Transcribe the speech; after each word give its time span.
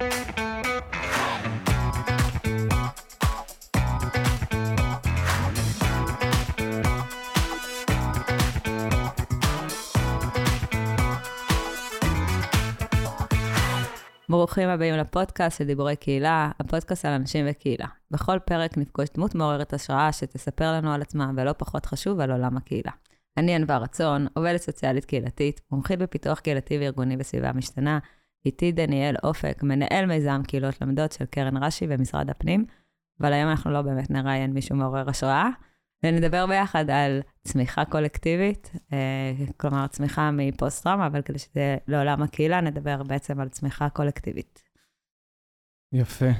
ברוכים 0.00 0.08
הבאים 14.68 14.94
לפודקאסט 14.94 15.58
של 15.58 15.64
דיבורי 15.64 15.96
קהילה, 15.96 16.50
הפודקאסט 16.60 17.04
על 17.04 17.12
אנשים 17.12 17.46
וקהילה. 17.50 17.86
בכל 18.10 18.38
פרק 18.44 18.78
נפגוש 18.78 19.08
דמות 19.14 19.34
מעוררת 19.34 19.72
השראה 19.72 20.12
שתספר 20.12 20.72
לנו 20.72 20.92
על 20.92 21.02
עצמה, 21.02 21.30
ולא 21.36 21.54
פחות 21.58 21.86
חשוב, 21.86 22.20
על 22.20 22.30
עולם 22.30 22.56
הקהילה. 22.56 22.92
אני 23.36 23.54
ענווה 23.54 23.78
רצון, 23.78 24.26
עובדת 24.34 24.60
סוציאלית 24.60 25.04
קהילתית, 25.04 25.60
מומחית 25.72 25.98
בפיתוח 25.98 26.40
קהילתי 26.40 26.78
וארגוני 26.78 27.16
בסביבה 27.16 27.52
משתנה, 27.52 27.98
איתי 28.46 28.72
דניאל 28.72 29.14
אופק, 29.22 29.62
מנהל 29.62 30.06
מיזם 30.06 30.42
קהילות 30.46 30.80
למדות 30.80 31.12
של 31.12 31.24
קרן 31.24 31.56
רש"י 31.56 31.86
במשרד 31.86 32.30
הפנים, 32.30 32.64
אבל 33.20 33.32
היום 33.32 33.50
אנחנו 33.50 33.70
לא 33.70 33.82
באמת 33.82 34.10
נראיין 34.10 34.52
מישהו 34.52 34.76
מעורר 34.76 35.10
השראה, 35.10 35.48
ונדבר 36.02 36.46
ביחד 36.46 36.90
על 36.90 37.20
צמיחה 37.44 37.84
קולקטיבית, 37.84 38.72
אה, 38.92 39.32
כלומר 39.56 39.86
צמיחה 39.86 40.30
מפוסט-טראומה, 40.30 41.06
אבל 41.06 41.22
כדי 41.22 41.38
שזה 41.38 41.76
לעולם 41.88 42.22
הקהילה, 42.22 42.60
נדבר 42.60 43.02
בעצם 43.02 43.40
על 43.40 43.48
צמיחה 43.48 43.88
קולקטיבית. 43.88 44.62
יפה. 45.92 46.30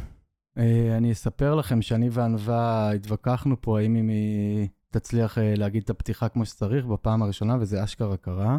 אה, 0.58 0.96
אני 0.96 1.12
אספר 1.12 1.54
לכם 1.54 1.82
שאני 1.82 2.08
וענווה 2.12 2.90
התווכחנו 2.92 3.60
פה, 3.60 3.78
האם 3.80 4.08
היא 4.08 4.68
תצליח 4.90 5.38
אה, 5.38 5.54
להגיד 5.56 5.82
את 5.82 5.90
הפתיחה 5.90 6.28
כמו 6.28 6.46
שצריך 6.46 6.86
בפעם 6.86 7.22
הראשונה, 7.22 7.56
וזה 7.60 7.84
אשכרה 7.84 8.16
קרה. 8.16 8.58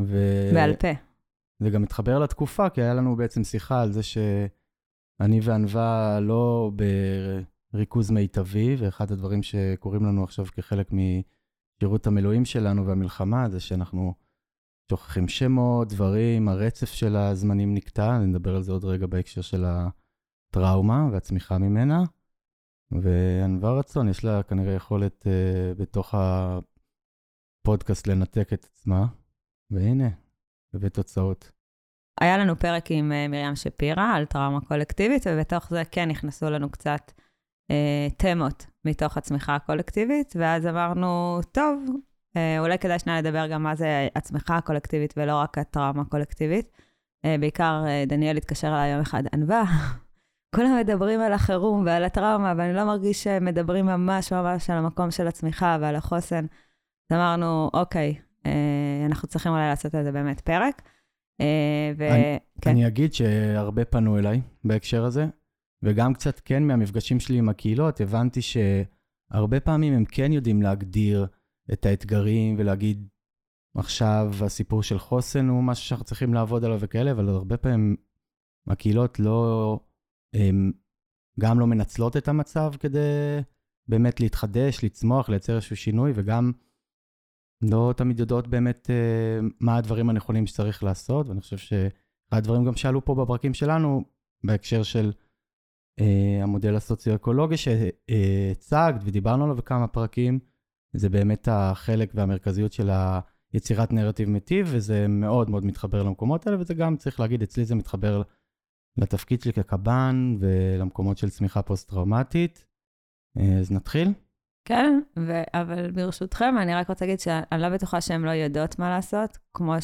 ו... 0.00 0.18
בעל 0.54 0.76
פה. 0.76 1.13
זה 1.58 1.70
גם 1.70 1.82
מתחבר 1.82 2.18
לתקופה, 2.18 2.70
כי 2.70 2.82
היה 2.82 2.94
לנו 2.94 3.16
בעצם 3.16 3.44
שיחה 3.44 3.82
על 3.82 3.92
זה 3.92 4.02
שאני 4.02 5.40
וענווה 5.42 6.20
לא 6.20 6.70
בריכוז 7.72 8.10
מיטבי, 8.10 8.76
ואחד 8.78 9.12
הדברים 9.12 9.42
שקורים 9.42 10.04
לנו 10.04 10.24
עכשיו 10.24 10.46
כחלק 10.46 10.90
משירות 10.92 12.06
המילואים 12.06 12.44
שלנו 12.44 12.86
והמלחמה, 12.86 13.48
זה 13.48 13.60
שאנחנו 13.60 14.14
שוכחים 14.90 15.28
שמות, 15.28 15.88
דברים, 15.88 16.48
הרצף 16.48 16.92
של 16.92 17.16
הזמנים 17.16 17.74
נקטע, 17.74 18.16
אני 18.16 18.26
נדבר 18.26 18.56
על 18.56 18.62
זה 18.62 18.72
עוד 18.72 18.84
רגע 18.84 19.06
בהקשר 19.06 19.40
של 19.40 19.64
הטראומה 19.64 21.08
והצמיחה 21.12 21.58
ממנה. 21.58 22.04
וענווה 22.90 23.78
רצון, 23.78 24.08
יש 24.08 24.24
לה 24.24 24.42
כנראה 24.42 24.72
יכולת 24.72 25.26
uh, 25.26 25.80
בתוך 25.80 26.14
הפודקאסט 27.62 28.06
לנתק 28.06 28.52
את 28.52 28.64
עצמה, 28.64 29.06
והנה, 29.70 30.08
הבאת 30.74 30.94
תוצאות. 30.94 31.52
היה 32.20 32.38
לנו 32.38 32.56
פרק 32.56 32.90
עם 32.90 33.12
uh, 33.12 33.30
מרים 33.30 33.56
שפירא 33.56 34.12
על 34.14 34.24
טראומה 34.24 34.60
קולקטיבית, 34.60 35.26
ובתוך 35.26 35.70
זה 35.70 35.82
כן 35.90 36.08
נכנסו 36.08 36.50
לנו 36.50 36.70
קצת 36.70 37.12
uh, 37.72 38.14
תמות 38.16 38.66
מתוך 38.84 39.16
הצמיחה 39.16 39.54
הקולקטיבית, 39.54 40.32
ואז 40.36 40.66
אמרנו, 40.66 41.40
טוב, 41.52 41.84
uh, 42.36 42.38
אולי 42.58 42.78
כדאי 42.78 42.98
שנייה 42.98 43.20
לדבר 43.20 43.46
גם 43.46 43.62
מה 43.62 43.74
זה 43.74 44.08
הצמיחה 44.16 44.56
הקולקטיבית 44.56 45.14
ולא 45.16 45.36
רק 45.36 45.58
הטראומה 45.58 46.02
הקולקטיבית. 46.02 46.70
Uh, 47.26 47.40
בעיקר 47.40 47.82
uh, 47.84 48.08
דניאל 48.08 48.36
התקשר 48.36 48.68
אליי 48.68 48.92
יום 48.92 49.00
אחד, 49.00 49.22
ענווה, 49.32 49.64
כולם 50.56 50.78
מדברים 50.80 51.20
על 51.20 51.32
החירום 51.32 51.86
ועל 51.86 52.04
הטראומה, 52.04 52.52
ואני 52.56 52.74
לא 52.74 52.84
מרגיש 52.84 53.24
שמדברים 53.24 53.86
ממש 53.86 54.32
ממש 54.32 54.70
על 54.70 54.78
המקום 54.78 55.10
של 55.10 55.28
הצמיחה 55.28 55.76
ועל 55.80 55.96
החוסן. 55.96 56.46
אז 57.10 57.16
אמרנו, 57.16 57.70
אוקיי, 57.74 58.14
אה, 58.18 58.23
אנחנו 59.06 59.28
צריכים 59.28 59.52
אולי 59.52 59.68
לעשות 59.68 59.94
על 59.94 60.04
זה 60.04 60.12
באמת 60.12 60.40
פרק. 60.40 60.82
אה, 61.40 61.92
ו... 61.98 62.08
אני, 62.10 62.38
כן. 62.60 62.70
אני 62.70 62.86
אגיד 62.86 63.14
שהרבה 63.14 63.84
פנו 63.84 64.18
אליי 64.18 64.40
בהקשר 64.64 65.04
הזה, 65.04 65.26
וגם 65.82 66.14
קצת 66.14 66.40
כן 66.44 66.62
מהמפגשים 66.62 67.20
שלי 67.20 67.38
עם 67.38 67.48
הקהילות, 67.48 68.00
הבנתי 68.00 68.40
שהרבה 68.42 69.60
פעמים 69.60 69.94
הם 69.94 70.04
כן 70.04 70.32
יודעים 70.32 70.62
להגדיר 70.62 71.26
את 71.72 71.86
האתגרים 71.86 72.54
ולהגיד, 72.58 73.08
עכשיו 73.76 74.32
הסיפור 74.44 74.82
של 74.82 74.98
חוסן 74.98 75.48
הוא 75.48 75.62
משהו 75.62 75.84
שאנחנו 75.84 76.04
צריכים 76.04 76.34
לעבוד 76.34 76.64
עליו 76.64 76.78
וכאלה, 76.80 77.10
אבל 77.10 77.28
הרבה 77.28 77.56
פעמים 77.56 77.96
הקהילות 78.66 79.20
לא 79.20 79.80
הם 80.34 80.72
גם 81.40 81.60
לא 81.60 81.66
מנצלות 81.66 82.16
את 82.16 82.28
המצב 82.28 82.72
כדי 82.80 82.98
באמת 83.88 84.20
להתחדש, 84.20 84.84
לצמוח, 84.84 85.28
לייצר 85.28 85.54
איזשהו 85.54 85.76
שינוי, 85.76 86.12
וגם 86.14 86.52
לא 87.70 87.94
תמיד 87.96 88.20
יודעות 88.20 88.48
באמת 88.48 88.90
uh, 88.90 89.44
מה 89.60 89.76
הדברים 89.76 90.10
הנכונים 90.10 90.46
שצריך 90.46 90.84
לעשות, 90.84 91.28
ואני 91.28 91.40
חושב 91.40 91.56
שאחד 91.58 91.92
הדברים 92.32 92.64
גם 92.64 92.76
שעלו 92.76 93.04
פה 93.04 93.14
בפרקים 93.14 93.54
שלנו, 93.54 94.04
בהקשר 94.44 94.82
של 94.82 95.12
uh, 96.00 96.04
המודל 96.42 96.76
הסוציו-אקולוגי 96.76 97.56
שהצגת 97.56 99.00
ודיברנו 99.04 99.44
עליו 99.44 99.56
בכמה 99.56 99.86
פרקים, 99.86 100.38
זה 100.96 101.08
באמת 101.08 101.48
החלק 101.50 102.10
והמרכזיות 102.14 102.72
של 102.72 102.90
היצירת 103.52 103.92
נרטיב 103.92 104.28
מיטיב, 104.28 104.68
וזה 104.70 105.08
מאוד 105.08 105.50
מאוד 105.50 105.64
מתחבר 105.66 106.02
למקומות 106.02 106.46
האלה, 106.46 106.60
וזה 106.60 106.74
גם, 106.74 106.96
צריך 106.96 107.20
להגיד, 107.20 107.42
אצלי 107.42 107.64
זה 107.64 107.74
מתחבר 107.74 108.22
לתפקיד 108.96 109.42
שלי 109.42 109.52
כקב"ן 109.52 110.36
ולמקומות 110.38 111.18
של 111.18 111.30
צמיחה 111.30 111.62
פוסט-טראומטית. 111.62 112.66
אה, 113.38 113.58
אז 113.58 113.72
נתחיל? 113.72 114.08
כן, 114.64 115.00
ו- 115.18 115.42
אבל 115.54 115.90
ברשותכם, 115.90 116.54
אני 116.58 116.74
רק 116.74 116.88
רוצה 116.88 117.04
להגיד 117.04 117.20
שאני 117.20 117.62
לא 117.62 117.68
בטוחה 117.68 118.00
שהן 118.00 118.22
לא 118.22 118.30
יודעות 118.30 118.78
מה 118.78 118.90
לעשות, 118.90 119.38
כמו 119.54 119.74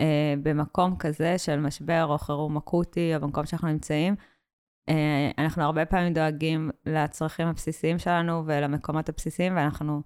שבמקום 0.00 0.92
אה, 0.92 0.98
כזה 0.98 1.38
של 1.38 1.60
משבר 1.60 2.06
או 2.08 2.18
חירום 2.18 2.56
אקוטי, 2.56 3.16
או 3.16 3.20
במקום 3.20 3.46
שאנחנו 3.46 3.68
נמצאים, 3.68 4.14
אה, 4.88 5.30
אנחנו 5.38 5.62
הרבה 5.62 5.86
פעמים 5.86 6.14
דואגים 6.14 6.70
לצרכים 6.86 7.46
הבסיסיים 7.46 7.98
שלנו 7.98 8.42
ולמקומות 8.46 9.08
הבסיסיים, 9.08 9.56
ואנחנו 9.56 10.02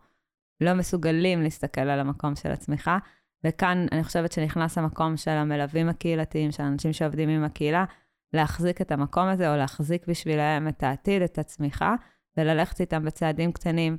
לא 0.61 0.75
מסוגלים 0.75 1.43
להסתכל 1.43 1.81
על 1.81 2.01
המקום 2.01 2.37
של 2.37 2.51
הצמיחה. 2.51 2.99
וכאן 3.45 3.87
אני 3.93 4.05
חושבת 4.05 4.33
שנכנס 4.33 4.79
המקום 4.79 5.17
של 5.17 5.31
המלווים 5.31 5.89
הקהילתיים, 5.89 6.53
של 6.53 6.62
אנשים 6.62 6.93
שעובדים 6.93 7.29
עם 7.29 7.45
הקהילה, 7.45 7.85
להחזיק 8.33 8.81
את 8.81 8.93
המקום 8.93 9.29
הזה, 9.29 9.53
או 9.53 9.56
להחזיק 9.56 10.06
בשבילם 10.09 10.69
את 10.69 10.83
העתיד, 10.83 11.23
את 11.23 11.39
הצמיחה, 11.39 11.95
וללכת 12.37 12.81
איתם 12.81 13.05
בצעדים 13.05 13.53
קטנים, 13.53 13.97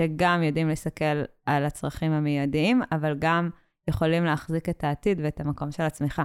שגם 0.00 0.42
יודעים 0.42 0.68
להסתכל 0.68 1.22
על 1.46 1.64
הצרכים 1.64 2.12
המיידיים, 2.12 2.82
אבל 2.92 3.16
גם 3.18 3.50
יכולים 3.90 4.24
להחזיק 4.24 4.68
את 4.68 4.84
העתיד 4.84 5.20
ואת 5.22 5.40
המקום 5.40 5.70
של 5.72 5.82
הצמיחה. 5.82 6.22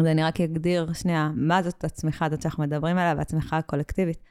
אז 0.00 0.06
אני 0.06 0.22
רק 0.22 0.40
אגדיר 0.40 0.92
שנייה, 0.92 1.30
מה 1.34 1.62
זאת 1.62 1.84
הצמיחה 1.84 2.26
הזאת 2.26 2.42
שאנחנו 2.42 2.62
מדברים 2.62 2.98
עליה, 2.98 3.14
והצמיחה 3.16 3.58
הקולקטיבית. 3.58 4.22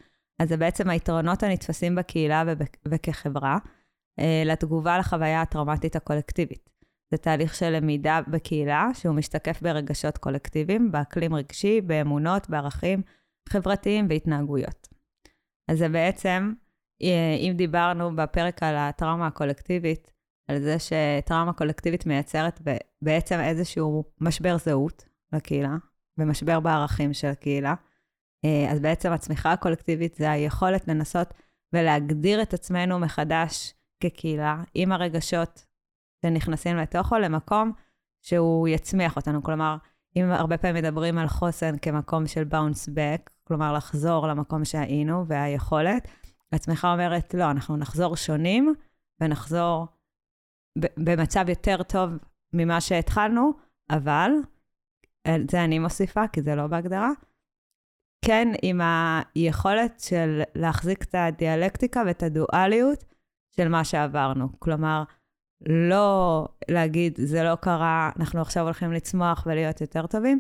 אז 0.42 0.50
זה 0.50 0.58
בעצם 0.58 0.90
היתרונות 0.90 1.44
הנתפסים 1.44 1.96
בקהילה 1.96 2.44
וכחברה, 2.88 3.58
אה, 4.20 4.44
לתגובה 4.46 4.98
לחוויה 4.98 5.42
הטראומטית 5.42 5.96
הקולקטיבית. 5.96 6.70
זה 7.12 7.18
תהליך 7.18 7.56
של 7.56 7.70
למידה 7.70 8.20
בקהילה, 8.28 8.90
שהוא 8.94 9.16
משתקף 9.16 9.62
ברגשות 9.62 10.18
קולקטיביים, 10.18 10.92
באקלים 10.92 11.36
רגשי, 11.36 11.82
באמונות, 11.82 12.50
בערכים 12.50 13.02
חברתיים 13.50 14.08
והתנהגויות. 14.10 14.95
אז 15.68 15.78
זה 15.78 15.90
בעצם, 15.90 16.54
אה, 17.02 17.36
אם 17.40 17.54
דיברנו 17.56 18.16
בפרק 18.16 18.64
על 18.64 18.76
הטראומה 18.76 19.28
הקולקטיבית, 19.28 20.12
על 20.48 20.60
זה 20.60 20.76
שטראומה 20.80 21.54
קולקטיבית 21.54 22.06
מייצרת 22.06 22.62
בעצם 23.02 23.40
איזשהו 23.40 24.04
משבר 24.22 24.58
זהות 24.58 25.06
לקהילה, 25.34 25.76
ומשבר 26.18 26.60
בערכים 26.60 27.14
של 27.14 27.28
הקהילה, 27.28 27.74
אה, 28.46 28.72
אז 28.72 28.80
בעצם 28.80 29.12
הצמיחה 29.12 29.52
הקולקטיבית 29.52 30.16
זה 30.16 30.32
היכולת 30.32 30.88
לנסות 30.88 31.34
ולהגדיר 31.74 32.42
את 32.42 32.54
עצמנו 32.54 33.00
מחדש 33.00 33.74
כקהילה, 34.00 34.64
עם 34.74 34.92
הרגשות 34.92 35.66
שנכנסים 36.26 36.78
לתוכו 36.78 37.18
למקום 37.18 37.72
שהוא 38.22 38.68
יצמיח 38.68 39.16
אותנו. 39.16 39.44
כלומר, 39.44 39.78
אם 40.16 40.32
הרבה 40.32 40.58
פעמים 40.58 40.84
מדברים 40.84 41.18
על 41.18 41.28
חוסן 41.28 41.78
כמקום 41.78 42.28
של 42.28 42.44
bounce 42.52 42.90
back, 42.90 43.30
כלומר 43.48 43.74
לחזור 43.74 44.28
למקום 44.28 44.66
שהיינו 44.66 45.28
והיכולת, 45.28 46.08
עצמך 46.52 46.88
אומרת, 46.94 47.34
לא, 47.34 47.52
אנחנו 47.52 47.78
נחזור 47.78 48.16
שונים 48.16 48.74
ונחזור 49.22 49.88
במצב 50.78 51.46
יותר 51.50 51.84
טוב 51.84 52.10
ממה 52.54 52.82
שהתחלנו, 52.82 53.54
אבל, 53.90 54.32
זה 55.52 55.64
אני 55.64 55.80
מוסיפה, 55.80 56.28
כי 56.28 56.42
זה 56.42 56.56
לא 56.56 56.68
בהגדרה, 56.68 57.10
כן 58.26 58.48
עם 58.62 58.82
היכולת 59.36 60.00
של 60.00 60.42
להחזיק 60.56 61.04
את 61.04 61.16
הדיאלקטיקה 61.16 62.04
ואת 62.08 62.24
הדואליות 62.24 63.04
של 63.56 63.68
מה 63.68 63.84
שעברנו. 63.84 64.60
כלומר, 64.60 65.04
לא 65.70 66.48
להגיד, 66.72 67.20
זה 67.22 67.44
לא 67.44 67.56
קרה, 67.56 68.12
אנחנו 68.20 68.42
עכשיו 68.42 68.64
הולכים 68.64 68.92
לצמוח 68.92 69.44
ולהיות 69.46 69.82
יותר 69.82 70.08
טובים, 70.08 70.40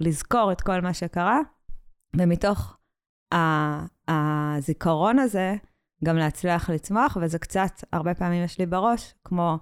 לזכור 0.00 0.52
את 0.52 0.60
כל 0.60 0.80
מה 0.80 0.94
שקרה, 0.94 1.38
ומתוך 2.16 2.78
הזיכרון 4.08 5.18
הזה, 5.18 5.54
גם 6.04 6.16
להצליח 6.16 6.70
לצמוח, 6.70 7.16
וזה 7.20 7.38
קצת, 7.38 7.84
הרבה 7.92 8.14
פעמים 8.14 8.44
יש 8.44 8.58
לי 8.58 8.66
בראש, 8.66 9.14
כמו 9.24 9.58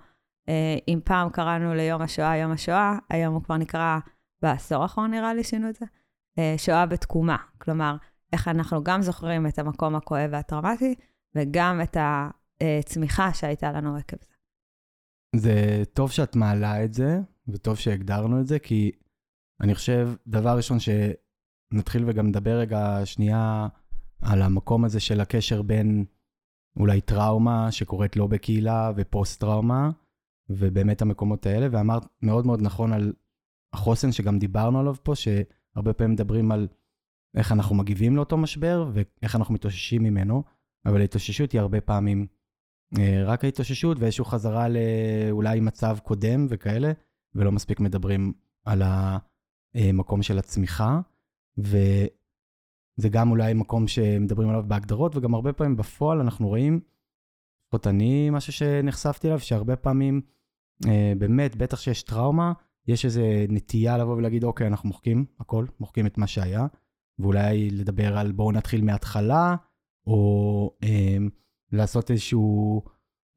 אה, 0.49 0.77
אם 0.89 1.01
פעם 1.05 1.31
קראנו 1.31 1.75
ליום 1.75 2.03
השואה 2.03 2.37
יום 2.37 2.53
השואה, 2.53 2.99
היום 3.11 3.35
הוא 3.35 3.43
כבר 3.43 3.57
נקרא, 3.57 3.99
בעשור 4.43 4.83
האחרון 4.83 5.11
נראה 5.11 5.35
לי 5.35 5.45
שינו 5.45 5.69
את 5.69 5.75
זה, 5.75 5.87
אה, 6.39 6.55
שואה 6.57 6.87
בתקומה. 6.87 7.37
כלומר, 7.59 7.97
איך 8.33 8.49
אנחנו 8.49 8.85
גם 8.85 9.03
זוכרים 9.03 9.47
את 9.47 9.59
המקום 9.59 9.95
הכואב 9.95 10.29
והטראומטי, 10.33 10.95
וגם 11.35 11.81
את 11.83 11.97
הצמיחה 12.01 13.35
שהייתה 13.35 13.73
לנו 13.73 13.97
עקב 13.97 14.17
זה. 14.21 14.35
זה 15.37 15.83
טוב 15.93 16.11
שאת 16.11 16.37
מעלה 16.37 16.85
את 16.85 16.95
זה, 16.95 17.19
וטוב 17.49 17.77
שהגדרנו 17.77 18.41
את 18.41 18.47
זה, 18.47 18.59
כי 18.59 18.91
אני 19.61 19.75
חושב, 19.75 20.11
דבר 20.27 20.57
ראשון, 20.57 20.79
שנתחיל 21.73 22.05
וגם 22.07 22.27
נדבר 22.27 22.59
רגע 22.59 23.01
שנייה 23.05 23.69
על 24.23 24.43
המקום 24.43 24.85
הזה 24.85 25.01
של 25.01 25.21
הקשר 25.21 25.63
בין 25.63 26.05
אולי 26.77 27.01
טראומה 27.01 27.73
שקורית 27.73 28.17
לא 28.17 28.27
בקהילה 28.27 28.93
ופוסט-טראומה, 28.97 29.91
ובאמת 30.51 31.03
המקומות 31.03 31.47
האלה, 31.47 31.67
ואמרת 31.71 32.07
מאוד 32.23 32.47
מאוד 32.47 32.63
נכון 32.63 32.93
על 32.93 33.13
החוסן 33.73 34.13
שגם 34.13 34.39
דיברנו 34.39 34.81
עליו 34.81 34.95
פה, 35.03 35.15
שהרבה 35.15 35.93
פעמים 35.93 36.13
מדברים 36.13 36.53
על 36.53 36.69
איך 37.37 37.53
אנחנו 37.53 37.75
מגיבים 37.75 38.17
לאותו 38.17 38.37
משבר 38.37 38.91
ואיך 38.93 39.37
אנחנו 39.37 39.55
מתאוששים 39.55 40.03
ממנו, 40.03 40.43
אבל 40.87 41.01
ההתאוששות 41.01 41.53
היא 41.53 41.61
הרבה 41.61 41.81
פעמים 41.81 42.27
אה, 42.99 43.23
רק 43.25 43.45
ההתאוששות 43.45 43.99
ואיזושהי 44.01 44.25
חזרה 44.25 44.67
לאולי 44.69 45.61
מצב 45.61 45.99
קודם 46.03 46.47
וכאלה, 46.49 46.93
ולא 47.35 47.53
מספיק 47.53 47.81
מדברים 47.81 48.33
על 48.65 48.83
המקום 49.75 50.23
של 50.23 50.39
הצמיחה, 50.39 51.01
וזה 51.59 53.09
גם 53.11 53.31
אולי 53.31 53.55
מקום 53.55 53.89
שמדברים 53.89 54.49
עליו 54.49 54.65
בהגדרות, 54.69 55.17
וגם 55.17 55.35
הרבה 55.35 55.53
פעמים 55.53 55.77
בפועל 55.77 56.21
אנחנו 56.21 56.49
רואים, 56.49 56.81
לפחות 57.67 57.87
אני, 57.87 58.31
משהו 58.31 58.53
שנחשפתי 58.53 59.27
אליו, 59.27 59.41
שהרבה 59.41 59.77
פעמים, 59.77 60.21
אה, 60.87 61.13
באמת, 61.19 61.57
בטח 61.57 61.81
שיש 61.81 62.03
טראומה, 62.03 62.53
יש 62.87 63.05
איזו 63.05 63.23
נטייה 63.49 63.99
לבוא 63.99 64.17
ולהגיד, 64.17 64.45
אוקיי, 64.45 64.67
אנחנו 64.67 64.89
מוחקים 64.89 65.25
הכל, 65.41 65.67
מוחקים 65.81 66.07
את 66.07 66.19
מה 66.19 66.27
שהיה, 66.27 66.67
ואולי 67.19 67.71
לדבר 67.71 68.19
על 68.19 68.33
בואו 68.33 68.53
נתחיל 68.53 68.85
מההתחלה, 68.85 69.57
או 70.07 70.77
אה, 70.83 71.17
לעשות 71.73 72.11
איזשהו 72.11 72.83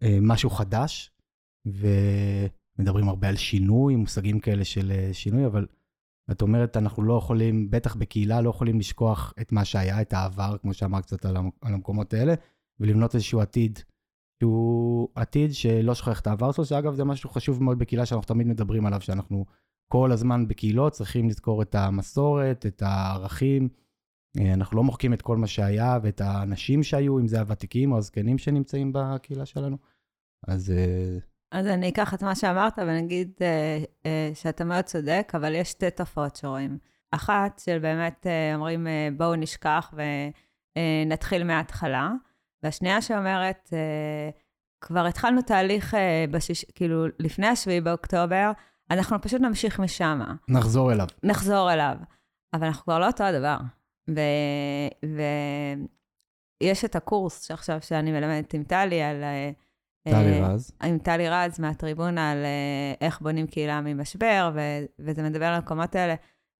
אה, 0.03 0.17
משהו 0.21 0.49
חדש, 0.49 1.11
ומדברים 1.65 3.09
הרבה 3.09 3.29
על 3.29 3.35
שינוי, 3.35 3.95
מושגים 3.95 4.39
כאלה 4.39 4.65
של 4.65 4.91
אה, 4.91 5.09
שינוי, 5.13 5.45
אבל 5.45 5.67
את 6.31 6.41
אומרת, 6.41 6.77
אנחנו 6.77 7.03
לא 7.03 7.17
יכולים, 7.17 7.69
בטח 7.71 7.95
בקהילה, 7.95 8.41
לא 8.41 8.49
יכולים 8.49 8.79
לשכוח 8.79 9.33
את 9.41 9.51
מה 9.51 9.65
שהיה, 9.65 10.01
את 10.01 10.13
העבר, 10.13 10.57
כמו 10.61 10.73
שאמרת 10.73 11.05
קצת 11.05 11.25
על, 11.25 11.37
המקומות 11.61 12.13
האלה, 12.13 12.33
ולבנות 12.79 13.15
איזשהו 13.15 13.41
עתיד, 13.41 13.79
שהוא 14.43 15.09
עתיד 15.15 15.53
שלא 15.53 15.95
שוכח 15.95 16.19
את 16.19 16.27
העבר 16.27 16.51
שלו, 16.51 16.65
שאגב, 16.65 16.93
זה 16.93 17.03
משהו 17.03 17.29
חשוב 17.29 17.63
מאוד 17.63 17.79
בקהילה 17.79 18.05
שאנחנו 18.05 18.27
תמיד 18.27 18.47
מדברים 18.47 18.85
עליו, 18.85 19.01
שאנחנו 19.01 19.45
כל 19.91 20.11
הזמן 20.11 20.47
בקהילות 20.47 20.93
צריכים 20.93 21.29
לזכור 21.29 21.61
את 21.61 21.75
המסורת, 21.75 22.65
את 22.65 22.81
הערכים. 22.81 23.69
אה, 24.39 24.53
אנחנו 24.53 24.77
לא 24.77 24.83
מוחקים 24.83 25.13
את 25.13 25.21
כל 25.21 25.37
מה 25.37 25.47
שהיה 25.47 25.99
ואת 26.03 26.21
האנשים 26.21 26.83
שהיו, 26.83 27.19
אם 27.19 27.27
זה 27.27 27.39
הוותיקים 27.39 27.91
או 27.91 27.97
הזקנים 27.97 28.37
שנמצאים 28.37 28.91
בקהילה 28.93 29.45
שלנו. 29.45 29.77
אז... 30.47 30.73
אז 31.53 31.67
אני 31.67 31.89
אקח 31.89 32.13
את 32.13 32.23
מה 32.23 32.35
שאמרת 32.35 32.79
ואני 32.79 32.99
אגיד 32.99 33.31
אה, 33.41 33.83
אה, 34.05 34.31
שאתה 34.33 34.63
מאוד 34.63 34.85
צודק, 34.85 35.31
אבל 35.35 35.55
יש 35.55 35.69
שתי 35.69 35.91
תופעות 35.91 36.35
שרואים. 36.35 36.77
אחת, 37.11 37.61
של 37.65 37.79
באמת 37.79 38.27
אה, 38.27 38.55
אומרים, 38.55 38.87
אה, 38.87 39.09
בואו 39.17 39.35
נשכח 39.35 39.93
ונתחיל 40.77 41.41
אה, 41.41 41.47
מההתחלה, 41.47 42.11
והשנייה 42.63 43.01
שאומרת, 43.01 43.69
אה, 43.73 44.29
כבר 44.81 45.05
התחלנו 45.05 45.41
תהליך, 45.41 45.93
אה, 45.93 46.25
בשיש, 46.31 46.65
כאילו, 46.75 47.05
לפני 47.19 47.47
השביעי 47.47 47.81
באוקטובר, 47.81 48.51
אנחנו 48.91 49.21
פשוט 49.21 49.41
נמשיך 49.41 49.79
משם. 49.79 50.21
נחזור 50.49 50.91
אליו. 50.91 51.07
נחזור 51.23 51.73
אליו. 51.73 51.95
אבל 52.53 52.65
אנחנו 52.65 52.83
כבר 52.83 52.99
לא 52.99 53.07
אותו 53.07 53.23
הדבר. 53.23 53.57
ויש 56.63 56.85
את 56.85 56.95
הקורס 56.95 57.47
שעכשיו 57.47 57.81
שאני 57.81 58.11
מלמדת 58.11 58.53
עם 58.53 58.63
טלי 58.63 59.01
על... 59.01 59.23
אה, 59.23 59.51
טלי 60.03 60.41
אה, 60.41 60.47
רז. 60.47 60.71
עם 60.83 60.97
טלי 60.97 61.29
רז 61.29 61.59
מהטריבונה 61.59 62.31
על 62.31 62.37
אה, 62.37 62.93
איך 63.01 63.21
בונים 63.21 63.47
קהילה 63.47 63.81
ממשבר, 63.81 64.51
ו- 64.55 64.85
וזה 64.99 65.23
מדבר 65.23 65.45
על 65.45 65.53
המקומות 65.53 65.95
האלה. 65.95 66.15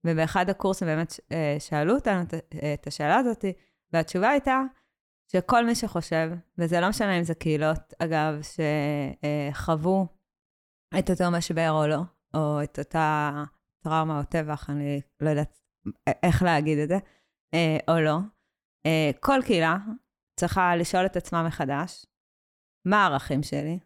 ובאחד 0.05 0.49
הקורסים 0.49 0.87
באמת 0.87 1.19
שאלו 1.59 1.95
אותנו 1.95 2.21
את 2.73 2.87
השאלה 2.87 3.15
הזאת, 3.15 3.45
והתשובה 3.93 4.29
הייתה 4.29 4.61
שכל 5.31 5.65
מי 5.65 5.75
שחושב, 5.75 6.31
וזה 6.57 6.79
לא 6.79 6.89
משנה 6.89 7.17
אם 7.17 7.23
זה 7.23 7.33
קהילות, 7.33 7.93
אגב, 7.99 8.39
שחוו 9.51 10.07
את 10.99 11.09
אותו 11.09 11.31
משבר 11.31 11.71
או 11.71 11.87
לא, 11.87 12.01
או 12.33 12.63
את 12.63 12.79
אותה 12.79 13.43
טראומה 13.83 14.19
או 14.19 14.23
טבח, 14.23 14.69
אני 14.69 15.01
לא 15.21 15.29
יודעת 15.29 15.59
איך 16.23 16.43
להגיד 16.43 16.77
את 16.77 16.87
זה, 16.87 16.97
אה, 17.53 17.77
או 17.87 17.99
לא. 17.99 18.17
אה, 18.85 19.11
כל 19.19 19.39
קהילה 19.45 19.77
צריכה 20.39 20.75
לשאול 20.75 21.05
את 21.05 21.17
עצמה 21.17 21.43
מחדש, 21.43 22.05
מה 22.85 23.03
הערכים 23.03 23.43
שלי, 23.43 23.79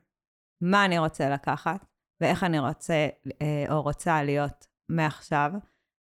מה 0.64 0.86
אני 0.86 1.00
רוצה 1.00 1.30
לקחת, 1.30 1.86
ואיך 2.22 2.44
אני 2.44 2.60
רוצה 2.60 3.08
אה, 3.42 3.66
או 3.70 3.82
רוצה 3.82 4.24
להיות 4.24 4.68
מעכשיו, 4.92 5.52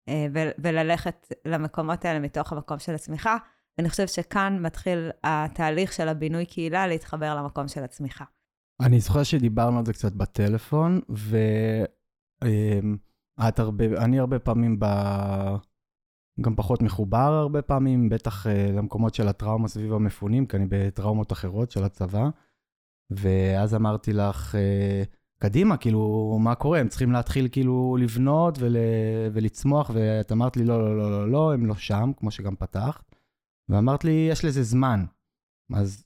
אה, 0.09 0.27
וללכת 0.59 1.33
למקומות 1.45 2.05
האלה 2.05 2.19
מתוך 2.19 2.53
המקום 2.53 2.79
של 2.79 2.95
הצמיחה. 2.95 3.37
אני 3.79 3.91
חושבת 3.91 4.09
שכאן 4.09 4.59
מתחיל 4.63 5.11
התהליך 5.25 5.93
של 5.93 6.09
הבינוי 6.09 6.47
קהילה 6.47 6.87
להתחבר 6.87 7.35
למקום 7.37 7.69
של 7.69 7.85
הצמיחה. 7.85 8.25
אני 8.81 9.01
זוכר 9.01 9.23
שדיברנו 9.23 9.79
על 9.79 9.85
זה 9.87 9.93
קצת 9.93 10.13
בטלפון, 10.13 11.01
ואת 13.39 13.59
הרבה, 13.59 13.85
אני 13.85 14.19
הרבה 14.19 14.39
פעמים 14.39 14.81
ב... 14.81 14.87
גם 16.41 16.57
פחות 16.57 16.83
מחובר 16.83 17.33
הרבה 17.33 17.63
פעמים, 17.63 18.09
בטח 18.09 18.47
uh, 18.47 18.51
למקומות 18.73 19.15
של 19.15 19.29
הטראומה 19.29 19.69
סביב 19.69 19.93
המפונים, 19.93 20.47
כי 20.47 20.57
אני 20.57 20.67
בטראומות 20.69 21.33
אחרות 21.33 21.71
של 21.71 21.85
הצבא. 21.85 22.29
ואז 23.11 23.75
אמרתי 23.75 24.13
לך, 24.13 24.55
uh, 24.55 25.17
קדימה, 25.39 25.77
כאילו, 25.77 26.37
מה 26.41 26.55
קורה? 26.55 26.81
הם 26.81 26.89
צריכים 26.89 27.13
להתחיל 27.13 27.49
כאילו 27.53 27.97
לבנות 28.01 28.59
ול, 28.61 28.77
ולצמוח, 29.33 29.91
ואת 29.95 30.33
אמרת 30.33 30.57
לי, 30.57 30.65
לא, 30.65 30.79
לא, 30.79 30.99
לא, 30.99 31.11
לא, 31.11 31.31
לא, 31.31 31.55
הם 31.55 31.67
לא 31.67 31.75
שם, 31.75 32.11
כמו 32.17 32.31
שגם 32.31 32.57
פתחת. 32.57 33.15
ואמרת 33.69 34.05
לי, 34.05 34.29
יש 34.31 34.45
לזה 34.45 34.63
זמן. 34.63 35.05
אז 35.75 36.05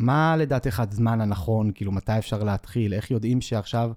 מה 0.00 0.36
לדעתך 0.36 0.80
הזמן 0.80 1.20
הנכון? 1.20 1.72
כאילו, 1.74 1.92
מתי 1.92 2.18
אפשר 2.18 2.44
להתחיל? 2.44 2.94
איך 2.94 3.10
יודעים 3.10 3.40
שעכשיו 3.40 3.92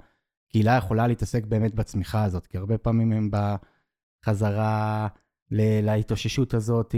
קהילה 0.51 0.77
יכולה 0.77 1.07
להתעסק 1.07 1.45
באמת 1.45 1.75
בצמיחה 1.75 2.23
הזאת? 2.23 2.47
כי 2.47 2.57
הרבה 2.57 2.77
פעמים 2.77 3.11
הם 3.11 3.29
בחזרה 3.31 5.07
להתאוששות 5.51 6.53
הזאת, 6.53 6.95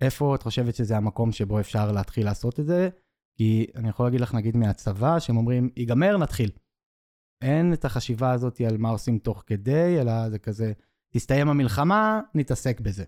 איפה 0.00 0.34
את 0.34 0.42
חושבת 0.42 0.74
שזה 0.74 0.96
המקום 0.96 1.32
שבו 1.32 1.60
אפשר 1.60 1.92
להתחיל 1.92 2.24
לעשות 2.24 2.60
את 2.60 2.66
זה? 2.66 2.88
כי 3.36 3.66
אני 3.74 3.88
יכול 3.88 4.06
להגיד 4.06 4.20
לך, 4.20 4.34
נגיד 4.34 4.56
מהצבא, 4.56 5.18
שהם 5.18 5.36
אומרים, 5.36 5.70
ייגמר, 5.76 6.16
נתחיל. 6.16 6.50
אין 7.44 7.72
את 7.72 7.84
החשיבה 7.84 8.32
הזאת 8.32 8.60
על 8.60 8.76
מה 8.76 8.88
עושים 8.88 9.18
תוך 9.18 9.42
כדי, 9.46 10.00
אלא 10.00 10.30
זה 10.30 10.38
כזה, 10.38 10.72
תסתיים 11.12 11.48
המלחמה, 11.48 12.20
נתעסק 12.34 12.80
בזה. 12.80 13.04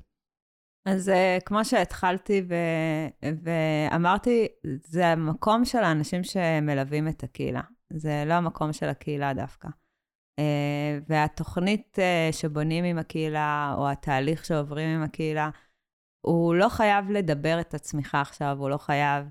אז 0.88 1.08
uh, 1.08 1.44
כמו 1.44 1.64
שהתחלתי 1.64 2.42
ו- 2.48 3.28
ואמרתי, 3.44 4.46
זה 4.84 5.06
המקום 5.06 5.64
של 5.64 5.78
האנשים 5.78 6.24
שמלווים 6.24 7.08
את 7.08 7.22
הקהילה. 7.22 7.62
זה 7.92 8.24
לא 8.26 8.34
המקום 8.34 8.72
של 8.72 8.88
הקהילה 8.88 9.34
דווקא. 9.34 9.68
Uh, 9.68 11.04
והתוכנית 11.08 11.98
uh, 11.98 12.32
שבונים 12.36 12.84
עם 12.84 12.98
הקהילה, 12.98 13.74
או 13.78 13.90
התהליך 13.90 14.44
שעוברים 14.44 14.88
עם 14.88 15.02
הקהילה, 15.02 15.50
הוא 16.26 16.54
לא 16.54 16.68
חייב 16.68 17.10
לדבר 17.10 17.60
את 17.60 17.74
הצמיחה 17.74 18.20
עכשיו, 18.20 18.56
הוא 18.58 18.70
לא 18.70 18.78
חייב 18.78 19.28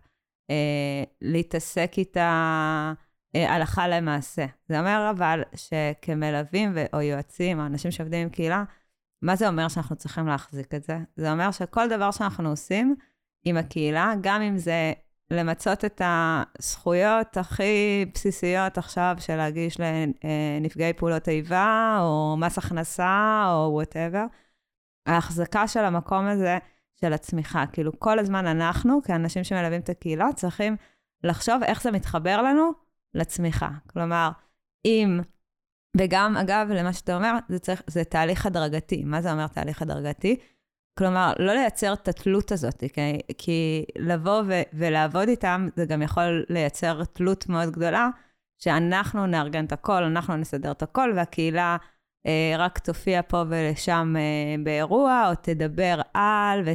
להתעסק 1.21 1.91
איתה 1.97 2.93
uh, 3.35 3.39
הלכה 3.39 3.87
למעשה. 3.87 4.45
זה 4.69 4.79
אומר 4.79 5.11
אבל 5.15 5.41
שכמלווים 5.55 6.71
ו- 6.75 6.85
או 6.93 7.01
יועצים, 7.01 7.59
או 7.59 7.65
אנשים 7.65 7.91
שעובדים 7.91 8.21
עם 8.21 8.29
קהילה, 8.29 8.63
מה 9.21 9.35
זה 9.35 9.47
אומר 9.47 9.67
שאנחנו 9.67 9.95
צריכים 9.95 10.27
להחזיק 10.27 10.73
את 10.73 10.83
זה? 10.83 10.97
זה 11.15 11.31
אומר 11.31 11.51
שכל 11.51 11.89
דבר 11.89 12.11
שאנחנו 12.11 12.49
עושים 12.49 12.95
עם 13.45 13.57
הקהילה, 13.57 14.13
גם 14.21 14.41
אם 14.41 14.57
זה 14.57 14.93
למצות 15.31 15.85
את 15.85 16.01
הזכויות 16.05 17.37
הכי 17.37 18.05
בסיסיות 18.13 18.77
עכשיו 18.77 19.15
של 19.19 19.35
להגיש 19.35 19.77
לנפגעי 19.79 20.93
פעולות 20.93 21.29
איבה, 21.29 21.97
או 22.01 22.35
מס 22.37 22.57
הכנסה, 22.57 23.45
או 23.47 23.69
וואטאבר. 23.73 24.25
ההחזקה 25.05 25.67
של 25.67 25.79
המקום 25.79 26.25
הזה, 26.25 26.57
של 27.01 27.13
הצמיחה. 27.13 27.65
כאילו, 27.65 27.99
כל 27.99 28.19
הזמן 28.19 28.47
אנחנו, 28.47 28.99
כאנשים 29.03 29.43
שמלווים 29.43 29.81
את 29.81 29.89
הקהילה, 29.89 30.27
צריכים 30.35 30.75
לחשוב 31.23 31.63
איך 31.63 31.81
זה 31.81 31.91
מתחבר 31.91 32.41
לנו 32.41 32.71
לצמיחה. 33.13 33.69
כלומר, 33.87 34.29
אם, 34.85 35.19
וגם, 35.97 36.37
אגב, 36.37 36.67
למה 36.71 36.93
שאתה 36.93 37.15
אומר, 37.15 37.37
זה, 37.49 37.59
צריך, 37.59 37.81
זה 37.87 38.03
תהליך 38.03 38.45
הדרגתי. 38.45 39.03
מה 39.03 39.21
זה 39.21 39.31
אומר 39.31 39.47
תהליך 39.47 39.81
הדרגתי? 39.81 40.37
כלומר, 40.97 41.33
לא 41.39 41.53
לייצר 41.53 41.93
את 41.93 42.07
התלות 42.07 42.51
הזאת, 42.51 42.83
כי, 42.93 43.19
כי 43.37 43.85
לבוא 43.99 44.43
ו, 44.47 44.61
ולעבוד 44.73 45.27
איתם, 45.27 45.67
זה 45.75 45.85
גם 45.85 46.01
יכול 46.01 46.45
לייצר 46.49 47.03
תלות 47.03 47.49
מאוד 47.49 47.71
גדולה, 47.71 48.09
שאנחנו 48.57 49.25
נארגן 49.25 49.65
את 49.65 49.71
הכל, 49.71 50.03
אנחנו 50.03 50.35
נסדר 50.35 50.71
את 50.71 50.83
הכל, 50.83 51.13
והקהילה 51.15 51.77
אה, 52.25 52.53
רק 52.57 52.79
תופיע 52.79 53.21
פה 53.27 53.43
ולשם 53.49 54.15
אה, 54.17 54.63
באירוע, 54.63 55.29
או 55.29 55.35
תדבר 55.41 56.01
על, 56.13 56.61
ו... 56.65 56.71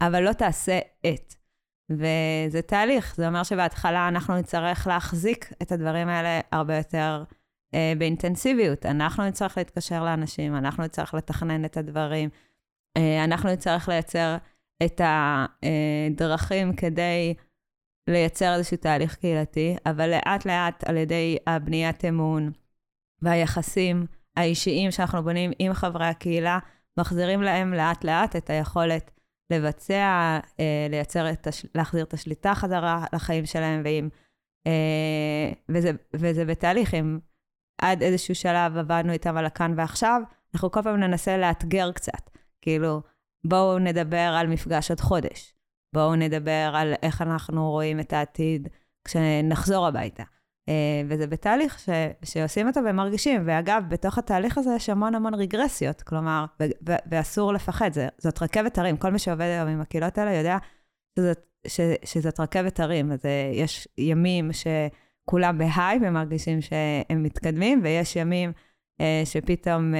אבל 0.00 0.22
לא 0.22 0.32
תעשה 0.32 0.78
את. 1.06 1.34
וזה 1.90 2.62
תהליך, 2.62 3.14
זה 3.16 3.28
אומר 3.28 3.42
שבהתחלה 3.42 4.08
אנחנו 4.08 4.38
נצטרך 4.38 4.86
להחזיק 4.86 5.52
את 5.62 5.72
הדברים 5.72 6.08
האלה 6.08 6.40
הרבה 6.52 6.76
יותר 6.76 7.24
אה, 7.74 7.92
באינטנסיביות. 7.98 8.86
אנחנו 8.86 9.26
נצטרך 9.26 9.58
להתקשר 9.58 10.04
לאנשים, 10.04 10.56
אנחנו 10.56 10.84
נצטרך 10.84 11.14
לתכנן 11.14 11.64
את 11.64 11.76
הדברים, 11.76 12.28
אה, 12.96 13.24
אנחנו 13.24 13.52
נצטרך 13.52 13.88
לייצר 13.88 14.36
את 14.82 15.00
הדרכים 15.04 16.76
כדי 16.76 17.34
לייצר 18.08 18.54
איזשהו 18.54 18.76
תהליך 18.76 19.14
קהילתי, 19.14 19.76
אבל 19.86 20.10
לאט-לאט 20.10 20.84
על 20.84 20.96
ידי 20.96 21.36
הבניית 21.46 22.04
אמון 22.04 22.52
והיחסים 23.22 24.06
האישיים 24.36 24.90
שאנחנו 24.90 25.22
בונים 25.22 25.50
עם 25.58 25.72
חברי 25.72 26.06
הקהילה, 26.06 26.58
מחזירים 26.98 27.42
להם 27.42 27.74
לאט-לאט 27.74 28.36
את 28.36 28.50
היכולת 28.50 29.10
לבצע, 29.50 30.38
אה, 30.60 30.86
לייצר 30.90 31.30
את, 31.30 31.46
הש... 31.46 31.66
להחזיר 31.74 32.04
את 32.04 32.14
השליטה 32.14 32.54
חזרה 32.54 33.04
לחיים 33.12 33.46
שלהם, 33.46 33.82
ועם, 33.84 34.08
אה, 34.66 35.52
וזה, 35.68 35.90
וזה 36.14 36.44
בתהליך, 36.44 36.94
אם 36.94 37.18
עד 37.82 38.02
איזשהו 38.02 38.34
שלב 38.34 38.76
עבדנו 38.76 39.12
איתם 39.12 39.36
על 39.36 39.46
הכאן 39.46 39.74
ועכשיו, 39.76 40.22
אנחנו 40.54 40.70
כל 40.70 40.82
פעם 40.82 40.96
ננסה 41.00 41.38
לאתגר 41.38 41.92
קצת. 41.92 42.30
כאילו, 42.62 43.02
בואו 43.44 43.78
נדבר 43.78 44.34
על 44.38 44.46
מפגש 44.46 44.90
עוד 44.90 45.00
חודש. 45.00 45.54
בואו 45.92 46.14
נדבר 46.14 46.72
על 46.74 46.94
איך 47.02 47.22
אנחנו 47.22 47.70
רואים 47.70 48.00
את 48.00 48.12
העתיד 48.12 48.68
כשנחזור 49.04 49.86
הביתה. 49.86 50.22
אה, 50.70 51.02
וזה 51.08 51.26
בתהליך 51.26 51.78
ש, 51.78 51.88
שעושים 52.24 52.66
אותו 52.66 52.80
ומרגישים. 52.90 53.42
ואגב, 53.46 53.82
בתוך 53.88 54.18
התהליך 54.18 54.58
הזה 54.58 54.70
יש 54.76 54.88
המון 54.88 55.14
המון 55.14 55.34
רגרסיות, 55.34 56.02
כלומר, 56.02 56.44
ו, 56.60 56.64
ו, 56.88 56.92
ואסור 57.10 57.52
לפחד, 57.52 57.92
זה, 57.92 58.08
זאת 58.18 58.42
רכבת 58.42 58.78
הרים. 58.78 58.96
כל 58.96 59.10
מי 59.10 59.18
שעובד 59.18 59.44
היום 59.44 59.68
עם 59.68 59.80
הקהילות 59.80 60.18
האלה 60.18 60.32
יודע 60.32 60.58
שזאת, 61.18 61.38
ש, 61.66 61.80
שזאת 62.04 62.40
רכבת 62.40 62.80
הרים. 62.80 63.12
אז 63.12 63.26
אה, 63.26 63.50
יש 63.54 63.88
ימים 63.98 64.50
שכולם 64.52 65.58
בהיי 65.58 65.98
ומרגישים 66.02 66.60
שהם 66.60 67.22
מתקדמים, 67.22 67.80
ויש 67.84 68.16
ימים 68.16 68.52
אה, 69.00 69.22
שפתאום 69.24 69.94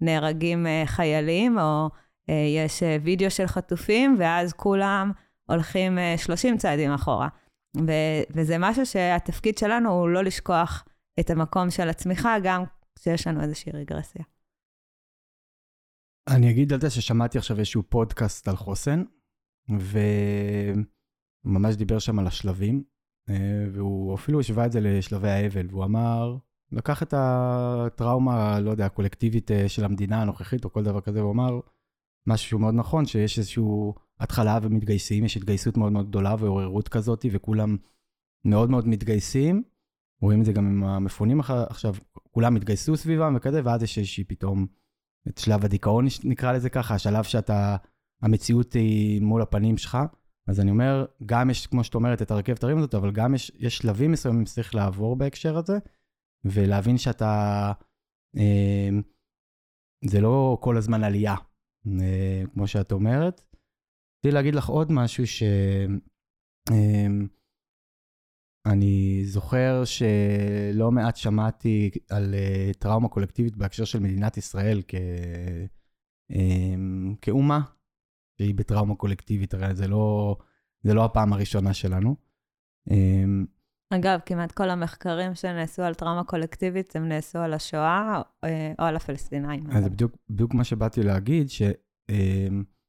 נהרגים 0.00 0.66
חיילים, 0.84 1.58
או 1.58 1.88
יש 2.28 2.82
וידאו 3.02 3.30
של 3.30 3.46
חטופים, 3.46 4.16
ואז 4.18 4.52
כולם 4.52 5.12
הולכים 5.48 5.98
30 6.16 6.56
צעדים 6.56 6.92
אחורה. 6.92 7.28
ו- 7.76 8.22
וזה 8.30 8.56
משהו 8.58 8.86
שהתפקיד 8.86 9.58
שלנו 9.58 9.90
הוא 9.90 10.08
לא 10.08 10.24
לשכוח 10.24 10.84
את 11.20 11.30
המקום 11.30 11.70
של 11.70 11.88
הצמיחה, 11.88 12.36
גם 12.44 12.64
כשיש 12.98 13.26
לנו 13.26 13.42
איזושהי 13.42 13.72
רגרסיה. 13.72 14.24
אני 16.28 16.50
אגיד 16.50 16.72
על 16.72 16.80
זה 16.80 16.90
ששמעתי 16.90 17.38
עכשיו 17.38 17.58
איזשהו 17.58 17.82
פודקאסט 17.82 18.48
על 18.48 18.56
חוסן, 18.56 19.02
וממש 21.44 21.76
דיבר 21.76 21.98
שם 21.98 22.18
על 22.18 22.26
השלבים, 22.26 22.84
אה, 23.30 23.64
והוא 23.72 24.14
אפילו 24.14 24.40
השווה 24.40 24.66
את 24.66 24.72
זה 24.72 24.80
לשלבי 24.80 25.28
האבל, 25.28 25.66
והוא 25.70 25.84
אמר, 25.84 26.36
לקח 26.72 27.02
את 27.02 27.14
הטראומה, 27.16 28.60
לא 28.60 28.70
יודע, 28.70 28.86
הקולקטיבית 28.86 29.50
אה, 29.50 29.68
של 29.68 29.84
המדינה 29.84 30.22
הנוכחית 30.22 30.64
או 30.64 30.72
כל 30.72 30.84
דבר 30.84 31.00
כזה, 31.00 31.20
והוא 31.20 31.32
אמר 31.32 31.60
משהו 32.26 32.58
מאוד 32.58 32.74
נכון, 32.74 33.06
שיש 33.06 33.38
איזשהו 33.38 33.94
התחלה 34.20 34.58
ומתגייסים, 34.62 35.24
יש 35.24 35.36
התגייסות 35.36 35.76
מאוד 35.76 35.92
מאוד 35.92 36.08
גדולה 36.08 36.34
ועוררות 36.38 36.88
כזאת, 36.88 37.26
וכולם 37.32 37.76
מאוד 38.44 38.70
מאוד 38.70 38.88
מתגייסים. 38.88 39.62
רואים 40.22 40.40
את 40.40 40.44
זה 40.44 40.52
גם 40.52 40.66
עם 40.66 40.84
המפונים 40.84 41.40
עכשיו, 41.40 41.94
כולם 42.30 42.56
התגייסו 42.56 42.96
סביבם 42.96 43.34
וכזה, 43.36 43.60
ואז 43.64 43.82
יש 43.82 43.98
איזושהי 43.98 44.24
פתאום 44.24 44.66
את 45.28 45.38
שלב 45.38 45.64
הדיכאון, 45.64 46.06
נקרא 46.24 46.52
לזה 46.52 46.70
ככה, 46.70 46.94
השלב 46.94 47.24
שאתה, 47.24 47.76
המציאות 48.22 48.72
היא 48.72 49.22
מול 49.22 49.42
הפנים 49.42 49.78
שלך. 49.78 49.98
אז 50.48 50.60
אני 50.60 50.70
אומר, 50.70 51.06
גם 51.26 51.50
יש, 51.50 51.66
כמו 51.66 51.84
שאת 51.84 51.94
אומרת, 51.94 52.22
את 52.22 52.30
הרכבת 52.30 52.64
הרים 52.64 52.78
הזאת, 52.78 52.94
אבל 52.94 53.12
גם 53.12 53.34
יש, 53.34 53.52
יש 53.58 53.78
שלבים 53.78 54.12
מסוימים 54.12 54.46
שצריך 54.46 54.74
לעבור 54.74 55.16
בהקשר 55.16 55.56
הזה, 55.56 55.78
ולהבין 56.44 56.98
שאתה, 56.98 57.72
אה, 58.36 58.88
זה 60.04 60.20
לא 60.20 60.58
כל 60.60 60.76
הזמן 60.76 61.04
עלייה, 61.04 61.34
אה, 62.00 62.42
כמו 62.54 62.66
שאת 62.66 62.92
אומרת, 62.92 63.42
רציתי 64.26 64.34
להגיד 64.34 64.54
לך 64.54 64.68
עוד 64.68 64.92
משהו 64.92 65.26
ש... 65.26 65.42
אמ, 66.72 67.26
אני 68.66 69.22
זוכר 69.24 69.82
שלא 69.84 70.90
מעט 70.90 71.16
שמעתי 71.16 71.90
על 72.10 72.34
אה, 72.34 72.70
טראומה 72.78 73.08
קולקטיבית 73.08 73.56
בהקשר 73.56 73.84
של 73.84 73.98
מדינת 73.98 74.36
ישראל 74.36 74.82
כ... 74.88 74.94
אמ, 76.30 77.14
כאומה 77.22 77.60
שהיא 78.38 78.54
בטראומה 78.54 78.94
קולקטיבית, 78.94 79.54
הרי 79.54 79.74
זה 79.74 79.88
לא, 79.88 80.36
זה 80.82 80.94
לא 80.94 81.04
הפעם 81.04 81.32
הראשונה 81.32 81.74
שלנו. 81.74 82.16
אמ, 82.90 83.46
אגב, 83.90 84.20
כמעט 84.26 84.52
כל 84.52 84.70
המחקרים 84.70 85.34
שנעשו 85.34 85.82
על 85.82 85.94
טראומה 85.94 86.24
קולקטיבית, 86.24 86.96
הם 86.96 87.08
נעשו 87.08 87.38
על 87.38 87.54
השואה 87.54 88.18
או 88.18 88.48
אה, 88.48 88.72
על 88.78 88.96
הפלסטינאים. 88.96 89.70
אז 89.70 89.84
זה 89.84 89.90
בדיוק, 89.90 90.16
בדיוק 90.30 90.54
מה 90.54 90.64
שבאתי 90.64 91.02
להגיד, 91.02 91.50
ש... 91.50 91.62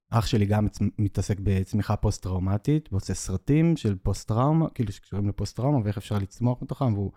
אח 0.09 0.25
שלי 0.25 0.45
גם 0.45 0.67
מתעסק 0.97 1.37
בצמיחה 1.43 1.95
פוסט-טראומטית, 1.95 2.89
ועושה 2.91 3.13
סרטים 3.13 3.77
של 3.77 3.95
פוסט-טראומה, 3.95 4.69
כאילו 4.69 4.91
שקשורים 4.91 5.29
לפוסט-טראומה 5.29 5.79
ואיך 5.83 5.97
אפשר 5.97 6.17
לצמוח 6.17 6.61
מתוכם, 6.61 6.93
והוא 6.93 7.11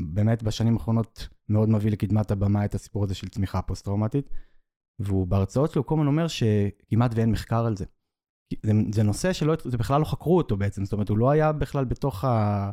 באמת 0.00 0.42
בשנים 0.42 0.74
האחרונות 0.74 1.28
מאוד 1.48 1.68
מביא 1.68 1.90
לקדמת 1.90 2.30
הבמה 2.30 2.64
את 2.64 2.74
הסיפור 2.74 3.04
הזה 3.04 3.14
של 3.14 3.28
צמיחה 3.28 3.62
פוסט-טראומטית. 3.62 4.30
והוא 4.98 5.26
בהרצאות 5.26 5.70
שלו 5.70 5.86
כל 5.86 5.94
הזמן 5.94 6.06
אומר 6.06 6.26
שכמעט 6.28 7.10
ואין 7.14 7.30
מחקר 7.30 7.66
על 7.66 7.76
זה. 7.76 7.84
זה, 8.62 8.72
זה 8.92 9.02
נושא 9.02 9.32
שלא, 9.32 9.54
זה 9.64 9.78
בכלל 9.78 10.00
לא 10.00 10.04
חקרו 10.04 10.36
אותו 10.36 10.56
בעצם, 10.56 10.84
זאת 10.84 10.92
אומרת, 10.92 11.08
הוא 11.08 11.18
לא 11.18 11.30
היה 11.30 11.52
בכלל 11.52 11.84
בתוך, 11.84 12.24
ה, 12.24 12.70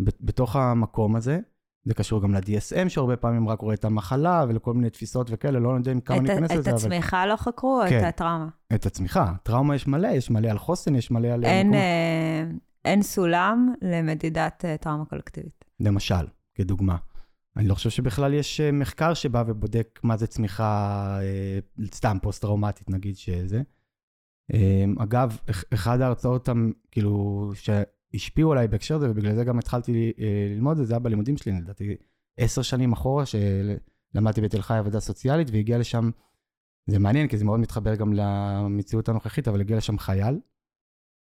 בתוך 0.00 0.56
המקום 0.56 1.16
הזה. 1.16 1.40
זה 1.84 1.94
קשור 1.94 2.22
גם 2.22 2.34
ל-DSM, 2.34 2.88
שהרבה 2.88 3.16
פעמים 3.16 3.48
רק 3.48 3.60
רואה 3.60 3.74
את 3.74 3.84
המחלה 3.84 4.44
ולכל 4.48 4.74
מיני 4.74 4.90
תפיסות 4.90 5.26
וכאלה, 5.30 5.58
לא 5.58 5.68
יודעים 5.68 6.00
כמה 6.00 6.20
ניכנס 6.20 6.50
לזה, 6.50 6.70
אבל... 6.70 6.78
את 6.78 6.84
הצמיחה 6.84 7.26
לא 7.26 7.36
חקרו, 7.36 7.82
כן, 7.88 7.98
את 7.98 8.04
הטראומה? 8.04 8.48
את 8.74 8.86
הצמיחה. 8.86 9.32
טראומה 9.42 9.74
יש 9.74 9.86
מלא, 9.86 10.08
יש 10.08 10.30
מלא 10.30 10.48
על 10.48 10.58
חוסן, 10.58 10.94
יש 10.94 11.10
מלא 11.10 11.28
על... 11.28 11.44
אין, 11.44 11.74
אה, 11.74 12.44
אין 12.84 13.02
סולם 13.02 13.74
למדידת 13.82 14.64
אה, 14.64 14.76
טראומה 14.76 15.04
קולקטיבית. 15.04 15.64
למשל, 15.80 16.26
כדוגמה. 16.54 16.96
אני 17.56 17.68
לא 17.68 17.74
חושב 17.74 17.90
שבכלל 17.90 18.34
יש 18.34 18.60
אה, 18.60 18.72
מחקר 18.72 19.14
שבא 19.14 19.44
ובודק 19.46 20.00
מה 20.02 20.16
זה 20.16 20.26
צמיחה, 20.26 21.18
אה, 21.22 21.58
סתם 21.94 22.16
פוסט-טראומטית, 22.22 22.90
נגיד 22.90 23.16
שזה. 23.16 23.62
אה, 24.54 24.84
אגב, 24.98 25.38
אחד 25.74 26.00
ההרצאות, 26.00 26.48
כאילו, 26.90 27.52
השפיעו 28.14 28.52
עליי 28.52 28.68
בהקשר 28.68 28.96
הזה, 28.96 29.10
ובגלל 29.10 29.34
זה 29.34 29.44
גם 29.44 29.58
התחלתי 29.58 30.12
אה, 30.18 30.46
ללמוד 30.54 30.72
את 30.72 30.76
זה, 30.76 30.84
זה 30.84 30.94
היה 30.94 30.98
בלימודים 30.98 31.36
שלי, 31.36 31.52
לדעתי 31.52 31.96
עשר 32.36 32.62
שנים 32.62 32.92
אחורה, 32.92 33.24
שלמדתי 33.26 34.40
בתל 34.40 34.62
חי 34.62 34.74
עבודה 34.74 35.00
סוציאלית, 35.00 35.50
והגיע 35.50 35.78
לשם, 35.78 36.10
זה 36.86 36.98
מעניין, 36.98 37.28
כי 37.28 37.38
זה 37.38 37.44
מאוד 37.44 37.60
מתחבר 37.60 37.94
גם 37.94 38.12
למציאות 38.12 39.08
הנוכחית, 39.08 39.48
אבל 39.48 39.60
הגיע 39.60 39.76
לשם 39.76 39.98
חייל. 39.98 40.40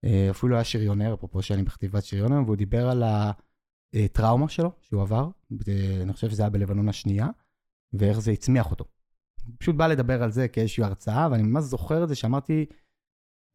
אה, 0.05 0.29
אפילו 0.31 0.55
היה 0.55 0.65
שריונר, 0.65 1.15
אפרופו 1.15 1.43
שאני 1.43 1.63
בחטיבת 1.63 2.05
שריונר, 2.05 2.43
והוא 2.45 2.57
דיבר 2.57 2.89
על 2.91 3.03
הטראומה 3.95 4.49
שלו, 4.49 4.71
שהוא 4.81 5.03
עבר, 5.03 5.29
אני 6.03 6.13
חושב 6.13 6.31
שזה 6.31 6.43
היה 6.43 6.51
בלבנון 6.51 6.89
השנייה, 6.89 7.29
ואיך 7.93 8.19
זה 8.19 8.31
הצמיח 8.31 8.71
אותו. 8.71 8.85
פשוט 9.59 9.77
בא 9.77 9.87
לדבר 9.87 10.23
על 10.23 10.31
זה 10.31 10.49
כאיזושהי 10.49 10.85
הרצאה, 10.85 11.29
ואני 11.31 11.43
ממש 11.43 11.65
זוכר 11.65 12.05
את 12.05 12.09
זה 12.09 12.15
שאמרתי, 12.15 12.67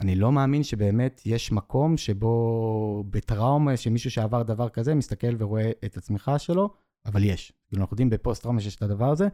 אני 0.01 0.15
לא 0.15 0.31
מאמין 0.31 0.63
שבאמת 0.63 1.21
יש 1.25 1.51
מקום 1.51 1.97
שבו 1.97 3.03
בטראומה, 3.09 3.77
שמישהו 3.77 4.12
שעבר 4.12 4.43
דבר 4.43 4.69
כזה 4.69 4.95
מסתכל 4.95 5.35
ורואה 5.39 5.71
את 5.85 5.97
הצמיחה 5.97 6.39
שלו, 6.39 6.73
אבל 7.05 7.23
יש. 7.23 7.53
כאילו 7.67 7.81
אנחנו 7.81 7.93
יודעים 7.93 8.09
בפוסט-טראומה 8.09 8.62
שיש 8.62 8.75
את 8.75 8.81
הדבר 8.81 9.09
הזה, 9.09 9.27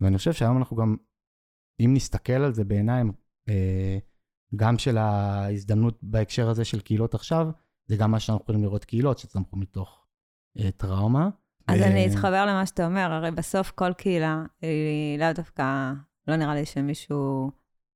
ואני 0.00 0.18
חושב 0.18 0.32
שהיום 0.32 0.58
אנחנו 0.58 0.76
גם, 0.76 0.96
אם 1.80 1.90
נסתכל 1.94 2.32
על 2.32 2.52
זה 2.52 2.64
בעיניים, 2.64 3.12
אה, 3.48 3.98
גם 4.56 4.78
של 4.78 4.98
ההזדמנות 4.98 5.98
בהקשר 6.02 6.48
הזה 6.48 6.64
של 6.64 6.80
קהילות 6.80 7.14
עכשיו, 7.14 7.48
זה 7.86 7.96
גם 7.96 8.10
מה 8.10 8.20
שאנחנו 8.20 8.42
יכולים 8.42 8.62
לראות 8.62 8.84
קהילות 8.84 9.18
שצמחו 9.18 9.56
מתוך 9.56 10.06
אה, 10.58 10.70
טראומה. 10.70 11.28
אז 11.66 11.80
ו... 11.80 11.84
אני 11.84 12.06
אתחבר 12.06 12.46
למה 12.46 12.66
שאתה 12.66 12.86
אומר, 12.86 13.12
הרי 13.12 13.30
בסוף 13.30 13.70
כל 13.70 13.92
קהילה 13.92 14.44
היא 14.62 15.18
לאו 15.18 15.32
דווקא, 15.34 15.92
לא 16.28 16.36
נראה 16.36 16.54
לי 16.54 16.64
שמישהו 16.64 17.50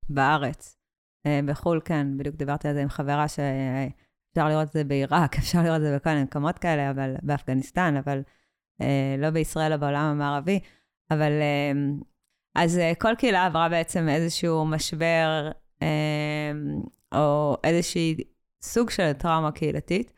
בארץ 0.08 0.74
אה, 0.74 0.77
בחו"ל, 1.44 1.80
כן, 1.84 2.06
בדיוק 2.16 2.36
דיברתי 2.36 2.68
על 2.68 2.74
זה 2.74 2.82
עם 2.82 2.88
חברה 2.88 3.28
שאפשר 3.28 4.48
לראות 4.48 4.68
את 4.68 4.72
זה 4.72 4.84
בעיראק, 4.84 5.36
אפשר 5.38 5.62
לראות 5.62 5.76
את 5.76 5.82
זה 5.82 5.96
בכל 5.96 6.10
מיני 6.10 6.22
מקומות 6.22 6.58
כאלה, 6.58 6.90
אבל 6.90 7.14
באפגניסטן, 7.22 7.96
אבל 7.96 8.22
אה, 8.80 9.16
לא 9.18 9.30
בישראל 9.30 9.72
או 9.72 9.78
בעולם 9.78 10.04
המערבי. 10.04 10.60
אבל 11.10 11.32
אה, 11.32 11.72
אז 12.54 12.80
כל 13.00 13.14
קהילה 13.18 13.46
עברה 13.46 13.68
בעצם 13.68 14.08
איזשהו 14.08 14.66
משבר, 14.66 15.50
או 17.14 17.56
איזשהי 17.64 18.16
סוג 18.62 18.90
של 18.90 19.12
טראומה 19.12 19.52
קהילתית. 19.52 20.12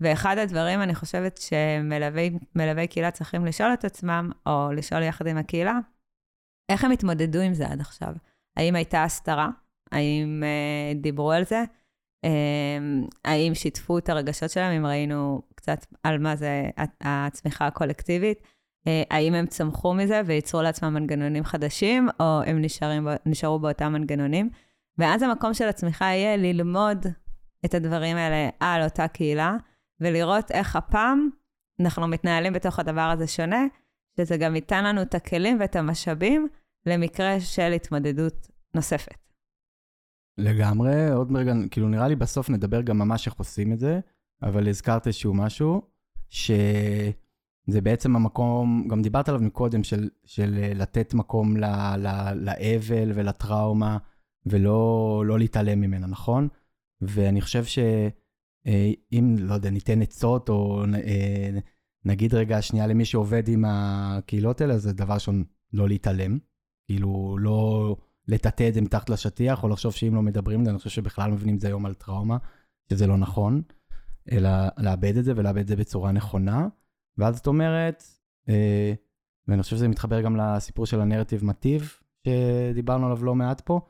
ואחד 0.00 0.38
הדברים, 0.38 0.82
אני 0.82 0.94
חושבת 0.94 1.38
שמלווי 1.38 2.86
קהילה 2.90 3.10
צריכים 3.10 3.46
לשאול 3.46 3.72
את 3.72 3.84
עצמם, 3.84 4.30
או 4.46 4.72
לשאול 4.72 5.02
יחד 5.02 5.26
עם 5.26 5.36
הקהילה, 5.36 5.78
איך 6.68 6.84
הם 6.84 6.90
התמודדו 6.90 7.40
עם 7.40 7.54
זה 7.54 7.68
עד 7.68 7.80
עכשיו? 7.80 8.14
האם 8.56 8.74
הייתה 8.74 9.04
הסתרה? 9.04 9.50
האם 9.92 10.42
uh, 10.42 11.02
דיברו 11.02 11.32
על 11.32 11.44
זה? 11.44 11.64
Um, 12.26 12.28
האם 13.24 13.54
שיתפו 13.54 13.98
את 13.98 14.08
הרגשות 14.08 14.50
שלהם, 14.50 14.72
אם 14.72 14.86
ראינו 14.86 15.42
קצת 15.54 15.86
על 16.02 16.18
מה 16.18 16.36
זה 16.36 16.70
הצמיחה 17.00 17.66
הקולקטיבית? 17.66 18.38
Uh, 18.38 18.88
האם 19.10 19.34
הם 19.34 19.46
צמחו 19.46 19.94
מזה 19.94 20.20
וייצרו 20.26 20.62
לעצמם 20.62 20.94
מנגנונים 20.94 21.44
חדשים, 21.44 22.08
או 22.20 22.42
הם 22.46 22.62
נשארים, 22.62 23.08
נשארו 23.26 23.58
באותם 23.58 23.92
מנגנונים? 23.92 24.50
ואז 24.98 25.22
המקום 25.22 25.54
של 25.54 25.68
הצמיחה 25.68 26.04
יהיה 26.04 26.36
ללמוד 26.36 27.06
את 27.64 27.74
הדברים 27.74 28.16
האלה 28.16 28.48
על 28.60 28.82
אותה 28.82 29.08
קהילה, 29.08 29.56
ולראות 30.00 30.50
איך 30.50 30.76
הפעם 30.76 31.28
אנחנו 31.80 32.08
מתנהלים 32.08 32.52
בתוך 32.52 32.78
הדבר 32.78 33.00
הזה 33.00 33.26
שונה, 33.26 33.66
שזה 34.16 34.36
גם 34.36 34.56
ייתן 34.56 34.84
לנו 34.84 35.02
את 35.02 35.14
הכלים 35.14 35.56
ואת 35.60 35.76
המשאבים 35.76 36.48
למקרה 36.86 37.40
של 37.40 37.72
התמודדות 37.72 38.48
נוספת. 38.74 39.23
לגמרי, 40.38 41.10
עוד 41.10 41.36
רגע, 41.36 41.54
כאילו 41.70 41.88
נראה 41.88 42.08
לי 42.08 42.16
בסוף 42.16 42.50
נדבר 42.50 42.82
גם 42.82 42.98
ממש 42.98 43.26
איך 43.26 43.34
עושים 43.34 43.72
את 43.72 43.78
זה, 43.78 44.00
אבל 44.42 44.68
הזכרת 44.68 45.06
איזשהו 45.06 45.34
משהו, 45.34 45.82
שזה 46.30 47.80
בעצם 47.82 48.16
המקום, 48.16 48.88
גם 48.88 49.02
דיברת 49.02 49.28
עליו 49.28 49.40
מקודם, 49.40 49.84
של, 49.84 50.08
של 50.24 50.72
לתת 50.74 51.14
מקום 51.14 51.56
ל, 51.56 51.64
ל, 51.96 52.32
לאבל 52.34 53.12
ולטראומה, 53.14 53.98
ולא 54.46 55.22
לא 55.26 55.38
להתעלם 55.38 55.80
ממנה, 55.80 56.06
נכון? 56.06 56.48
ואני 57.00 57.40
חושב 57.40 57.64
שאם, 57.64 59.36
לא 59.38 59.54
יודע, 59.54 59.70
ניתן 59.70 60.02
עצות, 60.02 60.48
או 60.48 60.84
אה, 61.04 61.50
נגיד 62.04 62.34
רגע 62.34 62.62
שנייה 62.62 62.86
למי 62.86 63.04
שעובד 63.04 63.48
עם 63.48 63.64
הקהילות 63.66 64.60
האלה, 64.60 64.78
זה 64.78 64.92
דבר 64.92 65.14
ראשון, 65.14 65.44
לא 65.72 65.88
להתעלם. 65.88 66.38
כאילו, 66.86 67.36
לא 67.40 67.96
לטאטא 68.28 68.68
את 68.68 68.74
זה 68.74 68.80
מתחת 68.80 69.10
לשטיח, 69.10 69.62
או 69.62 69.68
לחשוב 69.68 69.92
שאם 69.92 70.14
לא 70.14 70.22
מדברים 70.22 70.68
אני 70.68 70.78
חושב 70.78 70.90
שבכלל 70.90 71.30
מבינים 71.30 71.54
את 71.54 71.60
זה 71.60 71.66
היום 71.66 71.86
על 71.86 71.94
טראומה, 71.94 72.36
שזה 72.90 73.06
לא 73.06 73.16
נכון, 73.16 73.62
אלא 74.32 74.50
לאבד 74.78 75.16
את 75.16 75.24
זה 75.24 75.32
ולאבד 75.36 75.60
את 75.60 75.68
זה 75.68 75.76
בצורה 75.76 76.12
נכונה. 76.12 76.68
ואז 77.18 77.38
את 77.38 77.46
אומרת, 77.46 78.04
אה, 78.48 78.92
ואני 79.48 79.62
חושב 79.62 79.76
שזה 79.76 79.88
מתחבר 79.88 80.20
גם 80.20 80.36
לסיפור 80.36 80.86
של 80.86 81.00
הנרטיב 81.00 81.44
מטיב, 81.44 81.92
שדיברנו 82.26 83.06
עליו 83.06 83.24
לא 83.24 83.34
מעט 83.34 83.60
פה, 83.60 83.80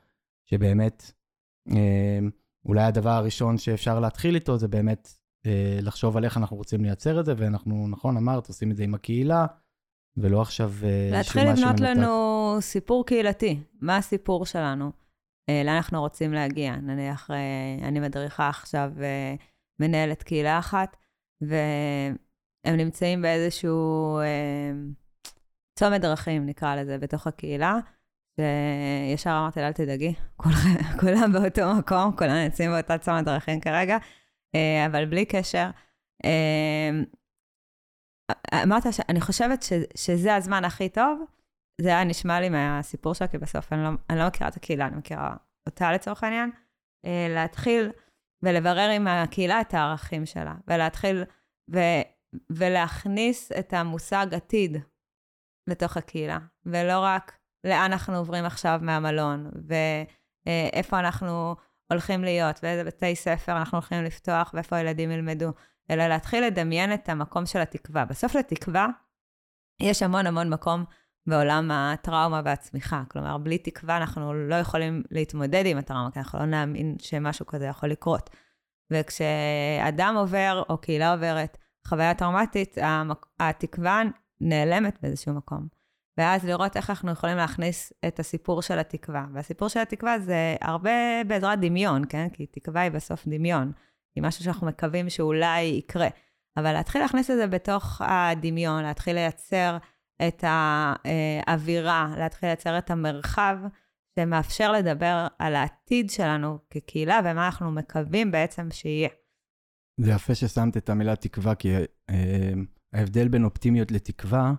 שבאמת, 0.51 1.13
אה, 1.71 2.19
אולי 2.65 2.83
הדבר 2.83 3.11
הראשון 3.11 3.59
שאפשר 3.59 4.01
להתחיל 4.01 4.35
איתו 4.35 4.59
זה 4.59 4.69
באמת 4.69 5.09
אה, 5.47 5.79
לחשוב 5.83 6.17
על 6.17 6.25
איך 6.25 6.37
אנחנו 6.37 6.57
רוצים 6.57 6.85
לייצר 6.85 7.21
את 7.21 7.25
זה, 7.25 7.35
ואנחנו, 7.37 7.89
נכון, 7.89 8.17
אמרת, 8.17 8.49
עושים 8.49 8.71
את 8.71 8.77
זה 8.77 8.85
עם 8.85 8.95
הקהילה, 8.95 9.47
ולא 10.17 10.43
עכשיו 10.43 10.73
אה, 10.85 11.09
להתחיל 11.13 11.51
לבנות 11.51 11.81
לנו 11.81 12.57
סיפור 12.61 13.07
קהילתי. 13.07 13.61
מה 13.81 13.97
הסיפור 13.97 14.47
שלנו? 14.47 14.91
אה, 15.49 15.63
לאן 15.65 15.75
אנחנו 15.75 16.01
רוצים 16.01 16.33
להגיע? 16.33 16.77
נניח, 16.77 17.31
אה, 17.31 17.89
אני 17.89 18.01
מדריכה 18.01 18.49
עכשיו 18.49 18.91
אה, 19.03 19.35
מנהלת 19.81 20.23
קהילה 20.23 20.59
אחת, 20.59 20.97
והם 21.41 22.77
נמצאים 22.77 23.23
באיזשהו 23.23 24.19
אה, 24.19 24.73
צומת 25.79 26.01
דרכים, 26.01 26.47
נקרא 26.47 26.77
לזה, 26.77 26.99
בתוך 26.99 27.27
הקהילה. 27.27 27.79
וישר 28.39 29.31
אמרתי 29.31 29.61
לה, 29.61 29.67
אל 29.67 29.73
תדאגי, 29.73 30.15
כולם 31.01 31.33
באותו 31.33 31.75
מקום, 31.75 32.17
כולם 32.17 32.35
נמצאים 32.35 32.71
באותה 32.71 32.99
צומת 32.99 33.25
דרכים 33.25 33.61
כרגע, 33.61 33.99
אה, 34.55 34.87
אבל 34.87 35.05
בלי 35.05 35.25
קשר. 35.25 35.71
אמרת 38.63 38.83
שאני 38.91 39.21
חושבת 39.21 39.63
ש, 39.63 39.73
שזה 39.97 40.35
הזמן 40.35 40.65
הכי 40.65 40.89
טוב, 40.89 41.25
זה 41.81 41.89
היה 41.89 42.05
נשמע 42.05 42.41
לי 42.41 42.49
מהסיפור 42.49 43.15
שלה, 43.15 43.29
כי 43.29 43.39
בסוף 43.39 43.73
אני 43.73 43.83
לא, 43.83 43.89
אני 44.11 44.19
לא 44.19 44.27
מכירה 44.27 44.49
את 44.49 44.57
הקהילה, 44.57 44.87
אני 44.87 44.97
מכירה 44.97 45.37
אותה 45.69 45.93
לצורך 45.93 46.25
העניין, 46.25 46.51
אה, 47.07 47.27
להתחיל 47.31 47.91
ולברר 48.43 48.91
עם 48.91 49.07
הקהילה 49.07 49.61
את 49.61 49.75
הערכים 49.75 50.27
שלה, 50.27 50.55
ולהתחיל 50.69 51.25
ו, 51.75 51.79
ולהכניס 52.51 53.53
את 53.53 53.73
המושג 53.73 54.27
עתיד 54.35 54.77
לתוך 55.71 55.97
הקהילה, 55.97 56.39
ולא 56.67 57.01
רק 57.01 57.39
לאן 57.67 57.93
אנחנו 57.93 58.17
עוברים 58.17 58.45
עכשיו 58.45 58.79
מהמלון, 58.83 59.51
ואיפה 60.47 60.99
אנחנו 60.99 61.57
הולכים 61.93 62.25
להיות, 62.25 62.61
ואיזה 62.63 62.85
בתי 62.85 63.17
ספר 63.17 63.53
אנחנו 63.57 63.79
הולכים 63.79 64.05
לפתוח, 64.05 64.51
ואיפה 64.55 64.77
הילדים 64.77 65.11
ילמדו, 65.11 65.51
אלא 65.91 66.07
להתחיל 66.07 66.45
לדמיין 66.45 66.95
את 66.95 67.09
המקום 67.09 67.47
של 67.47 67.59
התקווה. 67.59 68.05
בסוף 68.05 68.35
לתקווה, 68.35 68.87
יש 69.81 70.03
המון 70.03 70.27
המון 70.27 70.51
מקום 70.51 70.85
בעולם 71.27 71.71
הטראומה 71.71 72.43
והצמיחה. 72.45 73.03
כלומר, 73.11 73.39
בלי 73.39 73.59
תקווה 73.59 73.97
אנחנו 73.97 74.35
לא 74.35 74.55
יכולים 74.55 75.03
להתמודד 75.11 75.63
עם 75.67 75.79
הטראומה, 75.79 76.11
כי 76.11 76.19
אנחנו 76.19 76.39
לא 76.39 76.47
נאמין 76.47 76.97
שמשהו 76.99 77.47
כזה 77.47 77.67
יכול 77.67 77.89
לקרות. 77.89 78.31
וכשאדם 78.91 80.15
עובר, 80.19 80.63
או 80.69 80.79
קהילה 80.79 81.13
עוברת, 81.13 81.59
חוויה 81.89 82.15
טראומטית, 82.15 82.79
התקווה 83.41 84.03
נעלמת 84.41 84.99
באיזשהו 85.03 85.35
מקום. 85.35 85.69
ואז 86.19 86.45
לראות 86.45 86.77
איך 86.77 86.91
אנחנו 86.91 87.13
יכולים 87.13 87.37
להכניס 87.37 87.93
את 88.07 88.21
הסיפור 88.21 88.63
של 88.63 88.79
התקווה. 88.79 89.27
והסיפור 89.35 89.69
של 89.69 89.81
התקווה 89.81 90.19
זה 90.19 90.57
הרבה 90.61 91.25
בעזרת 91.27 91.61
דמיון, 91.61 92.03
כן? 92.09 92.29
כי 92.29 92.47
תקווה 92.47 92.81
היא 92.81 92.91
בסוף 92.91 93.27
דמיון. 93.27 93.73
היא 94.17 94.25
משהו 94.25 94.45
שאנחנו 94.45 94.67
מקווים 94.67 95.11
שאולי 95.11 95.63
יקרה. 95.63 96.09
אבל 96.57 96.73
להתחיל 96.73 97.01
להכניס 97.01 97.31
את 97.31 97.37
זה 97.37 97.47
בתוך 97.47 98.01
הדמיון, 98.05 98.83
להתחיל 98.83 99.15
לייצר 99.15 99.77
את 100.29 100.45
האווירה, 100.47 102.15
להתחיל 102.19 102.49
לייצר 102.49 102.79
את 102.79 102.91
המרחב 102.91 103.57
שמאפשר 104.19 104.73
לדבר 104.73 105.27
על 105.39 105.55
העתיד 105.55 106.11
שלנו 106.11 106.59
כקהילה 106.71 107.21
ומה 107.25 107.47
אנחנו 107.47 107.71
מקווים 107.71 108.31
בעצם 108.31 108.69
שיהיה. 108.71 109.09
זה 110.01 110.11
יפה 110.11 110.35
ששמת 110.35 110.77
את 110.77 110.89
המילה 110.89 111.17
תקווה, 111.17 111.55
כי 111.55 111.77
אה, 112.11 112.53
ההבדל 112.93 113.29
בין 113.29 113.45
אופטימיות 113.45 113.93
לתקווה 113.93 114.53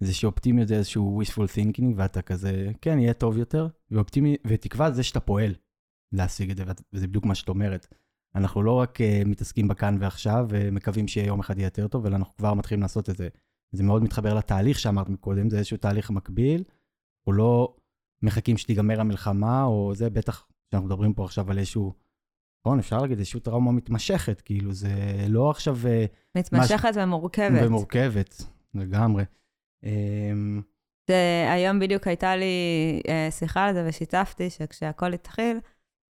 זה 0.00 0.14
שאופטימיות 0.14 0.68
זה 0.68 0.74
איזשהו 0.74 1.22
wishful 1.22 1.48
thinking, 1.56 1.84
ואתה 1.96 2.22
כזה, 2.22 2.72
כן, 2.80 2.98
יהיה 2.98 3.14
טוב 3.14 3.38
יותר, 3.38 3.68
ואופטימי, 3.90 4.36
ותקווה 4.46 4.90
זה 4.90 5.02
שאתה 5.02 5.20
פועל 5.20 5.54
להשיג 6.12 6.50
את 6.50 6.56
זה, 6.56 6.64
וזה 6.92 7.06
בדיוק 7.06 7.24
מה 7.24 7.34
שאת 7.34 7.48
אומרת. 7.48 7.86
אנחנו 8.34 8.62
לא 8.62 8.72
רק 8.72 8.98
uh, 9.00 9.28
מתעסקים 9.28 9.68
בכאן 9.68 9.96
ועכשיו, 10.00 10.46
ומקווים 10.48 11.08
שיהיה 11.08 11.26
יום 11.26 11.40
אחד 11.40 11.58
יהיה 11.58 11.66
יותר 11.66 11.88
טוב, 11.88 12.06
אלא 12.06 12.16
אנחנו 12.16 12.36
כבר 12.36 12.54
מתחילים 12.54 12.82
לעשות 12.82 13.10
את 13.10 13.16
זה. 13.16 13.28
זה 13.72 13.82
מאוד 13.82 14.02
מתחבר 14.02 14.34
לתהליך 14.34 14.78
שאמרת 14.78 15.08
מקודם, 15.08 15.50
זה 15.50 15.58
איזשהו 15.58 15.76
תהליך 15.76 16.10
מקביל, 16.10 16.64
או 17.26 17.32
לא 17.32 17.76
מחכים 18.22 18.56
שתיגמר 18.56 19.00
המלחמה, 19.00 19.64
או 19.64 19.94
זה 19.94 20.10
בטח, 20.10 20.46
שאנחנו 20.70 20.86
מדברים 20.88 21.14
פה 21.14 21.24
עכשיו 21.24 21.50
על 21.50 21.58
איזשהו, 21.58 21.92
נכון, 22.60 22.78
אפשר 22.78 22.98
להגיד 22.98 23.18
איזשהו 23.18 23.40
טראומה 23.40 23.72
מתמשכת, 23.72 24.40
כאילו, 24.40 24.72
זה 24.72 24.90
לא 25.28 25.50
עכשיו... 25.50 25.76
אה, 25.86 26.04
מתמשכת 26.34 26.88
מש... 26.88 26.96
ומורכבת. 26.96 27.62
ומורכבת, 27.62 28.42
לגמרי. 28.74 29.24
אמ, 29.84 30.62
זה, 31.10 31.46
היום 31.52 31.78
בדיוק 31.78 32.06
הייתה 32.06 32.36
לי 32.36 32.46
uh, 33.06 33.30
שיחה 33.30 33.64
על 33.64 33.74
זה 33.74 33.84
ושיתפתי 33.88 34.50
שכשהכול 34.50 35.14
התחיל, 35.14 35.58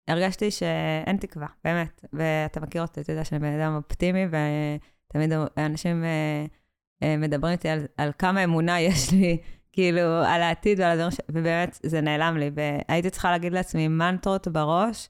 הרגשתי 0.07 0.51
שאין 0.51 1.17
תקווה, 1.17 1.47
באמת. 1.63 2.05
ואתה 2.13 2.59
מכיר 2.59 2.81
אותי, 2.81 3.01
אתה 3.01 3.11
יודע 3.11 3.25
שאני 3.25 3.39
בן 3.39 3.59
אדם 3.59 3.75
אופטימי, 3.75 4.25
ותמיד 4.27 5.31
אנשים 5.57 6.03
uh, 6.03 7.03
uh, 7.03 7.07
מדברים 7.17 7.51
איתי 7.51 7.69
על, 7.69 7.85
על 7.97 8.11
כמה 8.17 8.43
אמונה 8.43 8.81
יש 8.89 9.11
לי, 9.11 9.37
כאילו, 9.71 10.01
על 10.01 10.41
העתיד 10.41 10.79
ועל 10.79 10.91
הדברים, 10.91 11.11
ש... 11.11 11.17
ובאמת 11.31 11.79
זה 11.83 12.01
נעלם 12.01 12.37
לי. 12.37 12.51
והייתי 12.55 13.09
צריכה 13.09 13.31
להגיד 13.31 13.53
לעצמי 13.53 13.87
מנטרות 13.87 14.47
בראש 14.47 15.09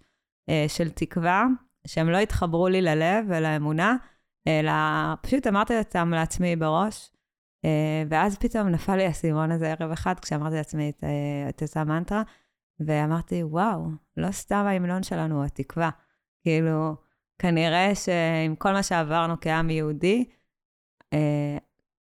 uh, 0.49 0.53
של 0.67 0.89
תקווה, 0.89 1.45
שהם 1.87 2.09
לא 2.09 2.17
התחברו 2.17 2.67
לי 2.67 2.81
ללב 2.81 3.25
ולאמונה, 3.27 3.95
אלא 4.47 4.71
פשוט 5.21 5.47
אמרתי 5.47 5.77
אותם 5.77 6.11
לעצמי 6.11 6.55
בראש, 6.55 7.13
אה, 7.65 8.03
ואז 8.09 8.37
פתאום 8.37 8.67
נפל 8.67 8.95
לי 8.95 9.05
האסימון 9.05 9.51
הזה 9.51 9.73
ערב 9.79 9.91
אחד, 9.91 10.19
כשאמרתי 10.19 10.55
לעצמי 10.55 10.89
את, 10.89 11.03
אה, 11.03 11.49
את 11.49 11.63
אותה 11.63 11.83
מנטרה, 11.83 12.21
ואמרתי, 12.87 13.43
וואו, 13.43 13.87
לא 14.17 14.31
סתם 14.31 14.65
ההמנון 14.67 15.03
שלנו 15.03 15.35
הוא 15.35 15.45
התקווה. 15.45 15.89
כאילו, 16.43 16.95
כנראה 17.39 17.95
שעם 17.95 18.55
כל 18.55 18.73
מה 18.73 18.83
שעברנו 18.83 19.35
כעם 19.41 19.69
יהודי, 19.69 20.25
אה, 21.13 21.57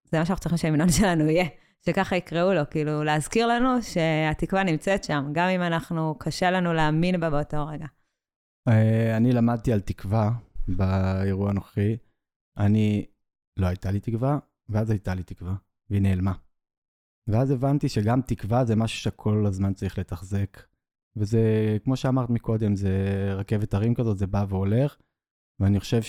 זה 0.04 0.18
מה 0.18 0.26
שאנחנו 0.26 0.40
צריכים 0.40 0.58
שההמנון 0.58 0.88
שלנו 0.98 1.24
יהיה, 1.24 1.46
שככה 1.86 2.16
יקראו 2.16 2.52
לו, 2.52 2.62
כאילו, 2.70 3.04
להזכיר 3.04 3.46
לנו 3.46 3.82
שהתקווה 3.82 4.64
נמצאת 4.64 5.04
שם, 5.04 5.24
גם 5.32 5.48
אם 5.48 5.62
אנחנו, 5.62 6.14
קשה 6.18 6.50
לנו 6.50 6.72
להאמין 6.72 7.20
בה 7.20 7.30
באותו 7.30 7.66
רגע. 7.66 7.86
אני 9.16 9.32
למדתי 9.32 9.72
על 9.72 9.80
תקווה 9.80 10.30
באירוע 10.68 11.50
הנוכחי. 11.50 11.96
אני, 12.58 13.06
לא 13.56 13.66
הייתה 13.66 13.90
לי 13.90 14.00
תקווה, 14.00 14.38
ואז 14.68 14.90
הייתה 14.90 15.14
לי 15.14 15.22
תקווה, 15.22 15.54
והיא 15.90 16.02
נעלמה. 16.02 16.32
ואז 17.28 17.50
הבנתי 17.50 17.88
שגם 17.88 18.20
תקווה 18.22 18.64
זה 18.64 18.76
משהו 18.76 18.98
שכל 18.98 19.46
הזמן 19.46 19.74
צריך 19.74 19.98
לתחזק. 19.98 20.62
וזה, 21.16 21.76
כמו 21.84 21.96
שאמרת 21.96 22.30
מקודם, 22.30 22.76
זה 22.76 22.94
רכבת 23.34 23.74
הרים 23.74 23.94
כזאת, 23.94 24.18
זה 24.18 24.26
בא 24.26 24.44
והולך. 24.48 24.96
ואני 25.60 25.80
חושב 25.80 26.02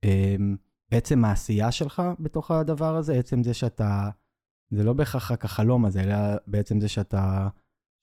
שבעצם 0.00 1.18
אמ, 1.18 1.24
העשייה 1.24 1.72
שלך 1.72 2.02
בתוך 2.20 2.50
הדבר 2.50 2.96
הזה, 2.96 3.14
עצם 3.14 3.42
זה 3.42 3.54
שאתה 3.54 4.10
זה 4.70 4.84
לא 4.84 4.92
בהכרח 4.92 5.30
רק 5.30 5.44
החלום 5.44 5.84
הזה, 5.84 6.02
אלא 6.02 6.16
בעצם 6.46 6.80
זה 6.80 6.88
שאתה 6.88 7.48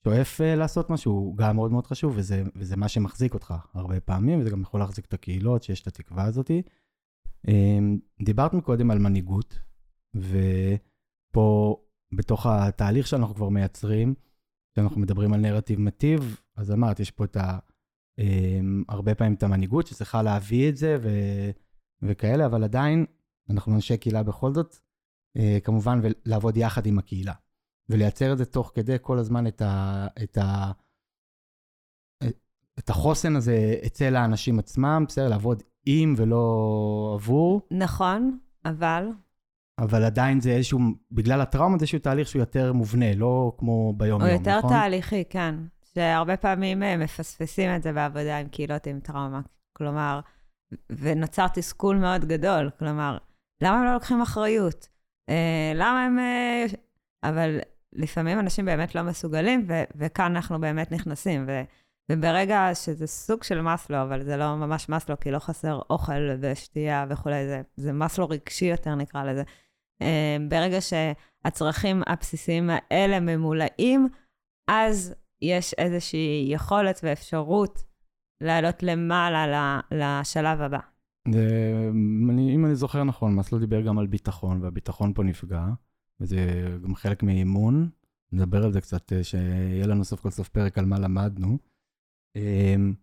שואף 0.04 0.40
אה, 0.40 0.56
לעשות 0.56 0.90
משהו, 0.90 1.34
גם 1.36 1.56
מאוד 1.56 1.72
מאוד 1.72 1.86
חשוב, 1.86 2.12
וזה, 2.16 2.42
וזה 2.56 2.76
מה 2.76 2.88
שמחזיק 2.88 3.34
אותך 3.34 3.54
הרבה 3.74 4.00
פעמים, 4.00 4.40
וזה 4.40 4.50
גם 4.50 4.62
יכול 4.62 4.80
להחזיק 4.80 5.04
את 5.04 5.14
הקהילות, 5.14 5.62
שיש 5.62 5.82
את 5.82 5.86
התקווה 5.86 6.24
הזאתי. 6.24 6.62
אמ, 7.48 7.98
דיברת 8.22 8.54
מקודם 8.54 8.90
על 8.90 8.98
מנהיגות, 8.98 9.58
ופה, 10.14 11.76
בתוך 12.12 12.46
התהליך 12.46 13.06
שאנחנו 13.06 13.34
כבר 13.34 13.48
מייצרים, 13.48 14.14
כשאנחנו 14.72 15.00
מדברים 15.00 15.32
על 15.32 15.40
נרטיב 15.40 15.80
מטיב, 15.80 16.40
אז 16.56 16.72
אמרת, 16.72 17.00
יש 17.00 17.10
פה 17.10 17.24
את 17.24 17.36
ה... 17.36 17.58
אמ, 18.18 18.84
הרבה 18.88 19.14
פעמים 19.14 19.34
את 19.34 19.42
המנהיגות 19.42 19.86
שצריכה 19.86 20.22
להביא 20.22 20.68
את 20.68 20.76
זה 20.76 20.96
ו... 21.02 21.08
וכאלה, 22.02 22.46
אבל 22.46 22.64
עדיין 22.64 23.06
אנחנו 23.50 23.74
אנשי 23.74 23.96
קהילה 23.96 24.22
בכל 24.22 24.54
זאת, 24.54 24.76
אה, 25.36 25.58
כמובן, 25.64 26.00
ולעבוד 26.02 26.56
יחד 26.56 26.86
עם 26.86 26.98
הקהילה. 26.98 27.32
ולייצר 27.88 28.32
את 28.32 28.38
זה 28.38 28.44
תוך 28.44 28.72
כדי 28.74 28.96
כל 29.02 29.18
הזמן 29.18 29.46
את, 29.46 29.62
ה, 29.62 30.06
את, 30.22 30.38
ה, 30.38 30.72
את 32.78 32.90
החוסן 32.90 33.36
הזה 33.36 33.74
אצל 33.86 34.16
האנשים 34.16 34.58
עצמם, 34.58 35.04
בסדר, 35.08 35.28
לעבוד 35.28 35.62
עם 35.86 36.14
ולא 36.16 37.12
עבור. 37.14 37.60
נכון, 37.70 38.38
אבל... 38.64 39.08
אבל 39.78 40.04
עדיין 40.04 40.40
זה 40.40 40.50
איזשהו, 40.50 40.78
בגלל 41.12 41.40
הטראומה 41.40 41.78
זה 41.78 41.82
איזשהו 41.82 41.98
תהליך 41.98 42.28
שהוא 42.28 42.40
יותר 42.40 42.72
מובנה, 42.72 43.14
לא 43.14 43.52
כמו 43.58 43.92
ביום-יום, 43.96 44.30
נכון? 44.30 44.48
הוא 44.48 44.56
יותר 44.56 44.68
תהליכי, 44.68 45.24
כן. 45.30 45.54
שהרבה 45.94 46.36
פעמים 46.36 46.82
אה, 46.82 46.96
מפספסים 46.96 47.76
את 47.76 47.82
זה 47.82 47.92
בעבודה 47.92 48.38
עם 48.38 48.48
קהילות 48.48 48.86
עם 48.86 49.00
טראומה. 49.00 49.40
כלומר, 49.72 50.20
ונוצר 50.90 51.46
תסכול 51.48 51.96
מאוד 51.96 52.24
גדול. 52.24 52.70
כלומר, 52.78 53.18
למה 53.62 53.78
הם 53.78 53.84
לא 53.84 53.94
לוקחים 53.94 54.22
אחריות? 54.22 54.88
אה, 55.28 55.72
למה 55.74 56.04
הם... 56.04 56.18
אה, 56.18 56.64
אבל 57.22 57.58
לפעמים 57.92 58.38
אנשים 58.38 58.64
באמת 58.64 58.94
לא 58.94 59.02
מסוגלים, 59.02 59.64
ו- 59.68 59.82
וכאן 59.96 60.36
אנחנו 60.36 60.60
באמת 60.60 60.92
נכנסים. 60.92 61.44
ו- 61.48 61.62
וברגע 62.12 62.70
שזה 62.74 63.06
סוג 63.06 63.42
של 63.42 63.60
מסלו, 63.60 64.02
אבל 64.02 64.24
זה 64.24 64.36
לא 64.36 64.56
ממש 64.56 64.88
מסלו, 64.88 65.20
כי 65.20 65.30
לא 65.30 65.38
חסר 65.38 65.80
אוכל 65.90 66.36
ושתייה 66.40 67.06
וכולי, 67.08 67.46
זה, 67.46 67.62
זה 67.76 67.92
מסלו 67.92 68.28
רגשי 68.28 68.64
יותר 68.64 68.94
נקרא 68.94 69.24
לזה. 69.24 69.42
אה, 70.02 70.36
ברגע 70.48 70.78
שהצרכים 70.80 72.02
הבסיסיים 72.06 72.70
האלה 72.72 73.20
ממולאים, 73.20 74.08
אז 74.70 75.14
יש 75.42 75.74
איזושהי 75.74 76.46
יכולת 76.48 77.00
ואפשרות 77.02 77.84
לעלות 78.40 78.82
למעלה 78.82 79.80
לשלב 79.90 80.60
הבא. 80.60 80.78
אני, 82.30 82.54
אם 82.54 82.66
אני 82.66 82.74
זוכר 82.74 83.04
נכון, 83.04 83.34
מסלו 83.34 83.58
דיבר 83.58 83.80
גם 83.80 83.98
על 83.98 84.06
ביטחון, 84.06 84.62
והביטחון 84.62 85.12
פה 85.14 85.22
נפגע. 85.22 85.66
וזה 86.20 86.36
גם 86.82 86.94
חלק 86.94 87.22
מאימון. 87.22 87.90
נדבר 88.32 88.64
על 88.64 88.72
זה 88.72 88.80
קצת, 88.80 89.12
אה, 89.12 89.24
שיהיה 89.24 89.86
לנו 89.86 90.04
סוף 90.04 90.20
כל 90.20 90.30
סוף 90.30 90.48
פרק 90.48 90.78
על 90.78 90.84
מה 90.84 90.98
למדנו. 90.98 91.58
אמ, 92.36 92.94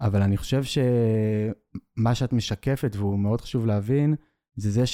אבל 0.00 0.22
אני 0.22 0.36
חושב 0.36 0.62
שמה 0.62 2.14
שאת 2.14 2.32
משקפת, 2.32 2.92
והוא 2.96 3.18
מאוד 3.18 3.40
חשוב 3.40 3.66
להבין, 3.66 4.14
זה 4.56 4.70
זה 4.70 4.86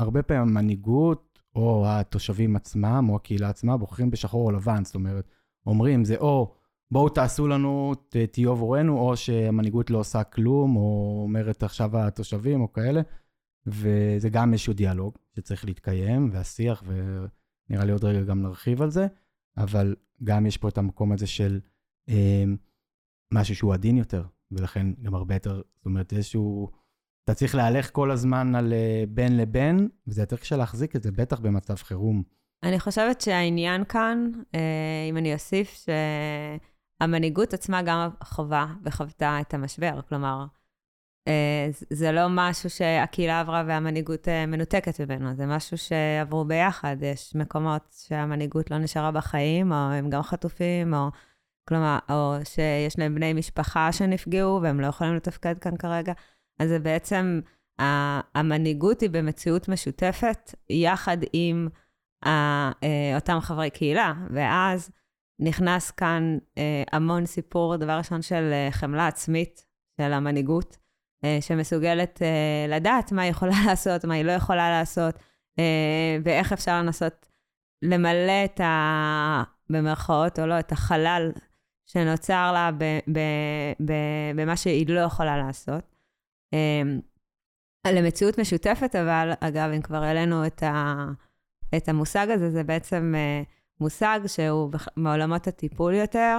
שהרבה 0.00 0.22
פעמים 0.22 0.42
המנהיגות, 0.42 1.34
או 1.54 1.84
התושבים 1.86 2.56
עצמם, 2.56 3.06
או 3.10 3.16
הקהילה 3.16 3.48
עצמה, 3.48 3.76
בוחרים 3.76 4.10
בשחור 4.10 4.46
או 4.46 4.50
לבן. 4.50 4.84
זאת 4.84 4.94
אומרת, 4.94 5.28
אומרים, 5.66 6.04
זה 6.04 6.16
או 6.16 6.54
בואו 6.90 7.08
תעשו 7.08 7.48
לנו, 7.48 7.94
תהיו 8.32 8.52
עבורנו, 8.52 8.98
או 8.98 9.16
שהמנהיגות 9.16 9.90
לא 9.90 9.98
עושה 9.98 10.24
כלום, 10.24 10.76
או 10.76 11.20
אומרת 11.22 11.62
עכשיו 11.62 11.98
התושבים, 11.98 12.60
או 12.60 12.72
כאלה. 12.72 13.00
וזה 13.66 14.28
גם 14.28 14.52
איזשהו 14.52 14.72
דיאלוג 14.72 15.18
שצריך 15.36 15.64
להתקיים, 15.64 16.30
והשיח, 16.32 16.82
ונראה 16.86 17.84
לי 17.84 17.92
עוד 17.92 18.04
רגע 18.04 18.22
גם 18.22 18.42
נרחיב 18.42 18.82
על 18.82 18.90
זה, 18.90 19.06
אבל 19.56 19.96
גם 20.24 20.46
יש 20.46 20.56
פה 20.56 20.68
את 20.68 20.78
המקום 20.78 21.12
הזה 21.12 21.26
של 21.26 21.60
אה, 22.08 22.44
משהו 23.32 23.56
שהוא 23.56 23.74
עדין 23.74 23.96
יותר, 23.96 24.24
ולכן 24.50 24.86
גם 25.02 25.14
הרבה 25.14 25.34
יותר, 25.34 25.62
זאת 25.76 25.86
אומרת, 25.86 26.12
איזשהו... 26.12 26.83
אתה 27.24 27.34
צריך 27.34 27.54
להלך 27.54 27.90
כל 27.92 28.10
הזמן 28.10 28.54
על 28.54 28.72
uh, 28.72 29.10
בין 29.10 29.36
לבין, 29.36 29.88
וזה 30.06 30.22
יותר 30.22 30.36
קשה 30.36 30.56
להחזיק 30.56 30.96
את 30.96 31.02
זה, 31.02 31.12
בטח 31.12 31.40
במצב 31.40 31.74
חירום. 31.74 32.22
אני 32.64 32.80
חושבת 32.80 33.20
שהעניין 33.20 33.84
כאן, 33.84 34.30
אה, 34.54 34.60
אם 35.10 35.16
אני 35.16 35.34
אוסיף, 35.34 35.86
שהמנהיגות 37.00 37.54
עצמה 37.54 37.82
גם 37.82 38.08
חווה 38.24 38.66
וחוותה 38.84 39.38
את 39.40 39.54
המשבר. 39.54 40.00
כלומר, 40.08 40.44
אה, 41.28 41.68
זה 41.90 42.12
לא 42.12 42.26
משהו 42.30 42.70
שהקהילה 42.70 43.40
עברה 43.40 43.64
והמנהיגות 43.66 44.28
אה, 44.28 44.46
מנותקת 44.46 45.00
ממנו, 45.00 45.34
זה 45.34 45.46
משהו 45.46 45.78
שעברו 45.78 46.44
ביחד. 46.44 46.96
יש 47.00 47.34
מקומות 47.34 47.96
שהמנהיגות 48.06 48.70
לא 48.70 48.78
נשארה 48.78 49.10
בחיים, 49.10 49.72
או 49.72 49.76
הם 49.76 50.10
גם 50.10 50.22
חטופים, 50.22 50.94
או 50.94 51.08
כלומר, 51.68 51.98
או 52.10 52.34
שיש 52.44 52.98
להם 52.98 53.14
בני 53.14 53.32
משפחה 53.32 53.92
שנפגעו 53.92 54.62
והם 54.62 54.80
לא 54.80 54.86
יכולים 54.86 55.14
לתפקד 55.14 55.58
כאן 55.58 55.76
כרגע. 55.76 56.12
אז 56.58 56.68
זה 56.68 56.78
בעצם, 56.78 57.40
המנהיגות 58.34 59.00
היא 59.00 59.10
במציאות 59.10 59.68
משותפת, 59.68 60.54
יחד 60.70 61.16
עם 61.32 61.68
אה, 62.26 62.72
אותם 63.14 63.38
חברי 63.40 63.70
קהילה, 63.70 64.12
ואז 64.30 64.90
נכנס 65.40 65.90
כאן 65.90 66.38
המון 66.92 67.26
סיפור, 67.26 67.76
דבר 67.76 67.98
ראשון, 67.98 68.22
של 68.22 68.52
חמלה 68.70 69.06
עצמית 69.06 69.64
של 70.00 70.12
המנהיגות. 70.12 70.76
אה, 71.24 71.38
שמסוגלת 71.40 72.22
אה, 72.22 72.76
לדעת 72.76 73.12
מה 73.12 73.22
היא 73.22 73.30
יכולה 73.30 73.52
לעשות, 73.66 74.04
מה 74.04 74.14
היא 74.14 74.24
לא 74.24 74.32
יכולה 74.32 74.70
לעשות, 74.70 75.14
אה, 75.58 76.18
ואיך 76.24 76.52
אפשר 76.52 76.78
לנסות 76.78 77.28
למלא 77.82 78.44
את 78.44 78.60
ה... 78.60 79.42
במרכאות 79.70 80.38
או 80.38 80.46
לא, 80.46 80.58
את 80.58 80.72
החלל 80.72 81.32
שנוצר 81.86 82.52
לה 82.52 82.70
במה 84.34 84.56
שהיא 84.56 84.88
לא 84.88 85.00
יכולה 85.00 85.36
לעשות. 85.36 85.93
למציאות 87.86 88.38
משותפת, 88.38 88.96
אבל, 88.96 89.32
אגב, 89.40 89.70
אם 89.70 89.82
כבר 89.82 90.02
העלינו 90.02 90.46
את, 90.46 90.62
את 91.76 91.88
המושג 91.88 92.26
הזה, 92.30 92.50
זה 92.50 92.64
בעצם 92.64 93.14
מושג 93.80 94.20
שהוא 94.26 94.70
מעולמות 94.96 95.46
הטיפול 95.46 95.94
יותר, 95.94 96.38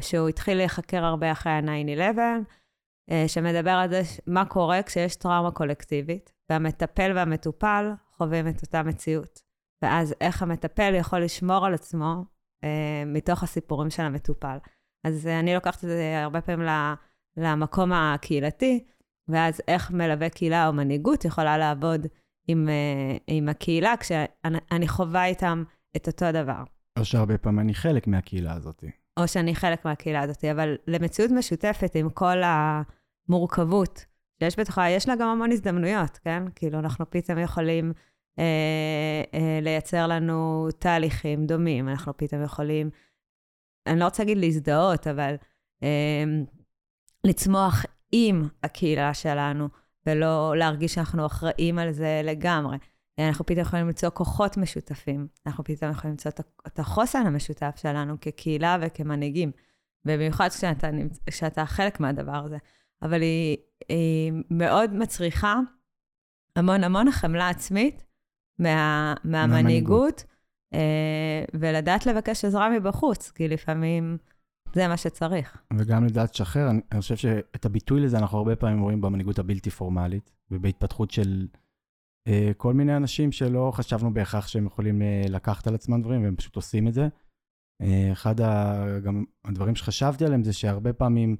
שהוא 0.00 0.28
התחיל 0.28 0.56
להיחקר 0.56 1.04
הרבה 1.04 1.32
אחרי 1.32 1.52
ה-9-11, 1.52 2.18
אה, 3.10 3.24
שמדבר 3.28 3.70
על 3.70 3.90
זה 3.90 4.02
מה 4.26 4.44
קורה 4.44 4.82
כשיש 4.82 5.16
טראומה 5.16 5.50
קולקטיבית, 5.50 6.32
והמטפל 6.50 7.12
והמטופל 7.14 7.92
חווים 8.10 8.48
את 8.48 8.62
אותה 8.62 8.82
מציאות. 8.82 9.42
ואז 9.82 10.14
איך 10.20 10.42
המטפל 10.42 10.94
יכול 10.94 11.22
לשמור 11.24 11.66
על 11.66 11.74
עצמו 11.74 12.24
אה, 12.64 13.02
מתוך 13.06 13.42
הסיפורים 13.42 13.90
של 13.90 14.02
המטופל. 14.02 14.58
אז 15.04 15.26
אה, 15.26 15.40
אני 15.40 15.54
לוקחת 15.54 15.84
את 15.84 15.88
זה 15.88 16.22
הרבה 16.22 16.40
פעמים 16.40 16.68
למקום 17.36 17.92
הקהילתי, 17.92 18.84
ואז 19.28 19.60
איך 19.68 19.90
מלווה 19.90 20.28
קהילה 20.28 20.68
או 20.68 20.72
מנהיגות 20.72 21.24
יכולה 21.24 21.58
לעבוד 21.58 22.06
עם, 22.48 22.68
אה, 22.68 23.16
עם 23.26 23.48
הקהילה, 23.48 23.94
כשאני 24.00 24.88
חווה 24.88 25.26
איתם 25.26 25.64
את 25.96 26.06
אותו 26.06 26.32
דבר. 26.32 26.62
או 26.98 27.04
שהרבה 27.04 27.38
פעמים 27.38 27.60
אני 27.60 27.74
חלק 27.74 28.06
מהקהילה 28.06 28.52
הזאת. 28.52 28.84
או 29.16 29.28
שאני 29.28 29.54
חלק 29.54 29.84
מהקהילה 29.84 30.20
הזאת, 30.20 30.44
אבל 30.44 30.76
למציאות 30.86 31.30
משותפת 31.30 31.94
עם 31.94 32.10
כל 32.10 32.36
המורכבות 33.28 34.04
שיש 34.42 34.58
בתוכה, 34.58 34.90
יש 34.90 35.08
לה 35.08 35.16
גם 35.16 35.28
המון 35.28 35.52
הזדמנויות, 35.52 36.18
כן? 36.24 36.42
כאילו, 36.54 36.78
אנחנו 36.78 37.10
פתאום 37.10 37.38
יכולים 37.38 37.92
אה, 38.38 39.22
אה, 39.34 39.58
לייצר 39.62 40.06
לנו 40.06 40.68
תהליכים 40.78 41.46
דומים, 41.46 41.88
אנחנו 41.88 42.16
פתאום 42.16 42.42
יכולים, 42.42 42.90
אני 43.86 44.00
לא 44.00 44.04
רוצה 44.04 44.22
להגיד 44.22 44.38
להזדהות, 44.38 45.06
אבל 45.06 45.34
אה, 45.82 46.24
לצמוח 47.24 47.84
עם 48.12 48.48
הקהילה 48.62 49.14
שלנו, 49.14 49.68
ולא 50.06 50.54
להרגיש 50.56 50.94
שאנחנו 50.94 51.26
אחראים 51.26 51.78
על 51.78 51.92
זה 51.92 52.20
לגמרי. 52.24 52.76
אנחנו 53.18 53.46
פתאום 53.46 53.60
יכולים 53.60 53.86
למצוא 53.86 54.08
כוחות 54.10 54.56
משותפים, 54.56 55.26
אנחנו 55.46 55.64
פתאום 55.64 55.90
יכולים 55.90 56.10
למצוא 56.10 56.30
את 56.66 56.78
החוסן 56.78 57.26
המשותף 57.26 57.74
שלנו 57.76 58.16
כקהילה 58.20 58.76
וכמנהיגים, 58.80 59.50
ובמיוחד 60.04 60.48
כשאתה, 60.48 60.88
כשאתה 61.26 61.66
חלק 61.66 62.00
מהדבר 62.00 62.44
הזה. 62.44 62.56
אבל 63.02 63.22
היא, 63.22 63.56
היא 63.88 64.32
מאוד 64.50 64.94
מצריכה 64.94 65.60
המון 66.56 66.84
המון 66.84 67.10
חמלה 67.10 67.48
עצמית 67.48 68.04
מה, 68.58 69.14
מהמנהיגות, 69.24 70.24
אה, 70.74 71.44
ולדעת 71.54 72.06
לבקש 72.06 72.44
עזרה 72.44 72.70
מבחוץ, 72.70 73.30
כי 73.30 73.48
לפעמים 73.48 74.18
זה 74.74 74.88
מה 74.88 74.96
שצריך. 74.96 75.62
וגם 75.78 76.04
לדעת 76.04 76.34
לשחרר, 76.34 76.70
אני, 76.70 76.80
אני 76.92 77.00
חושב 77.00 77.16
שאת 77.16 77.64
הביטוי 77.64 78.00
לזה 78.00 78.18
אנחנו 78.18 78.38
הרבה 78.38 78.56
פעמים 78.56 78.80
רואים 78.80 79.00
במנהיגות 79.00 79.38
הבלתי 79.38 79.70
פורמלית, 79.70 80.30
ובהתפתחות 80.50 81.10
של 81.10 81.46
אה, 82.28 82.50
כל 82.56 82.74
מיני 82.74 82.96
אנשים 82.96 83.32
שלא 83.32 83.72
חשבנו 83.74 84.14
בהכרח 84.14 84.46
שהם 84.48 84.66
יכולים 84.66 85.02
אה, 85.02 85.22
לקחת 85.28 85.66
על 85.66 85.74
עצמם 85.74 86.02
דברים, 86.02 86.22
והם 86.22 86.36
פשוט 86.36 86.56
עושים 86.56 86.88
את 86.88 86.94
זה. 86.94 87.08
אה, 87.82 88.12
אחד 88.12 88.34
גם 89.04 89.24
הדברים 89.44 89.76
שחשבתי 89.76 90.24
עליהם 90.24 90.44
זה 90.44 90.52
שהרבה 90.52 90.92
פעמים, 90.92 91.36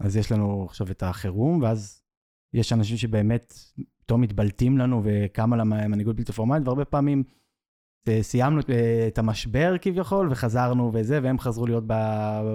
אז 0.00 0.16
יש 0.16 0.32
לנו 0.32 0.64
עכשיו 0.64 0.90
את 0.90 1.02
החירום, 1.02 1.62
ואז 1.62 2.02
יש 2.54 2.72
אנשים 2.72 2.96
שבאמת 2.96 3.54
פתאום 3.98 4.20
מתבלטים 4.20 4.78
לנו 4.78 5.02
וקמה 5.04 5.56
למנהיגות 5.56 6.16
בלתי 6.16 6.32
פורמלית, 6.32 6.66
והרבה 6.66 6.84
פעמים 6.84 7.24
סיימנו 8.22 8.60
את 9.08 9.18
המשבר 9.18 9.74
כביכול, 9.80 10.28
וחזרנו 10.30 10.90
וזה, 10.94 11.20
והם 11.22 11.38
חזרו 11.38 11.66
להיות 11.66 11.84
ב... 11.86 11.92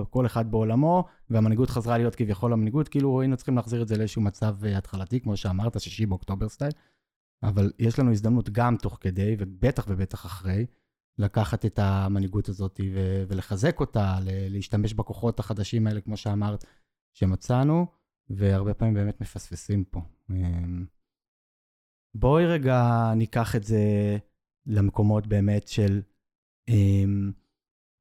כל 0.09 0.25
אחד 0.25 0.51
בעולמו, 0.51 1.05
והמנהיגות 1.29 1.69
חזרה 1.69 1.97
להיות 1.97 2.15
כביכול 2.15 2.53
המנהיגות, 2.53 2.87
כאילו 2.87 3.21
היינו 3.21 3.37
צריכים 3.37 3.55
להחזיר 3.55 3.81
את 3.81 3.87
זה 3.87 3.97
לאיזשהו 3.97 4.21
מצב 4.21 4.65
התחלתי, 4.65 5.19
כמו 5.19 5.37
שאמרת, 5.37 5.81
שישי 5.81 6.05
באוקטובר 6.05 6.49
סטייל. 6.49 6.71
אבל 7.43 7.71
יש 7.79 7.99
לנו 7.99 8.11
הזדמנות 8.11 8.49
גם 8.49 8.75
תוך 8.81 8.97
כדי, 9.01 9.35
ובטח 9.39 9.85
ובטח 9.87 10.25
אחרי, 10.25 10.65
לקחת 11.17 11.65
את 11.65 11.79
המנהיגות 11.79 12.49
הזאת 12.49 12.79
ו- 12.93 13.23
ולחזק 13.27 13.79
אותה, 13.79 14.17
להשתמש 14.25 14.93
בכוחות 14.93 15.39
החדשים 15.39 15.87
האלה, 15.87 16.01
כמו 16.01 16.17
שאמרת, 16.17 16.65
שמצאנו, 17.13 17.85
והרבה 18.29 18.73
פעמים 18.73 18.93
באמת 18.93 19.21
מפספסים 19.21 19.83
פה. 19.83 20.01
אמ, 20.29 20.85
בואי 22.15 22.45
רגע 22.45 23.11
ניקח 23.15 23.55
את 23.55 23.63
זה 23.63 24.17
למקומות 24.65 25.27
באמת 25.27 25.67
של 25.67 26.01
אמ, 26.69 27.31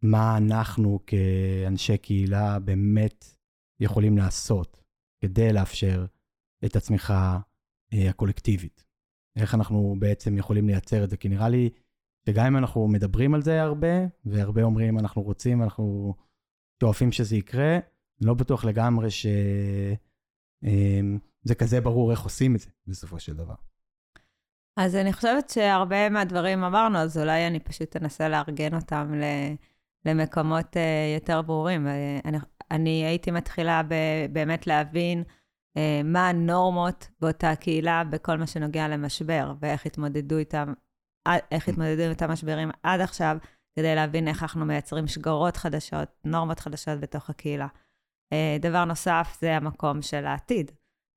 מה 0.02 0.36
אנחנו 0.38 0.98
כאנשי 1.06 1.98
קהילה 1.98 2.58
באמת 2.58 3.24
יכולים 3.80 4.18
לעשות 4.18 4.82
כדי 5.24 5.52
לאפשר 5.52 6.06
את 6.64 6.76
הצמיחה 6.76 7.40
אה, 7.92 8.10
הקולקטיבית. 8.10 8.84
איך 9.36 9.54
אנחנו 9.54 9.96
בעצם 9.98 10.38
יכולים 10.38 10.66
לייצר 10.66 11.04
את 11.04 11.10
זה, 11.10 11.16
כי 11.16 11.28
נראה 11.28 11.48
לי 11.48 11.70
שגם 12.28 12.46
אם 12.46 12.56
אנחנו 12.56 12.88
מדברים 12.88 13.34
על 13.34 13.42
זה 13.42 13.62
הרבה, 13.62 14.06
והרבה 14.24 14.62
אומרים 14.62 14.98
אנחנו 14.98 15.22
רוצים, 15.22 15.62
אנחנו 15.62 16.14
שואפים 16.82 17.12
שזה 17.12 17.36
יקרה, 17.36 17.78
לא 18.20 18.34
בטוח 18.34 18.64
לגמרי 18.64 19.10
שזה 19.10 19.94
אמ, 20.64 21.18
כזה 21.58 21.80
ברור 21.80 22.10
איך 22.10 22.20
עושים 22.20 22.54
את 22.54 22.60
זה 22.60 22.70
בסופו 22.86 23.20
של 23.20 23.36
דבר. 23.36 23.69
אז 24.80 24.96
אני 24.96 25.12
חושבת 25.12 25.50
שהרבה 25.50 26.08
מהדברים 26.08 26.64
אמרנו, 26.64 26.98
אז 26.98 27.18
אולי 27.18 27.46
אני 27.46 27.60
פשוט 27.60 27.96
אנסה 27.96 28.28
לארגן 28.28 28.74
אותם 28.74 29.12
למקומות 30.04 30.76
אה, 30.76 31.14
יותר 31.14 31.42
ברורים. 31.42 31.86
אה, 31.86 32.18
אני, 32.24 32.38
אני 32.70 33.04
הייתי 33.04 33.30
מתחילה 33.30 33.82
ב, 33.82 33.94
באמת 34.32 34.66
להבין 34.66 35.22
אה, 35.76 36.00
מה 36.04 36.28
הנורמות 36.28 37.08
באותה 37.20 37.56
קהילה 37.56 38.04
בכל 38.04 38.36
מה 38.36 38.46
שנוגע 38.46 38.88
למשבר, 38.88 39.52
ואיך 39.60 39.86
התמודדו 39.86 40.38
איתם, 40.38 40.72
איך 41.50 41.68
התמודדו 41.68 42.02
עם 42.02 42.10
אותם 42.10 42.30
משברים 42.30 42.70
עד 42.82 43.00
עכשיו, 43.00 43.36
כדי 43.76 43.94
להבין 43.94 44.28
איך 44.28 44.42
אנחנו 44.42 44.64
מייצרים 44.64 45.06
שגרות 45.06 45.56
חדשות, 45.56 46.08
נורמות 46.24 46.60
חדשות 46.60 47.00
בתוך 47.00 47.30
הקהילה. 47.30 47.66
דבר 48.60 48.84
נוסף 48.84 49.36
זה 49.40 49.56
המקום 49.56 50.02
של 50.02 50.26
העתיד. 50.26 50.70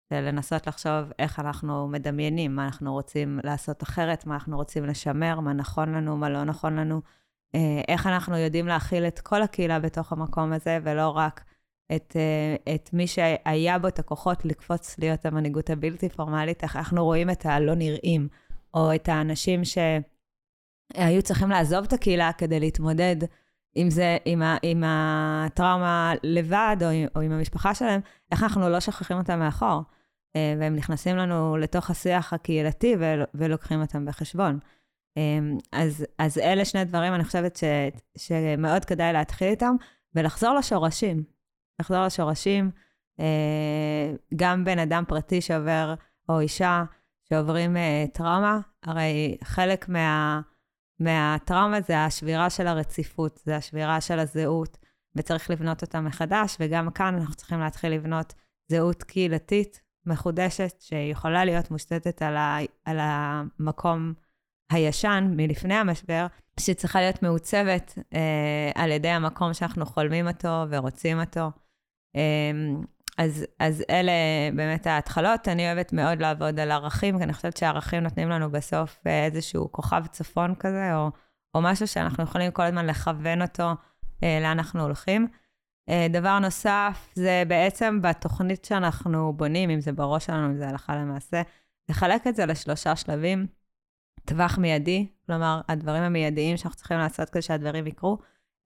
זה 0.09 0.21
לנסות 0.21 0.67
לחשוב 0.67 1.11
איך 1.19 1.39
אנחנו 1.39 1.87
מדמיינים, 1.87 2.55
מה 2.55 2.65
אנחנו 2.65 2.93
רוצים 2.93 3.39
לעשות 3.43 3.83
אחרת, 3.83 4.25
מה 4.25 4.33
אנחנו 4.33 4.57
רוצים 4.57 4.85
לשמר, 4.85 5.39
מה 5.39 5.53
נכון 5.53 5.95
לנו, 5.95 6.17
מה 6.17 6.29
לא 6.29 6.43
נכון 6.43 6.75
לנו, 6.75 7.01
אה, 7.55 7.81
איך 7.87 8.07
אנחנו 8.07 8.37
יודעים 8.37 8.67
להכיל 8.67 9.03
את 9.03 9.19
כל 9.19 9.41
הקהילה 9.41 9.79
בתוך 9.79 10.11
המקום 10.11 10.53
הזה, 10.53 10.79
ולא 10.83 11.09
רק 11.09 11.43
את, 11.95 12.15
אה, 12.15 12.75
את 12.75 12.89
מי 12.93 13.07
שהיה 13.07 13.79
בו 13.79 13.87
את 13.87 13.99
הכוחות 13.99 14.45
לקפוץ 14.45 14.99
להיות 14.99 15.25
המנהיגות 15.25 15.69
הבלתי 15.69 16.09
פורמלית, 16.09 16.63
איך 16.63 16.75
אנחנו 16.75 17.05
רואים 17.05 17.29
את 17.29 17.45
הלא 17.45 17.75
נראים, 17.75 18.27
או 18.73 18.95
את 18.95 19.09
האנשים 19.09 19.61
שהיו 19.65 21.21
צריכים 21.21 21.49
לעזוב 21.49 21.83
את 21.83 21.93
הקהילה 21.93 22.31
כדי 22.33 22.59
להתמודד 22.59 23.15
אם 23.77 23.89
זה 23.89 24.17
עם, 24.25 24.41
ה, 24.41 24.57
עם 24.61 24.83
הטראומה 24.85 26.13
לבד, 26.23 26.77
או, 26.81 26.87
או 27.15 27.21
עם 27.21 27.31
המשפחה 27.31 27.75
שלהם, 27.75 28.01
איך 28.31 28.43
אנחנו 28.43 28.69
לא 28.69 28.79
שוכחים 28.79 29.17
אותם 29.17 29.39
מאחור. 29.39 29.81
אה, 30.35 30.55
והם 30.59 30.75
נכנסים 30.75 31.17
לנו 31.17 31.57
לתוך 31.57 31.89
השיח 31.89 32.33
הקהילתי 32.33 32.95
ולוקחים 33.33 33.81
אותם 33.81 34.05
בחשבון. 34.05 34.59
אה, 35.17 35.39
אז, 35.71 36.05
אז 36.17 36.37
אלה 36.37 36.65
שני 36.65 36.85
דברים, 36.85 37.13
אני 37.13 37.23
חושבת 37.23 37.55
ש, 37.55 37.63
שמאוד 38.17 38.85
כדאי 38.85 39.13
להתחיל 39.13 39.47
איתם, 39.47 39.75
ולחזור 40.15 40.55
לשורשים. 40.55 41.23
לחזור 41.81 42.05
לשורשים, 42.05 42.71
אה, 43.19 44.13
גם 44.35 44.63
בן 44.63 44.79
אדם 44.79 45.03
פרטי 45.07 45.41
שעובר, 45.41 45.93
או 46.29 46.39
אישה 46.39 46.83
שעוברים 47.29 47.77
טראומה, 48.13 48.59
הרי 48.83 49.37
חלק 49.43 49.89
מה, 49.89 50.41
מהטראומה 51.03 51.81
זה 51.81 52.05
השבירה 52.05 52.49
של 52.49 52.67
הרציפות, 52.67 53.39
זה 53.45 53.55
השבירה 53.55 54.01
של 54.01 54.19
הזהות, 54.19 54.77
וצריך 55.15 55.49
לבנות 55.49 55.81
אותה 55.81 56.01
מחדש, 56.01 56.57
וגם 56.59 56.91
כאן 56.91 57.15
אנחנו 57.15 57.35
צריכים 57.35 57.59
להתחיל 57.59 57.93
לבנות 57.93 58.33
זהות 58.71 59.03
קהילתית 59.03 59.81
מחודשת, 60.05 60.75
שיכולה 60.79 61.45
להיות 61.45 61.71
מושתתת 61.71 62.21
על, 62.21 62.37
ה, 62.37 62.57
על 62.85 62.97
המקום 63.01 64.13
הישן 64.71 65.33
מלפני 65.37 65.73
המשבר, 65.73 66.25
שצריכה 66.59 67.01
להיות 67.01 67.23
מעוצבת 67.23 67.97
אה, 68.13 68.71
על 68.75 68.91
ידי 68.91 69.09
המקום 69.09 69.53
שאנחנו 69.53 69.85
חולמים 69.85 70.27
אותו 70.27 70.63
ורוצים 70.69 71.19
אותו. 71.19 71.51
אה, 72.15 72.51
אז, 73.17 73.45
אז 73.59 73.83
אלה 73.89 74.11
באמת 74.55 74.87
ההתחלות. 74.87 75.47
אני 75.47 75.67
אוהבת 75.67 75.93
מאוד 75.93 76.21
לעבוד 76.21 76.59
על 76.59 76.71
ערכים, 76.71 77.17
כי 77.17 77.23
אני 77.23 77.33
חושבת 77.33 77.57
שהערכים 77.57 78.03
נותנים 78.03 78.29
לנו 78.29 78.51
בסוף 78.51 78.99
אה, 79.07 79.25
איזשהו 79.25 79.71
כוכב 79.71 80.03
צפון 80.11 80.55
כזה, 80.55 80.95
או, 80.95 81.09
או 81.55 81.61
משהו 81.61 81.87
שאנחנו 81.87 82.23
יכולים 82.23 82.51
כל 82.51 82.63
הזמן 82.63 82.85
לכוון 82.85 83.41
אותו 83.41 83.71
אה, 84.23 84.39
לאן 84.41 84.45
אנחנו 84.45 84.81
הולכים. 84.81 85.27
אה, 85.89 86.07
דבר 86.09 86.39
נוסף, 86.39 87.11
זה 87.15 87.43
בעצם 87.47 88.01
בתוכנית 88.01 88.65
שאנחנו 88.65 89.33
בונים, 89.33 89.69
אם 89.69 89.81
זה 89.81 89.91
בראש 89.91 90.25
שלנו, 90.25 90.47
אם 90.47 90.57
זה 90.57 90.69
הלכה 90.69 90.95
למעשה, 90.95 91.41
לחלק 91.89 92.27
את 92.27 92.35
זה 92.35 92.45
לשלושה 92.45 92.95
שלבים. 92.95 93.47
טווח 94.25 94.57
מיידי, 94.57 95.07
כלומר, 95.25 95.61
הדברים 95.69 96.03
המיידיים 96.03 96.57
שאנחנו 96.57 96.77
צריכים 96.77 96.97
לעשות 96.97 97.29
כדי 97.29 97.41
שהדברים 97.41 97.87
יקרו, 97.87 98.17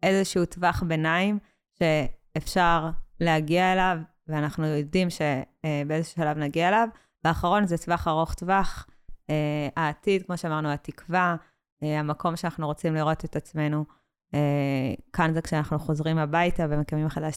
איזשהו 0.03 0.45
טווח 0.45 0.83
ביניים 0.83 1.39
שאפשר 1.79 2.89
להגיע 3.19 3.73
אליו, 3.73 3.97
ואנחנו 4.27 4.65
יודעים 4.65 5.07
שבאיזשהו 5.09 6.15
שלב 6.15 6.37
נגיע 6.37 6.67
אליו, 6.67 6.87
והאחרון 7.23 7.65
זה 7.65 7.77
טווח 7.77 8.07
ארוך 8.07 8.33
טווח, 8.33 8.87
אה, 9.29 9.67
העתיד, 9.75 10.23
כמו 10.23 10.37
שאמרנו, 10.37 10.69
התקווה, 10.69 11.35
אה, 11.83 11.99
המקום 11.99 12.35
שאנחנו 12.35 12.67
רוצים 12.67 12.95
לראות 12.95 13.25
את 13.25 13.35
עצמנו. 13.35 13.85
אה, 14.33 14.93
כאן 15.13 15.33
זה 15.33 15.41
כשאנחנו 15.41 15.79
חוזרים 15.79 16.17
הביתה 16.17 16.65
ומקיימים 16.69 17.07
מחדש 17.07 17.35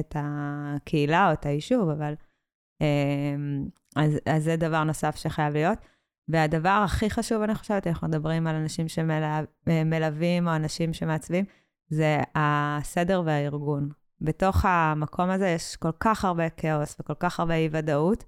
את 0.00 0.16
הקהילה 0.18 1.28
או 1.28 1.32
את 1.32 1.46
היישוב, 1.46 1.88
אבל... 1.88 2.14
אה, 2.82 3.36
אז, 3.96 4.18
אז 4.26 4.44
זה 4.44 4.56
דבר 4.56 4.84
נוסף 4.84 5.16
שחייב 5.16 5.52
להיות. 5.52 5.78
והדבר 6.28 6.82
הכי 6.84 7.10
חשוב, 7.10 7.42
אני 7.42 7.54
חושבת, 7.54 7.86
אנחנו 7.86 8.08
מדברים 8.08 8.46
על 8.46 8.54
אנשים 8.54 8.86
שמלווים 8.88 10.48
או 10.48 10.56
אנשים 10.56 10.92
שמעצבים, 10.92 11.44
זה 11.88 12.18
הסדר 12.34 13.22
והארגון. 13.26 13.88
בתוך 14.20 14.64
המקום 14.64 15.30
הזה 15.30 15.48
יש 15.48 15.76
כל 15.76 15.92
כך 16.00 16.24
הרבה 16.24 16.50
כאוס 16.50 16.96
וכל 17.00 17.14
כך 17.14 17.40
הרבה 17.40 17.54
אי-ודאות, 17.54 18.24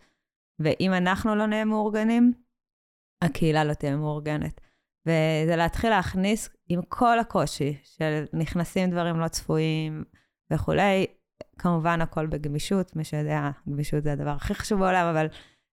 ואם 0.58 0.92
אנחנו 0.92 1.34
לא 1.34 1.46
נהיה 1.46 1.64
מאורגנים, 1.64 2.32
הקהילה 3.24 3.64
לא 3.64 3.74
תהיה 3.74 3.96
מאורגנת. 3.96 4.60
וזה 5.06 5.56
להתחיל 5.56 5.90
להכניס 5.90 6.48
עם 6.68 6.80
כל 6.88 7.18
הקושי 7.18 7.76
של 7.84 8.24
נכנסים 8.32 8.90
דברים 8.90 9.20
לא 9.20 9.28
צפויים 9.28 10.04
וכולי, 10.52 11.06
כמובן 11.58 12.00
הכל 12.00 12.26
בגמישות, 12.26 12.96
מי 12.96 13.04
שיודע, 13.04 13.50
גמישות 13.68 14.02
זה 14.02 14.12
הדבר 14.12 14.30
הכי 14.30 14.54
חשוב 14.54 14.78
בעולם, 14.78 15.06
אבל 15.06 15.26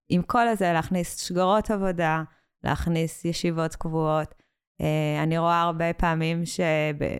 עם 0.09 0.21
כל 0.21 0.47
הזה 0.47 0.73
להכניס 0.73 1.17
שגרות 1.17 1.71
עבודה, 1.71 2.23
להכניס 2.63 3.25
ישיבות 3.25 3.75
קבועות. 3.75 4.35
Uh, 4.81 5.23
אני 5.23 5.37
רואה 5.37 5.61
הרבה 5.61 5.93
פעמים 5.93 6.43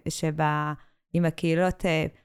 שבה, 0.09 0.73
עם 1.13 1.25
הקהילות, 1.25 1.81
uh, 1.81 2.17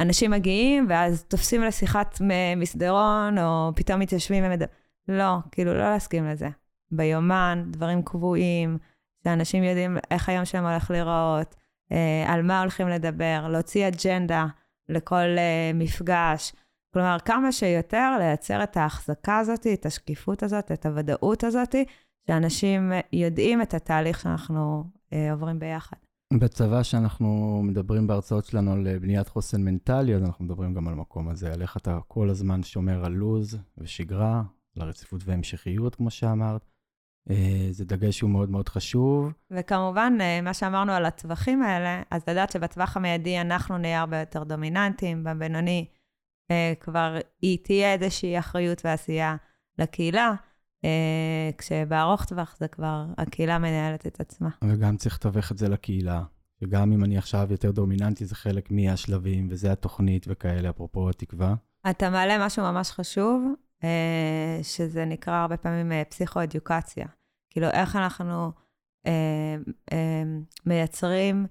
אנשים 0.00 0.30
מגיעים 0.30 0.86
ואז 0.88 1.24
תופסים 1.24 1.62
לשיחת 1.62 2.18
מסדרון, 2.56 3.38
או 3.38 3.72
פתאום 3.76 4.00
מתיישבים 4.00 4.44
ומדברים. 4.44 4.68
לא, 5.08 5.36
כאילו, 5.52 5.74
לא 5.74 5.90
להסכים 5.90 6.26
לזה. 6.26 6.48
ביומן, 6.90 7.64
דברים 7.70 8.02
קבועים, 8.02 8.78
שאנשים 9.24 9.64
יודעים 9.64 9.96
איך 10.10 10.28
היום 10.28 10.44
שלהם 10.44 10.66
הולך 10.66 10.90
להיראות, 10.90 11.54
אה, 11.92 12.32
על 12.32 12.42
מה 12.42 12.60
הולכים 12.60 12.88
לדבר, 12.88 13.46
להוציא 13.50 13.88
אג'נדה 13.88 14.46
לכל 14.88 15.16
אה, 15.38 15.70
מפגש. 15.74 16.52
כלומר, 16.92 17.16
כמה 17.24 17.52
שיותר 17.52 18.16
לייצר 18.18 18.62
את 18.62 18.76
ההחזקה 18.76 19.38
הזאת, 19.38 19.66
את 19.66 19.86
השקיפות 19.86 20.42
הזאת, 20.42 20.72
את 20.72 20.86
הוודאות 20.86 21.44
הזאת, 21.44 21.74
שאנשים 22.26 22.92
יודעים 23.12 23.62
את 23.62 23.74
התהליך 23.74 24.20
שאנחנו 24.20 24.84
אה, 25.12 25.32
עוברים 25.32 25.58
ביחד. 25.58 25.96
בצבא 26.32 26.82
שאנחנו 26.82 27.60
מדברים 27.64 28.06
בהרצאות 28.06 28.44
שלנו 28.44 28.72
על 28.72 28.98
בניית 28.98 29.28
חוסן 29.28 29.62
מנטלי, 29.62 30.14
אז 30.14 30.22
אנחנו 30.22 30.44
מדברים 30.44 30.74
גם 30.74 30.88
על 30.88 30.94
המקום 30.94 31.28
הזה, 31.28 31.52
על 31.52 31.62
איך 31.62 31.76
אתה 31.76 31.98
כל 32.08 32.30
הזמן 32.30 32.62
שומר 32.62 33.04
על 33.04 33.12
לוז 33.12 33.58
ושגרה, 33.78 34.42
על 34.76 34.82
הרציפות 34.82 35.20
והמשכיות, 35.24 35.94
כמו 35.94 36.10
שאמרת. 36.10 36.68
אה, 37.30 37.68
זה 37.70 37.84
דגש 37.84 38.18
שהוא 38.18 38.30
מאוד 38.30 38.50
מאוד 38.50 38.68
חשוב. 38.68 39.32
וכמובן, 39.50 40.12
אה, 40.20 40.40
מה 40.40 40.54
שאמרנו 40.54 40.92
על 40.92 41.04
הטווחים 41.04 41.62
האלה, 41.62 42.02
אז 42.10 42.22
לדעת 42.28 42.52
שבטווח 42.52 42.96
המיידי 42.96 43.40
אנחנו 43.40 43.78
נהיה 43.78 44.00
הרבה 44.00 44.20
יותר 44.20 44.44
דומיננטיים, 44.44 45.24
בבינוני 45.24 45.86
אה, 46.50 46.72
כבר 46.80 47.16
היא 47.42 47.58
תהיה 47.64 47.94
איזושהי 47.94 48.38
אחריות 48.38 48.82
ועשייה 48.84 49.36
לקהילה, 49.78 50.28
אה, 50.28 50.34
כשבארוך 51.58 52.24
טווח 52.24 52.56
זה 52.58 52.68
כבר, 52.68 53.04
הקהילה 53.18 53.58
מנהלת 53.58 54.06
את 54.06 54.20
עצמה. 54.20 54.48
וגם 54.64 54.96
צריך 54.96 55.14
לתווך 55.14 55.52
את 55.52 55.58
זה 55.58 55.68
לקהילה. 55.68 56.22
וגם 56.62 56.92
אם 56.92 57.04
אני 57.04 57.18
עכשיו 57.18 57.46
יותר 57.50 57.70
דומיננטי, 57.70 58.24
זה 58.24 58.34
חלק 58.34 58.70
מהשלבים, 58.70 59.48
וזה 59.50 59.72
התוכנית 59.72 60.24
וכאלה, 60.28 60.70
אפרופו 60.70 61.10
התקווה. 61.10 61.54
אתה 61.90 62.10
מעלה 62.10 62.46
משהו 62.46 62.62
ממש 62.62 62.90
חשוב, 62.90 63.54
אה, 63.84 64.58
שזה 64.62 65.04
נקרא 65.04 65.34
הרבה 65.34 65.56
פעמים 65.56 65.92
אה, 65.92 66.02
פסיכואדיוקציה. 66.04 67.06
כאילו, 67.50 67.66
איך 67.70 67.96
אנחנו 67.96 68.52
אה, 69.06 69.56
מייצרים, 70.66 71.46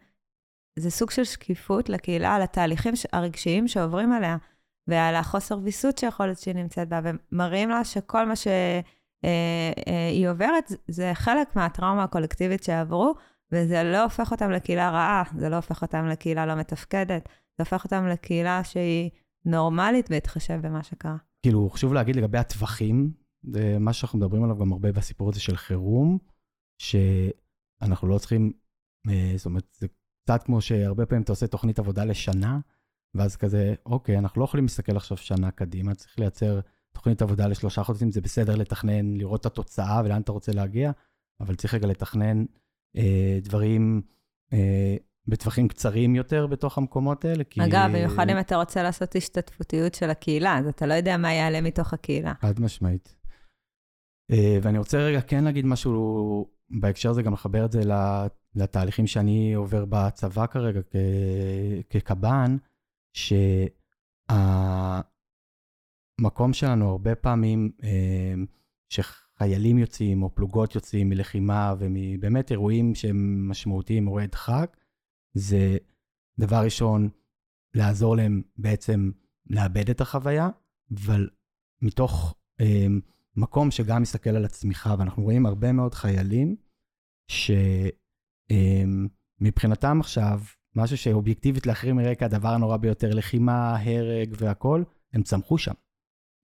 זה 0.80 0.92
סוג 0.92 1.12
של 1.12 1.24
שקיפות 1.24 1.90
לקהילה 1.90 2.36
על 2.36 2.42
התהליכים 2.42 2.94
הרגשיים 3.13 3.68
שעוברים 3.68 4.12
עליה, 4.12 4.38
ועל 4.88 5.16
החוסר 5.16 5.58
ויסות 5.63 5.98
שיכול 5.98 6.26
להיות 6.26 6.40
שהיא 6.40 6.56
נמצאת 6.56 6.90
בה, 6.90 7.00
ומראים 7.04 7.70
לה 7.70 7.84
שכל 7.84 8.26
מה 8.26 8.36
שהיא 9.25 10.30
עוברת 10.30 10.71
זה 10.88 11.12
חלק 11.13 11.56
מהטראומה 11.56 12.03
הקולקטיבית 12.03 12.63
שעברו, 12.63 13.15
וזה 13.51 13.84
לא 13.84 14.03
הופך 14.03 14.32
אותם 14.32 14.51
לקהילה 14.51 14.89
רעה, 14.89 15.23
זה 15.38 15.49
לא 15.49 15.56
הופך 15.56 15.82
אותם 15.82 16.06
לקהילה 16.06 16.45
לא 16.45 16.56
מתפקדת, 16.56 17.30
זה 17.58 17.63
הופך 17.63 17.84
אותם 17.84 18.08
לקהילה 18.08 18.63
שהיא 18.63 19.10
נורמלית 19.45 20.10
בהתחשב 20.10 20.60
במה 20.63 20.84
שקרה. 20.84 21.17
כאילו, 21.41 21.69
חשוב 21.69 21.93
להגיד 21.93 22.15
לגבי 22.15 22.38
הטווחים, 22.38 23.12
זה 23.43 23.77
מה 23.80 23.93
שאנחנו 23.93 24.19
מדברים 24.19 24.43
עליו 24.43 24.58
גם 24.58 24.71
הרבה 24.71 24.91
בסיפור 24.91 25.30
הזה 25.30 25.39
של 25.39 25.58
חירום, 25.58 26.17
שאנחנו 26.82 28.08
לא 28.08 28.17
צריכים, 28.17 28.53
אה, 29.10 29.34
זאת 29.36 29.45
אומרת, 29.45 29.67
זה 29.73 29.88
קצת 30.23 30.43
כמו 30.43 30.62
שהרבה 30.62 31.06
פעמים 31.06 31.23
אתה 31.23 31.32
עושה 31.32 31.47
תוכנית 31.47 31.80
עבודה 31.80 32.06
לשנה, 32.06 32.60
ואז 33.15 33.36
כזה, 33.36 33.73
אוקיי, 33.86 34.17
אנחנו 34.17 34.39
לא 34.41 34.45
יכולים 34.45 34.65
להסתכל 34.65 34.97
עכשיו 34.97 35.17
שנה 35.17 35.51
קדימה, 35.51 35.95
צריך 35.95 36.19
לייצר 36.19 36.60
תוכנית 36.97 37.21
עבודה 37.21 37.47
לשלושה 37.47 37.83
חודשים, 37.83 38.12
זה 38.12 38.21
בסדר 38.21 38.55
לתכנן, 38.55 39.13
לראות 39.13 39.41
את 39.41 39.45
התוצאה 39.45 40.01
ולאן 40.05 40.21
אתה 40.21 40.31
רוצה 40.31 40.51
להגיע, 40.51 40.91
אבל 41.39 41.55
צריך 41.55 41.73
רגע 41.73 41.88
לתכנן 41.88 42.45
אה, 42.97 43.39
דברים 43.41 44.01
אה, 44.53 44.95
בטווחים 45.27 45.67
קצרים 45.67 46.15
יותר 46.15 46.47
בתוך 46.47 46.77
המקומות 46.77 47.25
האלה, 47.25 47.43
כי... 47.43 47.65
אגב, 47.65 47.89
במיוחד 47.89 48.29
אם 48.29 48.39
אתה 48.39 48.55
רוצה 48.55 48.83
לעשות 48.83 49.15
השתתפותיות 49.15 49.93
של 49.93 50.10
הקהילה, 50.10 50.57
אז 50.57 50.67
אתה 50.67 50.86
לא 50.86 50.93
יודע 50.93 51.17
מה 51.17 51.33
יעלה 51.33 51.62
מתוך 51.62 51.93
הקהילה. 51.93 52.33
חד 52.41 52.60
משמעית. 52.60 53.15
אה, 54.31 54.57
ואני 54.62 54.77
רוצה 54.77 54.97
רגע 54.97 55.21
כן 55.21 55.43
להגיד 55.43 55.65
משהו 55.65 56.45
בהקשר 56.69 57.10
הזה, 57.10 57.21
גם 57.21 57.33
לחבר 57.33 57.65
את 57.65 57.71
זה 57.71 57.81
לתהליכים 58.55 59.07
שאני 59.07 59.53
עובר 59.53 59.86
בצבא 59.89 60.45
כרגע 60.45 60.81
כקב"ן, 61.89 62.57
שהמקום 66.21 66.53
שלנו 66.53 66.89
הרבה 66.89 67.15
פעמים, 67.15 67.71
שחיילים 68.89 69.77
יוצאים 69.77 70.23
או 70.23 70.36
פלוגות 70.36 70.75
יוצאים 70.75 71.10
מלחימה 71.10 71.73
ומבאמת 71.80 72.51
אירועים 72.51 72.95
שהם 72.95 73.49
משמעותיים, 73.49 74.08
אירועי 74.08 74.27
דחק, 74.27 74.77
זה 75.34 75.77
דבר 76.39 76.63
ראשון, 76.63 77.10
לעזור 77.73 78.15
להם 78.15 78.41
בעצם 78.58 79.12
לאבד 79.49 79.89
את 79.89 80.01
החוויה, 80.01 80.49
אבל 80.95 81.30
מתוך 81.82 82.36
אה, 82.62 82.88
מקום 83.36 83.71
שגם 83.71 84.01
מסתכל 84.01 84.30
על 84.30 84.45
הצמיחה, 84.45 84.95
ואנחנו 84.99 85.23
רואים 85.23 85.45
הרבה 85.45 85.71
מאוד 85.71 85.93
חיילים 85.93 86.56
שמבחינתם 88.51 89.95
אה, 89.95 89.99
עכשיו, 89.99 90.41
משהו 90.75 90.97
שאובייקטיבית 90.97 91.67
לאחרים 91.67 91.99
נראה 91.99 92.15
כהדבר 92.15 92.49
הנורא 92.49 92.77
ביותר, 92.77 93.10
לחימה, 93.10 93.77
הרג 93.80 94.36
והכול, 94.38 94.86
הם 95.13 95.23
צמחו 95.23 95.58
שם. 95.58 95.73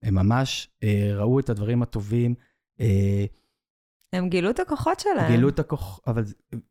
הם 0.04 0.14
ממש 0.14 0.68
אה, 0.82 1.12
ראו 1.14 1.40
את 1.40 1.50
הדברים 1.50 1.82
הטובים. 1.82 2.34
אה, 2.80 3.24
הם 4.12 4.28
גילו 4.28 4.50
את 4.50 4.60
הכוחות 4.60 5.00
שלהם. 5.00 5.32
גילו 5.32 5.48
את 5.48 5.58
הכוחות, 5.58 6.04
אבל 6.06 6.24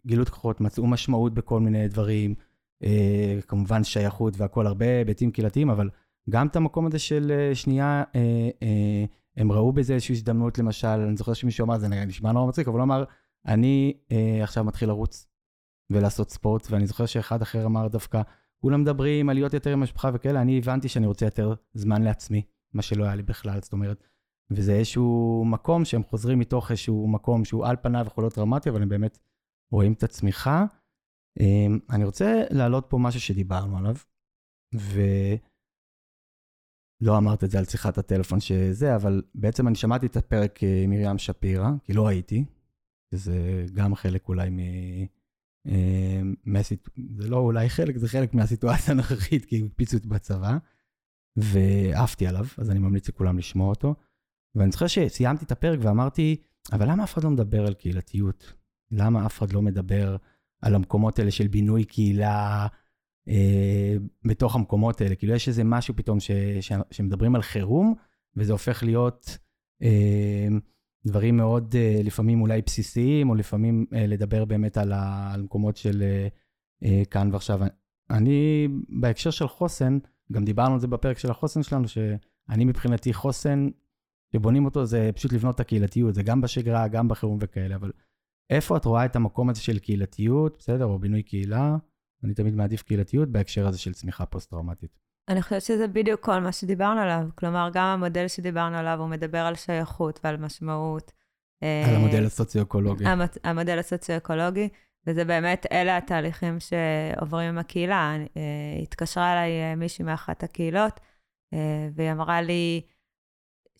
גילו 0.05 0.23
את 0.23 0.27
הכוחות, 0.27 0.61
מצאו 0.61 0.87
משמעות 0.87 1.33
בכל 1.33 1.59
מיני 1.59 1.87
דברים, 1.87 2.35
אה, 2.83 3.39
כמובן 3.47 3.83
שייכות 3.83 4.33
והכול, 4.37 4.67
הרבה 4.67 4.97
היבטים 4.97 5.31
קהילתיים, 5.31 5.69
אבל 5.69 5.89
גם 6.29 6.47
את 6.47 6.55
המקום 6.55 6.85
הזה 6.85 6.99
של 6.99 7.31
אה, 7.31 7.55
שנייה, 7.55 8.03
אה, 8.15 8.49
אה, 8.63 9.05
הם 9.37 9.51
ראו 9.51 9.71
בזה 9.71 9.93
איזושהי 9.93 10.15
הזדמנות, 10.15 10.57
למשל, 10.57 10.87
אני 10.87 11.17
זוכר 11.17 11.33
שמישהו 11.33 11.65
אמר, 11.65 11.77
זה 11.77 11.87
נשמע 11.87 12.31
נורא 12.31 12.47
מצחיק, 12.47 12.67
אבל 12.67 12.77
הוא 12.77 12.83
אמר, 12.83 13.03
אני 13.45 13.93
אה, 14.11 14.43
עכשיו 14.43 14.63
מתחיל 14.63 14.89
לרוץ 14.89 15.27
ולעשות 15.89 16.31
ספורט, 16.31 16.67
ואני 16.71 16.87
זוכר 16.87 17.05
שאחד 17.05 17.41
אחר 17.41 17.65
אמר 17.65 17.87
דווקא, 17.87 18.21
כולם 18.61 18.81
מדברים 18.81 19.29
על 19.29 19.35
להיות 19.35 19.53
יותר 19.53 19.73
עם 19.73 19.79
המשפחה 19.79 20.09
וכאלה, 20.13 20.41
אני 20.41 20.57
הבנתי 20.57 20.89
שאני 20.89 21.07
רוצה 21.07 21.25
יותר 21.25 21.53
זמן 21.73 22.01
לעצמי, 22.01 22.41
מה 22.73 22.81
שלא 22.81 23.03
היה 23.03 23.15
לי 23.15 23.23
בכלל, 23.23 23.61
זאת 23.61 23.73
אומרת, 23.73 24.03
וזה 24.51 24.73
איזשהו 24.73 25.43
מקום 25.45 25.85
שהם 25.85 26.03
חוזרים 26.03 26.39
מתוך 26.39 26.71
איזשהו 26.71 27.07
מקום 27.07 27.45
שהוא 27.45 27.65
על 27.65 27.75
פניו 27.81 28.05
יכול 28.07 28.23
להיות 28.23 28.37
דרמטי, 28.37 28.69
אבל 28.69 28.81
הם 28.81 28.89
באמת 28.89 29.17
רואים 29.71 29.93
את 29.93 30.03
הצמיחה. 30.03 30.65
אמ, 31.39 31.79
אני 31.89 32.03
רוצה 32.03 32.43
להעלות 32.49 32.85
פה 32.89 32.97
משהו 32.97 33.21
שדיברנו 33.21 33.77
עליו, 33.77 33.95
ולא 34.73 35.37
אמרת 37.17 37.43
את 37.43 37.51
זה 37.51 37.59
על 37.59 37.65
שיחת 37.65 37.97
הטלפון 37.97 38.39
שזה, 38.39 38.95
אבל 38.95 39.21
בעצם 39.35 39.67
אני 39.67 39.75
שמעתי 39.75 40.05
את 40.05 40.17
הפרק 40.17 40.59
עם 40.83 40.89
מרים 40.89 41.17
שפירא, 41.17 41.69
כי 41.83 41.93
לא 41.93 42.07
הייתי, 42.07 42.45
שזה 43.13 43.65
גם 43.73 43.95
חלק 43.95 44.27
אולי 44.27 44.49
מ... 44.49 44.59
אמ, 45.67 46.35
מהסיט... 46.45 46.89
זה 47.17 47.29
לא 47.29 47.37
אולי 47.37 47.69
חלק, 47.69 47.97
זה 47.97 48.07
חלק 48.07 48.33
מהסיטואציה 48.33 48.93
הנוכחית, 48.93 49.45
כי 49.45 49.65
הקפיצו 49.65 49.97
אותי 49.97 50.07
בצבא, 50.07 50.57
ועפתי 51.35 52.27
עליו, 52.27 52.45
אז 52.57 52.69
אני 52.69 52.79
ממליץ 52.79 53.09
לכולם 53.09 53.37
לשמוע 53.37 53.69
אותו. 53.69 53.95
ואני 54.55 54.71
זוכר 54.71 54.87
שסיימתי 54.87 55.45
את 55.45 55.51
הפרק 55.51 55.79
ואמרתי, 55.81 56.35
אבל 56.73 56.91
למה 56.91 57.03
אף 57.03 57.13
אחד 57.13 57.23
לא 57.23 57.29
מדבר 57.29 57.67
על 57.67 57.73
קהילתיות? 57.73 58.53
למה 58.91 59.25
אף 59.25 59.37
אחד 59.37 59.51
לא 59.51 59.61
מדבר 59.61 60.17
על 60.61 60.75
המקומות 60.75 61.19
האלה 61.19 61.31
של 61.31 61.47
בינוי 61.47 61.83
קהילה 61.83 62.67
אה, 63.27 63.95
בתוך 64.25 64.55
המקומות 64.55 65.01
האלה? 65.01 65.15
כאילו, 65.15 65.33
יש 65.33 65.47
איזה 65.47 65.63
משהו 65.63 65.95
פתאום 65.95 66.19
ש, 66.19 66.31
ש, 66.61 66.71
שמדברים 66.91 67.35
על 67.35 67.41
חירום, 67.41 67.95
וזה 68.35 68.51
הופך 68.51 68.83
להיות 68.83 69.37
אה, 69.83 70.47
דברים 71.05 71.37
מאוד, 71.37 71.75
אה, 71.75 72.01
לפעמים 72.03 72.41
אולי 72.41 72.61
בסיסיים, 72.61 73.29
או 73.29 73.35
לפעמים 73.35 73.85
אה, 73.93 74.07
לדבר 74.07 74.45
באמת 74.45 74.77
על, 74.77 74.91
ה, 74.91 75.33
על 75.33 75.41
מקומות 75.41 75.77
של 75.77 76.01
אה, 76.01 76.27
אה, 76.83 77.05
כאן 77.05 77.29
ועכשיו. 77.31 77.59
אני, 78.09 78.67
בהקשר 79.01 79.29
של 79.29 79.47
חוסן, 79.47 79.97
גם 80.31 80.45
דיברנו 80.45 80.73
על 80.73 80.79
זה 80.79 80.87
בפרק 80.87 81.17
של 81.17 81.31
החוסן 81.31 81.63
שלנו, 81.63 81.87
שאני 81.87 82.65
מבחינתי 82.65 83.13
חוסן 83.13 83.69
שבונים 84.33 84.65
אותו 84.65 84.85
זה 84.85 85.09
פשוט 85.15 85.33
לבנות 85.33 85.55
את 85.55 85.59
הקהילתיות, 85.59 86.15
זה 86.15 86.23
גם 86.23 86.41
בשגרה, 86.41 86.87
גם 86.87 87.07
בחירום 87.07 87.37
וכאלה, 87.41 87.75
אבל 87.75 87.91
איפה 88.49 88.77
את 88.77 88.85
רואה 88.85 89.05
את 89.05 89.15
המקום 89.15 89.49
הזה 89.49 89.61
של 89.61 89.79
קהילתיות, 89.79 90.57
בסדר, 90.59 90.85
או 90.85 90.99
בינוי 90.99 91.23
קהילה? 91.23 91.75
אני 92.23 92.33
תמיד 92.33 92.55
מעדיף 92.55 92.81
קהילתיות 92.81 93.29
בהקשר 93.29 93.67
הזה 93.67 93.77
של 93.77 93.93
צמיחה 93.93 94.25
פוסט-טראומטית. 94.25 94.99
אני 95.29 95.41
חושבת 95.41 95.61
שזה 95.61 95.87
בדיוק 95.87 96.21
כל 96.21 96.39
מה 96.39 96.51
שדיברנו 96.51 96.99
עליו. 96.99 97.27
כלומר, 97.35 97.69
גם 97.73 97.85
המודל 97.85 98.27
שדיברנו 98.27 98.77
עליו, 98.77 98.99
הוא 98.99 99.09
מדבר 99.09 99.37
על 99.37 99.55
שייכות 99.55 100.19
ועל 100.23 100.37
משמעות. 100.37 101.11
על 101.61 101.95
המודל 101.95 102.25
הסוציו-אקולוגי. 102.25 103.03
המודל 103.43 103.79
הסוציו-אקולוגי, 103.79 104.69
וזה 105.07 105.25
באמת, 105.25 105.65
אלה 105.71 105.97
התהליכים 105.97 106.57
שעוברים 106.59 107.49
עם 107.49 107.57
הקהילה. 107.57 108.15
אה, 108.37 108.81
התקשרה 108.81 109.33
אליי 109.33 109.51
אה, 109.61 109.75
מישהי 109.75 110.05
מאחת 110.05 110.43
הקהילות, 110.43 110.99
אה, 111.53 111.89
והיא 111.95 112.11
אמרה 112.11 112.41
לי, 112.41 112.81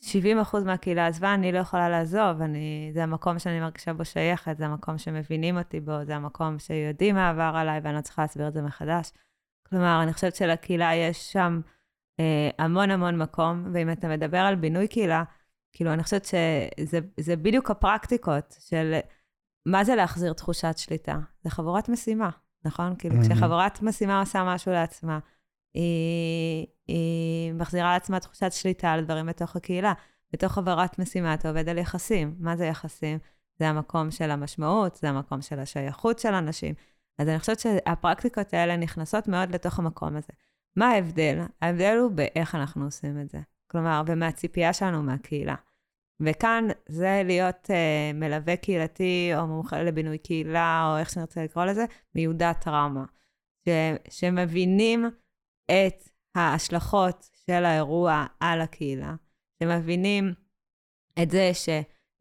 70 0.03 0.39
אחוז 0.39 0.63
מהקהילה 0.63 1.07
עזבה, 1.07 1.33
אני 1.33 1.51
לא 1.51 1.57
יכולה 1.57 1.89
לעזוב, 1.89 2.41
אני, 2.41 2.91
זה 2.93 3.03
המקום 3.03 3.39
שאני 3.39 3.59
מרגישה 3.59 3.93
בו 3.93 4.05
שייכת, 4.05 4.57
זה 4.57 4.65
המקום 4.65 4.97
שמבינים 4.97 5.57
אותי 5.57 5.79
בו, 5.79 6.05
זה 6.05 6.15
המקום 6.15 6.59
שיודעים 6.59 7.15
מה 7.15 7.29
עבר 7.29 7.51
עליי 7.55 7.79
ואני 7.83 7.95
לא 7.95 8.01
צריכה 8.01 8.21
להסביר 8.21 8.47
את 8.47 8.53
זה 8.53 8.61
מחדש. 8.61 9.11
כלומר, 9.69 9.99
אני 10.03 10.13
חושבת 10.13 10.35
שלקהילה 10.35 10.95
יש 10.95 11.33
שם 11.33 11.61
אה, 12.19 12.49
המון 12.59 12.91
המון 12.91 13.17
מקום, 13.17 13.65
ואם 13.73 13.91
אתה 13.91 14.07
מדבר 14.07 14.37
על 14.37 14.55
בינוי 14.55 14.87
קהילה, 14.87 15.23
כאילו, 15.71 15.93
אני 15.93 16.03
חושבת 16.03 16.25
שזה 16.25 17.35
בדיוק 17.35 17.71
הפרקטיקות 17.71 18.55
של 18.59 18.99
מה 19.65 19.83
זה 19.83 19.95
להחזיר 19.95 20.33
תחושת 20.33 20.77
שליטה. 20.77 21.19
זה 21.43 21.49
חבורת 21.49 21.89
משימה, 21.89 22.29
נכון? 22.65 22.95
כאילו. 22.95 23.15
כשחבורת 23.21 23.81
משימה 23.81 24.19
עושה 24.19 24.43
משהו 24.43 24.71
לעצמה, 24.71 25.19
היא, 25.73 26.67
היא 26.87 27.53
מחזירה 27.53 27.93
לעצמה 27.93 28.19
תחושת 28.19 28.51
שליטה 28.51 28.91
על 28.91 29.05
דברים 29.05 29.25
בתוך 29.25 29.55
הקהילה. 29.55 29.93
בתוך 30.33 30.57
עברת 30.57 30.99
משימה 30.99 31.33
אתה 31.33 31.49
עובד 31.49 31.69
על 31.69 31.77
יחסים. 31.77 32.35
מה 32.39 32.57
זה 32.57 32.65
יחסים? 32.65 33.19
זה 33.59 33.67
המקום 33.69 34.11
של 34.11 34.31
המשמעות, 34.31 34.95
זה 34.95 35.09
המקום 35.09 35.41
של 35.41 35.59
השייכות 35.59 36.19
של 36.19 36.33
אנשים. 36.33 36.75
אז 37.19 37.27
אני 37.27 37.39
חושבת 37.39 37.59
שהפרקטיקות 37.59 38.53
האלה 38.53 38.77
נכנסות 38.77 39.27
מאוד 39.27 39.55
לתוך 39.55 39.79
המקום 39.79 40.15
הזה. 40.15 40.33
מה 40.75 40.87
ההבדל? 40.87 41.41
ההבדל 41.61 41.97
הוא 42.01 42.11
באיך 42.11 42.55
אנחנו 42.55 42.85
עושים 42.85 43.21
את 43.21 43.29
זה. 43.29 43.39
כלומר, 43.67 44.01
ומהציפייה 44.05 44.73
שלנו 44.73 45.03
מהקהילה. 45.03 45.55
וכאן 46.19 46.67
זה 46.87 47.21
להיות 47.25 47.69
uh, 47.69 48.13
מלווה 48.13 48.55
קהילתי, 48.55 49.31
או 49.35 49.47
מומחה 49.47 49.83
לבינוי 49.83 50.17
קהילה, 50.17 50.91
או 50.91 50.99
איך 50.99 51.09
שנרצה 51.09 51.43
לקרוא 51.43 51.65
לזה, 51.65 51.85
מיודע 52.15 52.53
טראומה. 52.53 53.05
ש, 53.65 53.69
שמבינים 54.09 55.05
את 55.65 56.09
ההשלכות 56.35 57.29
של 57.45 57.65
האירוע 57.65 58.25
על 58.39 58.61
הקהילה, 58.61 59.15
שמבינים 59.63 60.33
את 61.23 61.31
זה 61.31 61.51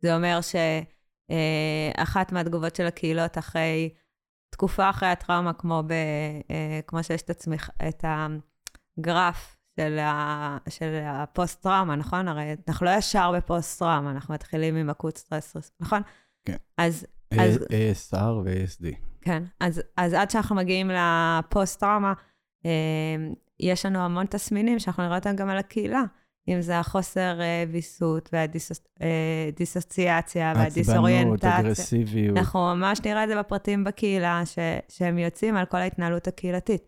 זה 0.00 0.16
אומר 0.16 0.40
שאחת 0.40 2.32
מהתגובות 2.32 2.76
של 2.76 2.86
הקהילות 2.86 3.38
אחרי, 3.38 3.94
תקופה 4.50 4.90
אחרי 4.90 5.08
הטראומה, 5.08 5.52
כמו, 5.52 5.82
ב, 5.86 5.92
כמו 6.86 7.04
שיש 7.04 7.22
את, 7.22 7.30
הצמיח, 7.30 7.70
את 7.88 8.04
הגרף 8.98 9.56
של, 9.80 9.98
ה, 9.98 10.58
של 10.68 11.00
הפוסט-טראומה, 11.04 11.96
נכון? 11.96 12.28
הרי 12.28 12.56
אנחנו 12.68 12.86
לא 12.86 12.90
ישר 12.90 13.32
בפוסט-טראומה, 13.36 14.10
אנחנו 14.10 14.34
מתחילים 14.34 14.76
עם 14.76 14.90
acute 14.90 15.16
stress, 15.16 15.72
נכון? 15.80 16.02
כן. 16.44 16.56
אז... 16.78 17.06
אז 17.38 17.56
ASR 17.56 18.32
ו-ASD. 18.44 18.86
כן, 19.20 19.42
אז, 19.60 19.82
אז 19.96 20.12
עד 20.12 20.30
שאנחנו 20.30 20.56
מגיעים 20.56 20.90
לפוסט-טראומה, 20.90 22.12
אה, 22.66 22.70
יש 23.60 23.86
לנו 23.86 23.98
המון 23.98 24.26
תסמינים 24.26 24.78
שאנחנו 24.78 25.02
נראה 25.02 25.16
אותם 25.16 25.36
גם 25.36 25.48
על 25.48 25.58
הקהילה. 25.58 26.02
אם 26.48 26.60
זה 26.60 26.78
החוסר 26.78 27.40
אה, 27.40 27.64
ויסות 27.72 28.30
והדיסוציאציה 28.32 30.52
והדיסאוריינטציה. 30.56 31.50
עצבנות, 31.50 31.64
אגרסיביות. 31.64 32.38
אנחנו 32.38 32.60
ממש 32.60 33.00
נראה 33.04 33.24
את 33.24 33.28
זה 33.28 33.38
בפרטים 33.38 33.84
בקהילה, 33.84 34.42
ש, 34.44 34.58
שהם 34.88 35.18
יוצאים 35.18 35.56
על 35.56 35.66
כל 35.66 35.76
ההתנהלות 35.76 36.28
הקהילתית. 36.28 36.82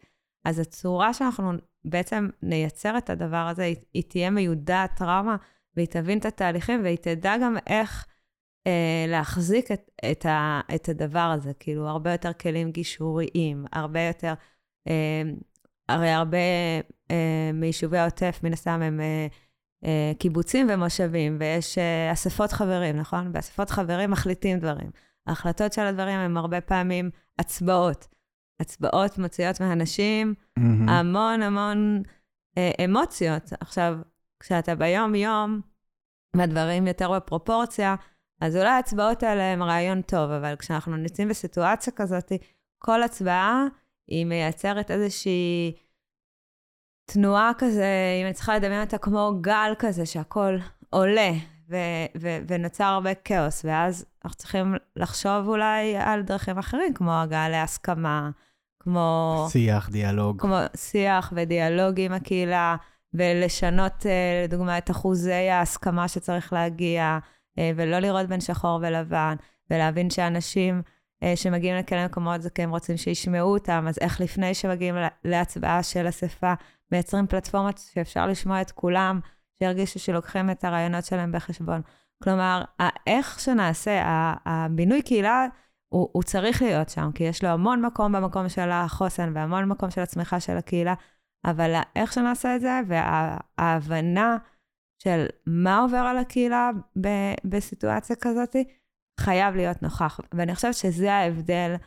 אז 0.45 0.59
הצורה 0.59 1.15
שאנחנו 1.15 1.53
בעצם 1.85 2.29
נייצר 2.43 2.99
את 2.99 3.11
הדבר 3.11 3.47
הזה, 3.51 3.63
היא, 3.63 3.77
היא 3.95 4.03
תהיה 4.09 4.31
מיודעת 4.31 4.97
טראומה, 4.97 5.37
והיא 5.77 5.87
תבין 5.87 6.19
את 6.19 6.25
התהליכים, 6.25 6.83
והיא 6.83 6.97
תדע 6.97 7.35
גם 7.43 7.57
איך 7.67 8.07
אה, 8.67 9.05
להחזיק 9.09 9.73
את, 9.73 9.91
את, 10.11 10.27
ה, 10.27 10.61
את 10.75 10.89
הדבר 10.89 11.33
הזה. 11.35 11.53
כאילו, 11.59 11.89
הרבה 11.89 12.13
יותר 12.13 12.33
כלים 12.33 12.71
גישוריים, 12.71 13.65
הרבה 13.73 14.01
יותר... 14.01 14.35
אה, 14.89 15.23
הרי 15.89 16.11
הרבה 16.11 16.39
אה, 17.11 17.51
מיישובי 17.55 17.99
העוטף, 17.99 18.41
מן 18.43 18.53
הסתם, 18.53 18.83
הם 18.83 19.01
אה, 19.01 19.27
אה, 19.85 20.13
קיבוצים 20.19 20.67
ומושבים, 20.71 21.37
ויש 21.41 21.79
אה, 21.79 22.13
אספות 22.13 22.53
חברים, 22.53 22.97
נכון? 22.97 23.33
באספות 23.33 23.71
חברים 23.71 24.11
מחליטים 24.11 24.59
דברים. 24.59 24.91
ההחלטות 25.27 25.73
של 25.73 25.83
הדברים 25.83 26.19
הם 26.19 26.37
הרבה 26.37 26.61
פעמים 26.61 27.11
הצבעות. 27.39 28.14
הצבעות 28.61 29.19
מוציאות 29.19 29.61
מהאנשים 29.61 30.35
mm-hmm. 30.59 30.91
המון 30.91 31.43
המון 31.43 32.03
אה, 32.59 32.71
אמוציות. 32.85 33.53
עכשיו, 33.61 33.99
כשאתה 34.41 34.75
ביום-יום, 34.75 35.61
והדברים 36.37 36.87
יותר 36.87 37.13
בפרופורציה, 37.13 37.95
אז 38.41 38.57
אולי 38.57 38.69
ההצבעות 38.69 39.23
האלה 39.23 39.53
הן 39.53 39.63
רעיון 39.63 40.03
טוב, 40.03 40.31
אבל 40.31 40.57
כשאנחנו 40.57 40.97
נמצאים 40.97 41.29
בסיטואציה 41.29 41.93
כזאת, 41.97 42.33
כל 42.79 43.03
הצבעה 43.03 43.65
היא 44.09 44.27
מייצרת 44.27 44.91
איזושהי 44.91 45.73
תנועה 47.05 47.53
כזה, 47.59 47.87
אם 48.21 48.27
אני 48.27 48.35
צריכה 48.35 48.57
לדמיין 48.57 48.81
אותה 48.81 48.99
כמו 48.99 49.33
גל 49.41 49.73
כזה, 49.79 50.07
שהכול 50.07 50.59
עולה, 50.91 51.31
ו- 51.71 52.07
ו- 52.21 52.39
ונוצר 52.49 52.85
הרבה 52.85 53.15
כאוס, 53.15 53.65
ואז 53.65 54.05
אנחנו 54.25 54.39
צריכים 54.39 54.75
לחשוב 54.97 55.49
אולי 55.49 55.97
על 55.97 56.23
דרכים 56.23 56.59
אחרים, 56.59 56.95
כמו 56.95 57.13
הגעה 57.13 57.49
להסכמה, 57.49 58.31
כמו... 58.81 59.47
שיח, 59.51 59.89
דיאלוג. 59.91 60.41
כמו 60.41 60.59
שיח 60.77 61.33
ודיאלוג 61.37 62.01
עם 62.01 62.13
הקהילה, 62.13 62.77
ולשנות, 63.15 64.07
אה, 64.07 64.43
לדוגמה, 64.45 64.79
את 64.79 64.91
אחוזי 64.91 65.33
ההסכמה 65.33 66.09
שצריך 66.09 66.53
להגיע, 66.53 67.19
אה, 67.59 67.71
ולא 67.77 67.99
לראות 67.99 68.27
בין 68.29 68.41
שחור 68.41 68.79
ולבן, 68.83 69.35
ולהבין 69.71 70.11
שאנשים 70.11 70.83
אה, 71.23 71.37
שמגיעים 71.37 71.77
לכאלה 71.77 72.05
מקומות 72.05 72.43
זה 72.43 72.51
כי 72.51 72.63
הם 72.63 72.71
רוצים 72.71 72.97
שישמעו 72.97 73.53
אותם, 73.53 73.87
אז 73.89 73.99
איך 74.01 74.21
לפני 74.21 74.55
שמגיעים 74.55 74.95
להצבעה 75.25 75.83
של 75.83 76.09
אספה, 76.09 76.55
מייצרים 76.93 77.27
פלטפורמות 77.27 77.81
שאפשר 77.93 78.27
לשמוע 78.27 78.61
את 78.61 78.71
כולם, 78.71 79.21
שירגישו 79.59 79.99
שלוקחים 79.99 80.51
את 80.51 80.65
הרעיונות 80.65 81.05
שלהם 81.05 81.33
בחשבון. 81.33 81.81
כלומר, 82.23 82.63
איך 83.07 83.41
שנעשה, 83.41 84.03
הבינוי 84.47 85.03
קהילה, 85.03 85.47
הוא, 85.89 86.09
הוא 86.13 86.23
צריך 86.23 86.63
להיות 86.63 86.89
שם, 86.89 87.11
כי 87.15 87.25
יש 87.25 87.45
לו 87.45 87.51
המון 87.51 87.83
מקום 87.83 88.13
במקום 88.13 88.49
של 88.49 88.71
החוסן 88.71 89.33
והמון 89.35 89.65
מקום 89.65 89.91
של 89.91 90.01
הצמיחה 90.01 90.41
של 90.41 90.57
הקהילה, 90.57 90.95
אבל 91.45 91.81
איך 91.97 92.13
שנעשה 92.13 92.57
את 92.57 92.61
זה, 92.61 92.81
וההבנה 92.89 94.37
של 95.03 95.27
מה 95.47 95.79
עובר 95.79 95.97
על 95.97 96.19
הקהילה 96.19 96.71
ב, 97.01 97.09
בסיטואציה 97.45 98.17
כזאת, 98.17 98.57
חייב 99.21 99.55
להיות 99.55 99.83
נוכח. 99.83 100.21
ואני 100.35 100.55
חושבת 100.55 100.75
שזה 100.75 101.15
ההבדל 101.15 101.75
אה, 101.75 101.79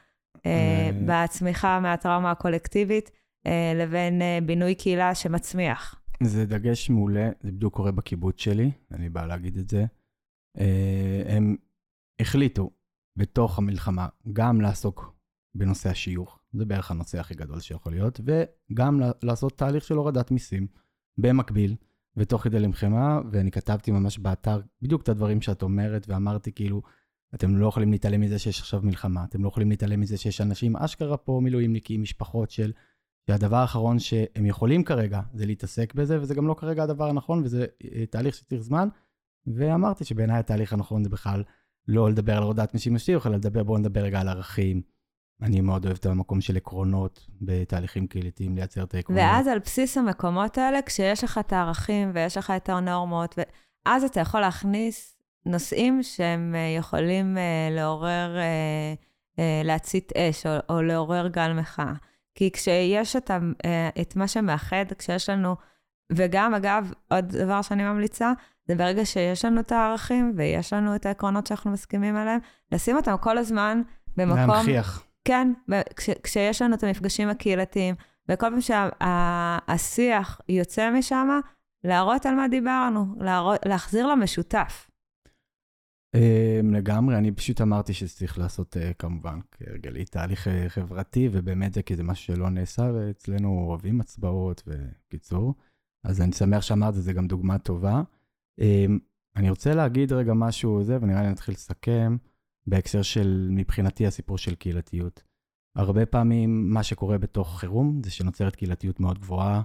אה, 0.46 0.90
בצמיחה 1.06 1.80
מהטראומה 1.80 2.32
הקולקטיבית 2.32 3.12
אה, 3.48 3.74
לבין 3.76 4.22
אה, 4.22 4.40
בינוי 4.46 4.76
קהילה 4.76 5.16
שמצמיח. 5.16 5.97
זה 6.24 6.46
דגש 6.46 6.90
מעולה, 6.90 7.30
זה 7.42 7.52
בדיוק 7.52 7.74
קורה 7.74 7.92
בקיבוץ 7.92 8.40
שלי, 8.40 8.72
אני 8.92 9.10
בא 9.10 9.26
להגיד 9.26 9.58
את 9.58 9.70
זה. 9.70 9.86
אה, 10.58 11.24
הם 11.28 11.56
החליטו 12.20 12.72
בתוך 13.16 13.58
המלחמה 13.58 14.08
גם 14.34 14.62
לעסוק 14.62 15.16
בנושא 15.56 15.90
השיוך, 15.90 16.40
זה 16.54 16.66
בערך 16.66 16.92
הנושא 16.92 17.20
הכי 17.20 17.36
גדול 17.36 17.60
שיכול 17.60 17.92
להיות, 17.92 18.20
וגם 18.24 19.02
לעשות 19.24 19.58
תהליך 19.58 19.84
של 19.84 19.96
הורדת 19.96 20.32
מיסים 20.32 20.68
במקביל, 21.18 21.76
ותוך 22.18 22.44
כדי 22.44 22.60
למחמה, 22.60 23.20
ואני 23.32 23.52
כתבתי 23.52 23.92
ממש 23.92 24.20
באתר 24.20 24.62
בדיוק 24.82 25.02
את 25.02 25.10
הדברים 25.10 25.42
שאת 25.42 25.62
אומרת, 25.62 26.10
ואמרתי 26.10 26.52
כאילו, 26.52 26.82
אתם 27.36 27.56
לא 27.56 27.68
יכולים 27.68 27.92
להתעלם 27.92 28.22
מזה 28.22 28.40
שיש 28.40 28.60
עכשיו 28.60 28.82
מלחמה, 28.84 29.24
אתם 29.24 29.44
לא 29.44 29.48
יכולים 29.48 29.70
להתעלם 29.70 30.00
מזה 30.00 30.18
שיש 30.18 30.42
אנשים 30.42 30.76
אשכרה 30.76 31.18
פה 31.18 31.40
מילואימניקים, 31.44 32.02
משפחות 32.02 32.52
של... 32.52 32.72
שהדבר 33.28 33.58
האחרון 33.58 34.00
שהם 34.00 34.46
יכולים 34.46 34.84
כרגע 34.84 35.22
זה 35.34 35.46
להתעסק 35.46 35.94
בזה, 35.94 36.22
וזה 36.22 36.36
גם 36.36 36.48
לא 36.48 36.54
כרגע 36.54 36.84
הדבר 36.84 37.10
הנכון, 37.10 37.42
וזה 37.44 37.66
אה, 37.84 38.06
תהליך 38.06 38.36
שצריך 38.36 38.62
זמן. 38.62 38.90
ואמרתי 39.48 40.06
שבעיניי 40.06 40.40
התהליך 40.40 40.74
הנכון 40.74 41.04
זה 41.04 41.10
בכלל 41.10 41.44
לא 41.88 42.10
לדבר 42.10 42.38
על 42.38 42.44
הורדת 42.44 42.76
נשים 42.76 42.96
לשיוך, 42.96 43.28
אלא 43.28 43.36
לדבר, 43.36 43.64
בואו 43.64 43.78
נדבר 43.78 44.02
רגע 44.02 44.22
על 44.22 44.28
ערכים. 44.28 44.82
אני 45.42 45.62
מאוד 45.62 45.86
אוהב 45.86 45.98
את 45.98 46.06
המקום 46.06 46.42
של 46.42 46.58
עקרונות 46.58 47.28
בתהליכים 47.42 48.08
קהילתיים, 48.08 48.56
לייצר 48.56 48.84
את 48.84 48.94
העקרונות. 48.94 49.24
ואז 49.24 49.48
על 49.48 49.60
בסיס 49.60 49.98
המקומות 49.98 50.58
האלה, 50.58 50.82
כשיש 50.82 51.24
לך 51.24 51.38
את 51.38 51.54
הערכים 51.54 52.12
ויש 52.14 52.38
לך 52.38 52.54
את 52.58 52.70
הנורמות, 52.70 53.36
ואז 53.38 54.04
אתה 54.04 54.20
יכול 54.20 54.40
להכניס 54.40 55.16
נושאים 55.46 56.04
שהם 56.04 56.56
אה, 56.56 56.76
יכולים 56.78 57.38
אה, 57.38 57.70
לעורר, 57.72 58.38
להצית 59.64 60.12
אש 60.18 60.46
או, 60.46 60.52
או 60.70 60.82
לעורר 60.82 61.28
גל 61.28 61.54
מחאה. 61.54 61.94
כי 62.38 62.52
כשיש 62.52 63.16
את, 63.16 63.32
את 64.02 64.16
מה 64.16 64.28
שמאחד, 64.28 64.86
כשיש 64.98 65.30
לנו, 65.30 65.56
וגם, 66.12 66.54
אגב, 66.54 66.92
עוד 67.12 67.26
דבר 67.26 67.62
שאני 67.62 67.84
ממליצה, 67.84 68.32
זה 68.68 68.76
ברגע 68.76 69.06
שיש 69.06 69.46
לנו 69.46 69.60
את 69.60 69.72
הערכים 69.72 70.34
ויש 70.36 70.74
לנו 70.74 70.96
את 70.96 71.06
העקרונות 71.06 71.48
שאנחנו 71.48 71.72
מסכימים 71.72 72.16
עליהם, 72.16 72.40
לשים 72.72 72.96
אותם 72.96 73.16
כל 73.22 73.38
הזמן 73.38 73.82
במקום... 74.18 74.50
להנכיח. 74.50 75.04
כן, 75.26 75.54
כש, 75.96 76.10
כשיש 76.24 76.62
לנו 76.62 76.76
את 76.76 76.84
המפגשים 76.84 77.30
הקהילתיים, 77.30 77.96
וכל 78.30 78.48
פעם 78.50 78.62
שהשיח 78.62 80.38
שה, 80.38 80.54
יוצא 80.54 80.92
משם, 80.92 81.40
להראות 81.84 82.26
על 82.26 82.36
מה 82.36 82.48
דיברנו, 82.48 83.06
להראות, 83.20 83.60
להחזיר 83.66 84.08
למשותף. 84.08 84.88
אמ, 86.16 86.74
לגמרי, 86.74 87.18
אני 87.18 87.32
פשוט 87.32 87.62
אמרתי 87.62 87.94
שצריך 87.94 88.38
לעשות 88.38 88.78
אה, 88.78 88.94
כמובן, 88.94 89.40
כהרגלי, 89.52 90.06
תהליך 90.06 90.48
אה, 90.48 90.70
חברתי, 90.70 91.30
ובאמת 91.32 91.74
זה 91.74 91.84
כי 91.84 91.96
זה 91.96 92.04
משהו 92.04 92.36
שלא 92.36 92.50
נעשה, 92.50 92.92
ואצלנו 92.94 93.66
אוהבים 93.68 94.02
הצבעות 94.02 94.64
וקיצור. 94.68 95.56
אז 96.04 96.22
אני 96.22 96.32
שמח 96.32 96.62
שאמרת, 96.62 96.94
זה 96.94 97.14
גם 97.14 97.28
דוגמה 97.28 97.58
טובה. 97.58 98.02
אמ, 98.60 99.00
אני 99.36 99.50
רוצה 99.50 99.76
להגיד 99.76 100.14
רגע 100.14 100.34
משהו 100.34 100.84
זה, 100.84 100.98
ונראה 101.02 101.22
לי 101.22 101.30
נתחיל 101.30 101.54
לסכם, 101.54 102.18
בהקשר 102.68 103.02
של, 103.02 103.48
מבחינתי, 103.52 104.08
הסיפור 104.08 104.38
של 104.38 104.56
קהילתיות. 104.56 105.24
הרבה 105.76 106.06
פעמים 106.06 106.74
מה 106.74 106.84
שקורה 106.84 107.18
בתוך 107.18 107.60
חירום 107.60 108.02
זה 108.04 108.12
שנוצרת 108.12 108.56
קהילתיות 108.56 109.00
מאוד 109.00 109.20
גבוהה, 109.20 109.62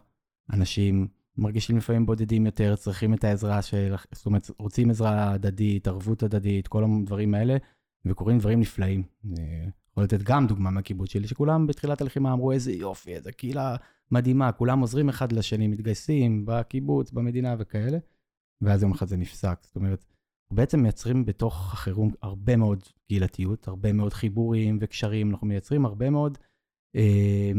אנשים 0.53 1.09
מרגישים 1.37 1.77
לפעמים 1.77 2.07
בודדים 2.07 2.47
יותר, 2.47 2.77
צריכים 2.77 3.15
את 3.15 3.25
העזרה 3.25 3.63
של, 3.63 3.95
זאת 4.13 4.27
אומרת, 4.27 4.51
רוצים 4.59 4.91
עזרה 4.91 5.33
הדדית, 5.33 5.89
ערבות 5.89 6.23
הדדית, 6.23 6.69
כל 6.69 6.85
הדברים 6.85 7.35
האלה, 7.35 7.57
וקורים 8.05 8.39
דברים 8.39 8.61
נפלאים. 8.61 9.03
אה, 9.39 9.67
יכול 9.91 10.05
לתת 10.05 10.23
גם 10.23 10.47
דוגמה 10.47 10.71
מהקיבוץ 10.71 11.11
שלי, 11.11 11.29
שכולם 11.29 11.67
בתחילת 11.67 12.01
הלחימה 12.01 12.33
אמרו, 12.33 12.53
איזה 12.53 12.73
יופי, 12.73 13.15
איזה 13.15 13.33
קהילה 13.33 13.77
מדהימה, 14.11 14.53
כולם 14.53 14.81
עוזרים 14.81 15.09
אחד 15.09 15.33
לשני, 15.33 15.67
מתגייסים 15.67 16.45
בקיבוץ, 16.47 17.11
במדינה 17.11 17.55
וכאלה, 17.59 17.99
ואז 18.61 18.83
יום 18.83 18.93
אחד 18.93 19.07
זה 19.07 19.17
נפסק. 19.17 19.59
זאת 19.63 19.77
אומרת, 19.77 20.05
בעצם 20.53 20.83
מייצרים 20.83 21.25
בתוך 21.25 21.73
החירום 21.73 22.11
הרבה 22.23 22.57
מאוד 22.57 22.83
קהילתיות, 23.09 23.69
הרבה 23.69 23.93
מאוד 23.93 24.13
חיבורים 24.13 24.79
וקשרים, 24.81 25.31
אנחנו 25.31 25.47
מייצרים 25.47 25.87
הרבה 25.87 26.11
מאוד... 26.11 26.39
אה, 26.97 27.53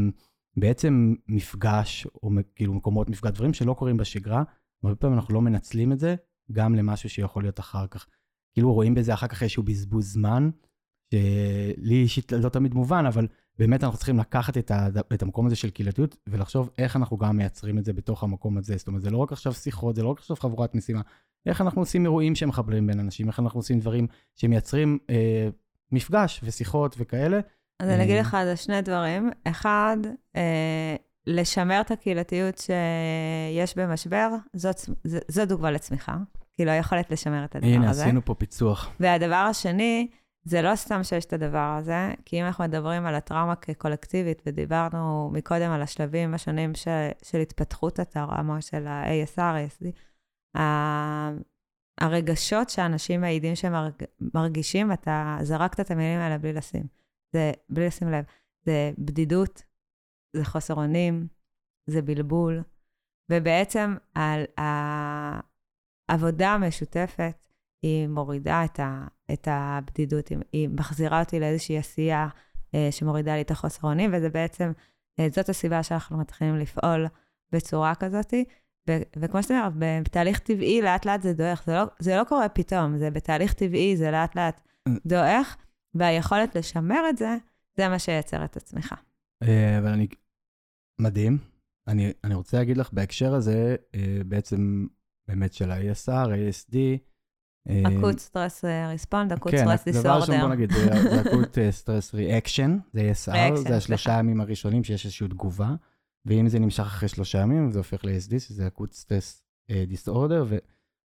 בעצם 0.56 1.14
מפגש, 1.28 2.06
או 2.22 2.30
כאילו 2.54 2.74
מקומות 2.74 3.10
מפגש, 3.10 3.30
דברים 3.30 3.54
שלא 3.54 3.74
קורים 3.74 3.96
בשגרה, 3.96 4.42
הרבה 4.82 4.96
פעמים 4.96 5.18
אנחנו 5.18 5.34
לא 5.34 5.42
מנצלים 5.42 5.92
את 5.92 5.98
זה 5.98 6.14
גם 6.52 6.74
למשהו 6.74 7.08
שיכול 7.08 7.42
להיות 7.42 7.60
אחר 7.60 7.86
כך. 7.86 8.06
כאילו 8.52 8.74
רואים 8.74 8.94
בזה 8.94 9.14
אחר 9.14 9.26
כך 9.26 9.42
איזשהו 9.42 9.62
בזבוז 9.62 10.12
זמן, 10.12 10.50
שלי 11.14 11.94
אישית 11.94 12.32
לא 12.32 12.48
תמיד 12.48 12.74
מובן, 12.74 13.06
אבל 13.06 13.26
באמת 13.58 13.84
אנחנו 13.84 13.96
צריכים 13.96 14.18
לקחת 14.18 14.58
את, 14.58 14.70
ה, 14.70 14.88
את 15.14 15.22
המקום 15.22 15.46
הזה 15.46 15.56
של 15.56 15.70
קהילתיות 15.70 16.16
ולחשוב 16.26 16.70
איך 16.78 16.96
אנחנו 16.96 17.16
גם 17.16 17.36
מייצרים 17.36 17.78
את 17.78 17.84
זה 17.84 17.92
בתוך 17.92 18.22
המקום 18.22 18.58
הזה. 18.58 18.76
זאת 18.76 18.86
אומרת, 18.86 19.02
זה 19.02 19.10
לא 19.10 19.18
רק 19.18 19.32
עכשיו 19.32 19.54
שיחות, 19.54 19.96
זה 19.96 20.02
לא 20.02 20.08
רק 20.08 20.18
עכשיו 20.18 20.36
חבורת 20.36 20.74
משימה, 20.74 21.00
איך 21.46 21.60
אנחנו 21.60 21.82
עושים 21.82 22.04
אירועים 22.04 22.34
שמחברים 22.34 22.86
בין 22.86 23.00
אנשים, 23.00 23.28
איך 23.28 23.40
אנחנו 23.40 23.58
עושים 23.58 23.80
דברים 23.80 24.06
שמייצרים 24.36 24.98
אה, 25.10 25.48
מפגש 25.92 26.40
ושיחות 26.44 26.96
וכאלה. 26.98 27.40
אז 27.80 27.88
אני 27.88 28.04
אגיד 28.04 28.20
לך 28.20 28.34
על 28.34 28.46
זה 28.46 28.56
שני 28.56 28.82
דברים. 28.82 29.30
אחד, 29.44 29.96
אה, 30.36 30.96
לשמר 31.26 31.80
את 31.80 31.90
הקהילתיות 31.90 32.58
שיש 32.58 33.78
במשבר, 33.78 34.28
זאת, 34.52 34.76
זו 35.28 35.46
דוגמה 35.46 35.70
לצמיחה. 35.70 36.16
כאילו, 36.54 36.70
היכולת 36.70 37.10
לשמר 37.10 37.44
את 37.44 37.56
הדבר 37.56 37.68
הנה, 37.68 37.90
הזה. 37.90 38.00
הנה, 38.00 38.08
עשינו 38.08 38.24
פה 38.24 38.34
פיצוח. 38.34 38.90
והדבר 39.00 39.34
השני, 39.34 40.08
זה 40.44 40.62
לא 40.62 40.76
סתם 40.76 41.02
שיש 41.02 41.24
את 41.24 41.32
הדבר 41.32 41.76
הזה, 41.78 42.14
כי 42.24 42.40
אם 42.40 42.46
אנחנו 42.46 42.64
מדברים 42.64 43.06
על 43.06 43.14
הטראומה 43.14 43.56
כקולקטיבית, 43.56 44.42
ודיברנו 44.46 45.30
מקודם 45.32 45.70
על 45.70 45.82
השלבים 45.82 46.34
השונים 46.34 46.74
ש, 46.74 46.88
של 47.22 47.38
התפתחות 47.38 47.98
הטראומה, 47.98 48.60
של 48.60 48.86
ה-ASR, 48.86 49.38
ASD, 49.38 49.86
הרגשות 52.00 52.70
שאנשים 52.70 53.20
מעידים 53.20 53.54
שהם 53.54 53.72
מרגישים, 54.34 54.92
אתה 54.92 55.36
זרקת 55.42 55.80
את 55.80 55.90
המילים 55.90 56.20
האלה 56.20 56.38
בלי 56.38 56.52
לשים. 56.52 57.03
זה, 57.34 57.52
בלי 57.68 57.86
לשים 57.86 58.08
לב. 58.08 58.24
זה 58.66 58.90
בדידות, 58.98 59.62
זה 60.36 60.44
חוסר 60.44 60.74
אונים, 60.74 61.26
זה 61.86 62.02
בלבול, 62.02 62.62
ובעצם 63.30 63.96
על 64.14 64.44
העבודה 66.08 66.50
המשותפת, 66.50 67.46
היא 67.82 68.08
מורידה 68.08 68.64
את, 68.64 68.80
ה, 68.80 69.06
את 69.32 69.48
הבדידות, 69.50 70.28
היא, 70.28 70.38
היא 70.52 70.68
מחזירה 70.68 71.20
אותי 71.20 71.40
לאיזושהי 71.40 71.78
עשייה 71.78 72.28
אה, 72.74 72.88
שמורידה 72.90 73.34
לי 73.34 73.40
את 73.40 73.50
החוסר 73.50 73.88
אונים, 73.88 74.10
וזה 74.14 74.28
בעצם, 74.28 74.72
אה, 75.20 75.26
זאת 75.30 75.48
הסיבה 75.48 75.82
שאנחנו 75.82 76.18
מתחילים 76.18 76.56
לפעול 76.56 77.06
בצורה 77.52 77.94
כזאת. 77.94 78.34
ו- 78.90 79.02
וכמו 79.16 79.42
שאתה 79.42 79.66
אומר, 79.66 80.00
בתהליך 80.04 80.38
טבעי 80.38 80.82
לאט 80.82 81.06
לאט 81.06 81.22
זה 81.22 81.32
דועך, 81.32 81.64
זה 81.66 81.72
לא, 81.72 81.84
זה 81.98 82.16
לא 82.16 82.24
קורה 82.24 82.48
פתאום, 82.48 82.98
זה 82.98 83.10
בתהליך 83.10 83.52
טבעי, 83.52 83.96
זה 83.96 84.10
לאט 84.10 84.36
לאט 84.36 84.60
דועך, 85.06 85.56
והיכולת 85.94 86.56
לשמר 86.56 87.08
את 87.10 87.18
זה, 87.18 87.36
זה 87.76 87.88
מה 87.88 87.98
שייצר 87.98 88.44
את 88.44 88.56
הצמיחה. 88.56 88.96
אה, 89.42 89.78
אבל 89.78 89.88
אני, 89.88 90.06
מדהים. 91.00 91.38
אני, 91.88 92.12
אני 92.24 92.34
רוצה 92.34 92.56
להגיד 92.56 92.76
לך 92.76 92.92
בהקשר 92.92 93.34
הזה, 93.34 93.76
אה, 93.94 94.18
בעצם 94.26 94.86
באמת 95.28 95.52
של 95.52 95.70
ה-ASR, 95.70 96.28
ASD, 96.28 96.76
אקוט 97.68 98.18
סטרס 98.18 98.64
ריספונד, 98.64 99.32
אקוט 99.32 99.54
סטרס 99.56 99.84
דיסורדר. 99.84 100.10
כן, 100.10 100.16
דבר 100.16 100.20
ראשון 100.20 100.40
בוא 100.40 100.48
נגיד, 100.48 100.72
זה 100.72 100.90
אקוט 101.20 101.58
סטרס 101.70 102.14
ריאקשן, 102.14 102.78
זה 102.92 103.12
ASR, 103.12 103.56
זה 103.56 103.76
השלושה 103.76 104.12
ימים 104.18 104.40
הראשונים 104.40 104.84
שיש 104.84 105.04
איזושהי 105.04 105.28
תגובה. 105.28 105.74
ואם 106.26 106.48
זה 106.48 106.58
נמשך 106.58 106.80
אחרי 106.80 107.08
שלושה 107.08 107.38
ימים, 107.38 107.72
זה 107.72 107.78
הופך 107.78 108.04
ל-SD, 108.04 108.38
שזה 108.38 108.66
אקוט 108.66 108.92
סטרס 108.92 109.44
דיסאורדר, 109.86 110.46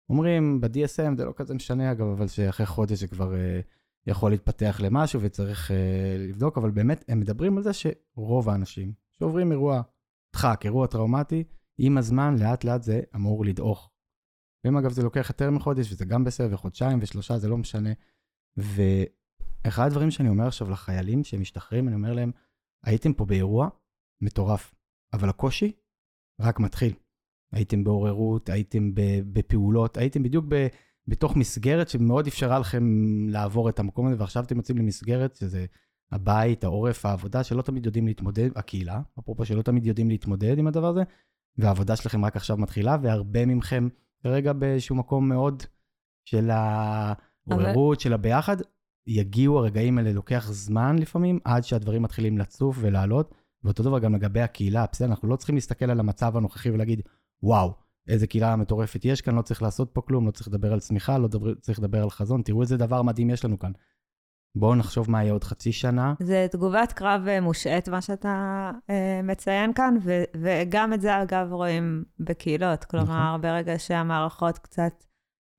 ואומרים, 0.10 0.62
ב-DSM 0.62 1.18
זה 1.18 1.26
לא 1.26 1.34
כזה 1.36 1.54
משנה 1.54 1.92
אגב, 1.92 2.08
אבל 2.08 2.28
שאחרי 2.28 2.66
חודש 2.66 3.00
זה 3.00 3.08
כבר 3.08 3.34
uh, 3.34 3.64
יכול 4.08 4.32
להתפתח 4.32 4.80
למשהו 4.84 5.22
וצריך 5.22 5.72
uh, 5.72 5.74
לבדוק, 6.30 6.58
אבל 6.58 6.72
באמת, 6.72 7.06
הם 7.08 7.20
מדברים 7.20 7.58
על 7.58 7.64
זה 7.64 7.72
שרוב 7.74 8.50
האנשים 8.50 8.94
שעוברים 9.12 9.52
אירוע 9.52 9.82
דחק, 10.34 10.62
אירוע 10.66 10.88
טראומטי, 10.88 11.44
עם 11.78 11.98
הזמן, 11.98 12.36
לאט 12.40 12.64
לאט 12.64 12.84
זה 12.84 13.02
אמור 13.16 13.46
לדעוך. 13.46 13.92
ואם 14.64 14.78
אגב 14.78 14.92
זה 14.92 15.04
לוקח 15.04 15.30
יותר 15.30 15.52
מחודש, 15.52 15.92
וזה 15.92 16.06
גם 16.06 16.24
בסדר, 16.24 16.54
וחודשיים 16.54 17.00
ושלושה, 17.02 17.38
זה 17.38 17.48
לא 17.48 17.58
משנה. 17.58 17.90
ואחד 18.58 19.86
הדברים 19.86 20.12
שאני 20.12 20.30
אומר 20.30 20.48
עכשיו 20.48 20.70
לחיילים 20.70 21.24
שמשתחררים, 21.24 21.88
אני 21.88 21.96
אומר 21.96 22.14
להם, 22.14 22.32
הייתם 22.84 23.14
פה 23.14 23.26
באירוע 23.26 23.70
מטורף. 24.22 24.76
אבל 25.14 25.30
הקושי 25.30 25.72
רק 26.42 26.60
מתחיל. 26.60 26.94
הייתם 27.52 27.84
בעוררות, 27.84 28.50
הייתם 28.50 28.92
בפעולות, 29.34 29.98
הייתם 29.98 30.24
בדיוק 30.24 30.46
ב, 30.48 30.68
בתוך 31.08 31.36
מסגרת 31.36 31.90
שמאוד 31.90 32.28
אפשרה 32.28 32.60
לכם 32.60 32.84
לעבור 33.30 33.70
את 33.70 33.80
המקום 33.80 34.08
הזה, 34.08 34.16
ועכשיו 34.20 34.44
אתם 34.44 34.58
יוצאים 34.58 34.78
למסגרת 34.78 35.36
שזה 35.36 35.66
הבית, 36.12 36.64
העורף, 36.64 37.06
העבודה, 37.06 37.44
שלא 37.44 37.62
תמיד 37.62 37.86
יודעים 37.86 38.08
להתמודד, 38.08 38.50
הקהילה, 38.56 39.02
אפרופו 39.20 39.46
שלא 39.46 39.62
תמיד 39.62 39.86
יודעים 39.86 40.10
להתמודד 40.10 40.58
עם 40.58 40.68
הדבר 40.68 40.88
הזה, 40.88 41.04
והעבודה 41.58 41.96
שלכם 41.96 42.26
רק 42.26 42.36
עכשיו 42.36 42.58
מתחילה, 42.58 42.98
והרבה 43.02 43.46
מכם 43.46 43.88
כרגע 44.24 44.54
באיזשהו 44.54 44.96
מקום 44.96 45.30
מאוד 45.30 45.64
של 46.26 46.50
העוררות, 46.50 48.00
של 48.00 48.14
הביחד. 48.14 48.58
יגיעו 49.08 49.60
הרגעים 49.60 49.98
האלה, 49.98 50.12
לוקח 50.12 50.48
זמן 50.52 51.00
לפעמים, 51.00 51.40
עד 51.44 51.64
שהדברים 51.64 52.02
מתחילים 52.02 52.38
לצוף 52.38 52.78
ולעלות. 52.80 53.34
ואותו 53.64 53.84
דבר 53.84 54.00
גם 54.00 54.16
לגבי 54.16 54.42
הקהילה, 54.42 54.86
בסדר, 54.92 55.08
אנחנו 55.08 55.28
לא 55.28 55.36
צריכים 55.36 55.56
להסתכל 55.56 55.90
על 55.90 56.00
המצב 56.00 56.38
הנוכחי 56.38 56.70
ולהגיד, 56.70 57.02
וואו, 57.44 57.74
איזה 58.08 58.28
קהילה 58.28 58.56
מטורפת 58.56 59.06
יש 59.06 59.22
כאן, 59.22 59.36
לא 59.36 59.42
צריך 59.42 59.62
לעשות 59.62 59.90
פה 59.94 60.02
כלום, 60.02 60.26
לא 60.26 60.32
צריך 60.32 60.48
לדבר 60.48 60.74
על 60.74 60.80
צמיחה, 60.80 61.18
לא 61.18 61.28
דבר, 61.28 61.54
צריך 61.54 61.80
לדבר 61.80 62.04
על 62.04 62.10
חזון, 62.10 62.42
תראו 62.42 62.62
איזה 62.62 62.78
דבר 62.78 63.02
מדהים 63.02 63.30
יש 63.30 63.46
לנו 63.46 63.60
כאן. 63.60 63.72
בואו 64.56 64.76
נחשוב 64.76 65.12
מה 65.12 65.24
יהיה 65.24 65.34
עוד 65.34 65.44
חצי 65.44 65.72
שנה. 65.72 66.14
זה 66.20 66.48
תגובת 66.52 66.94
קרב 66.94 67.28
אה, 67.28 67.42
מושעת, 67.42 67.90
מה 67.90 68.02
שאתה 68.02 68.72
אה, 68.90 69.22
מציין 69.24 69.74
כאן, 69.74 69.96
ו- 70.04 70.24
וגם 70.42 70.94
את 70.94 71.02
זה, 71.02 71.22
אגב, 71.22 71.48
רואים 71.52 72.04
בקהילות. 72.20 72.86
כלומר, 72.86 73.28
נכון. 73.28 73.42
ברגע 73.42 73.80
שהמערכות 73.80 74.58
קצת 74.58 75.04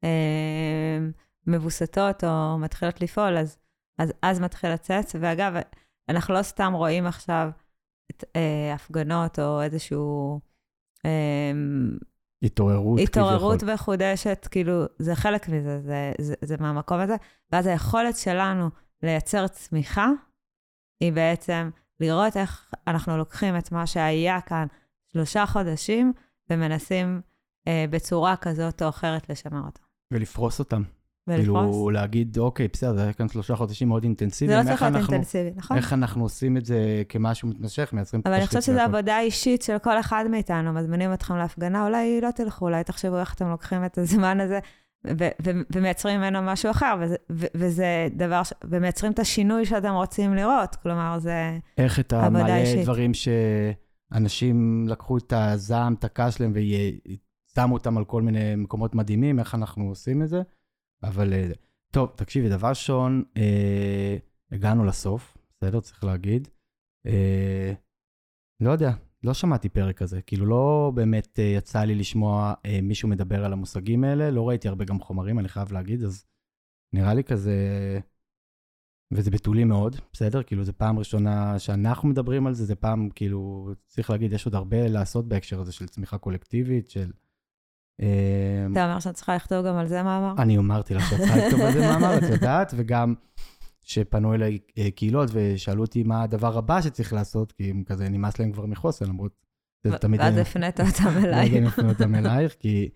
אה, 0.05 0.99
מבוסתות 1.47 2.24
או 2.24 2.59
מתחילות 2.59 3.01
לפעול, 3.01 3.36
אז, 3.36 3.59
אז, 3.99 4.12
אז 4.22 4.40
מתחיל 4.40 4.72
לצאת. 4.72 5.07
ואגב, 5.20 5.55
אנחנו 6.09 6.34
לא 6.34 6.42
סתם 6.42 6.72
רואים 6.72 7.07
עכשיו 7.07 7.51
אה, 8.36 8.74
הפגנות 8.74 9.38
או 9.38 9.62
איזשהו... 9.62 10.40
אה, 11.05 11.53
התעוררות. 12.45 13.01
התעוררות 13.01 13.62
מחודשת, 13.62 14.49
כאילו, 14.51 14.84
זה 14.99 15.14
חלק 15.14 15.49
מזה, 15.49 15.80
זה, 15.80 16.12
זה, 16.20 16.34
זה 16.42 16.57
מהמקום 16.61 17.01
הזה. 17.01 17.16
ואז 17.53 17.66
היכולת 17.66 18.16
שלנו 18.16 18.70
לייצר 19.03 19.49
צמיחה, 19.49 20.09
היא 21.01 21.12
בעצם 21.12 21.70
לראות 22.01 22.36
איך 22.36 22.74
אנחנו 22.86 23.16
לוקחים 23.16 23.57
את 23.57 23.72
מה 23.72 23.86
שהיה 23.86 24.40
כאן 24.40 24.66
שלושה 25.12 25.47
חודשים, 25.47 26.12
ומנסים 26.51 27.20
אה, 27.68 27.84
בצורה 27.90 28.36
כזאת 28.36 28.82
או 28.82 28.88
אחרת 28.88 29.30
לשמר 29.30 29.62
אותו. 29.66 29.80
ולפרוס 30.11 30.59
אותם. 30.59 30.82
כאילו 31.28 31.90
להגיד, 31.90 32.38
אוקיי, 32.38 32.68
בסדר, 32.72 32.94
זה 32.94 33.02
היה 33.02 33.12
כאן 33.12 33.28
שלושה 33.28 33.56
חודשים 33.56 33.88
מאוד 33.88 34.04
אינטנסיביים. 34.04 34.62
זה 34.62 34.70
לא 34.70 34.76
צריך 34.76 34.82
להיות 34.82 35.10
אינטנסיבי, 35.10 35.50
נכון? 35.56 35.76
איך 35.76 35.92
אנחנו 35.92 36.22
עושים 36.22 36.56
את 36.56 36.64
זה 36.64 37.02
כמשהו 37.08 37.48
מתמשך, 37.48 37.90
מייצרים 37.92 38.20
את 38.20 38.26
אבל 38.26 38.34
אני 38.34 38.46
חושבת 38.46 38.62
שזו 38.62 38.80
עבודה 38.80 39.20
אישית 39.20 39.62
של 39.62 39.78
כל 39.78 40.00
אחד 40.00 40.24
מאיתנו, 40.30 40.72
מזמינים 40.72 41.12
אתכם 41.12 41.36
להפגנה, 41.36 41.86
אולי 41.86 42.20
לא 42.20 42.30
תלכו, 42.30 42.64
אולי 42.64 42.84
תחשבו 42.84 43.18
איך 43.18 43.34
אתם 43.34 43.48
לוקחים 43.48 43.84
את 43.84 43.98
הזמן 43.98 44.40
הזה 44.40 44.58
ומייצרים 45.72 46.20
ממנו 46.20 46.42
משהו 46.42 46.70
אחר, 46.70 46.94
וזה 47.30 48.08
דבר, 48.16 48.42
ומייצרים 48.64 49.12
את 49.12 49.18
השינוי 49.18 49.64
שאתם 49.64 49.92
רוצים 49.92 50.34
לראות, 50.34 50.76
כלומר, 50.82 51.18
זה 51.18 51.32
עבודה 51.32 51.56
אישית. 51.56 51.78
איך 51.78 52.00
אתה 52.00 52.30
מעלה 52.30 52.82
דברים 52.82 53.12
שאנשים 53.14 54.88
לקחו 54.88 55.18
את 55.18 55.32
הזעם, 55.36 55.94
את 55.94 56.04
הכעס 56.04 56.34
שלהם, 56.34 56.52
ושמו 56.52 57.74
אותם 57.74 57.98
על 57.98 58.04
כל 58.04 58.22
מיני 58.22 58.56
מקומות 58.56 58.94
מדהימים, 58.94 59.38
איך 59.38 59.54
אנחנו 59.54 59.88
עושים 59.88 60.22
את 60.22 60.28
זה? 60.28 60.42
אבל 61.09 61.32
אה, 61.32 61.50
טוב, 61.92 62.12
תקשיבי, 62.16 62.48
דבר 62.48 62.68
ראשון, 62.68 63.24
אה, 63.36 64.16
הגענו 64.50 64.84
לסוף, 64.84 65.36
בסדר? 65.50 65.80
צריך 65.80 66.05
להגיד. 66.05 66.48
אה, 67.07 67.72
לא 68.61 68.70
יודע, 68.70 68.90
לא 69.22 69.34
שמעתי 69.34 69.68
פרק 69.68 69.96
כזה. 69.96 70.22
כאילו, 70.22 70.46
לא 70.46 70.92
באמת 70.94 71.38
אה, 71.38 71.44
יצא 71.44 71.80
לי 71.80 71.94
לשמוע 71.94 72.55
אה, 72.66 72.80
מישהו 72.82 73.09
מדבר 73.09 73.44
על 73.44 73.52
המושגים 73.52 74.05
האלה, 74.05 74.30
לא 74.30 74.48
ראיתי 74.48 74.68
הרבה 74.68 74.84
גם 74.84 75.00
חומרים, 75.00 75.38
אני 75.38 75.48
חייב 75.48 75.72
להגיד, 75.72 76.02
אז 76.02 76.26
נראה 76.92 77.14
לי 77.14 77.24
כזה... 77.24 77.59
וזה 79.12 79.30
בתולי 79.30 79.64
מאוד, 79.64 79.96
בסדר? 80.12 80.42
כאילו, 80.42 80.64
זו 80.64 80.72
פעם 80.76 80.98
ראשונה 80.98 81.59
שאנחנו 81.59 82.09
מדברים 82.09 82.46
על 82.46 82.55
זה, 82.55 82.64
זה 82.64 82.74
פעם, 82.74 83.11
כאילו, 83.11 83.72
צריך 83.86 84.11
להגיד, 84.11 84.32
יש 84.32 84.46
עוד 84.46 84.55
הרבה 84.55 84.88
לעשות 84.88 85.28
בהקשר 85.28 85.61
הזה 85.61 85.72
של 85.72 85.88
צמיחה 85.88 86.18
קולקטיבית, 86.18 86.90
של 86.90 87.11
אתה 87.97 88.84
אומר 88.84 89.01
שאת 89.01 89.14
צריכה 89.14 89.36
לכתוב 89.36 89.66
גם 89.66 89.76
על 89.76 89.86
זה 89.86 90.03
מאמר? 90.03 90.42
אני 90.42 90.59
אמרתי 90.59 90.95
לך 90.95 91.11
שאת 91.11 91.18
צריכה 91.18 91.36
לכתוב 91.36 91.61
על 91.61 91.72
זה 91.72 91.80
מאמר, 91.80 92.18
את 92.18 92.22
יודעת, 92.22 92.74
וגם 92.76 93.14
שפנו 93.84 94.34
אליי 94.34 94.59
אה, 94.78 94.90
קהילות 94.90 95.30
ושאלו 95.32 95.82
אותי 95.82 96.03
מה 96.03 96.22
הדבר 96.22 96.59
הבא 96.59 96.80
שצריך 96.80 97.12
לעשות, 97.12 97.53
כי 97.53 97.70
הם 97.70 97.84
כזה 97.86 98.09
נמאס 98.09 98.38
להם 98.38 98.53
כבר 98.53 98.66
מחוסן, 98.66 99.07
למרות. 99.07 99.45
ואז 99.84 100.36
הפנית 100.38 100.80
אותם 100.80 101.18
אליי. 101.24 101.34
ואז 101.34 101.49
אני 101.49 101.66
הפנית 101.66 102.01
אותם 102.01 102.14
אלייך, 102.14 102.55
כי 102.59 102.88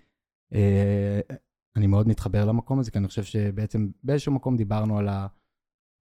אה, 0.54 1.20
אני 1.76 1.86
מאוד 1.86 2.08
מתחבר 2.08 2.44
למקום 2.44 2.78
הזה, 2.78 2.90
כי 2.90 2.98
אני 2.98 3.08
חושב 3.08 3.22
שבעצם 3.22 3.88
באיזשהו 4.02 4.32
מקום 4.32 4.56
דיברנו 4.56 4.98
על 4.98 5.08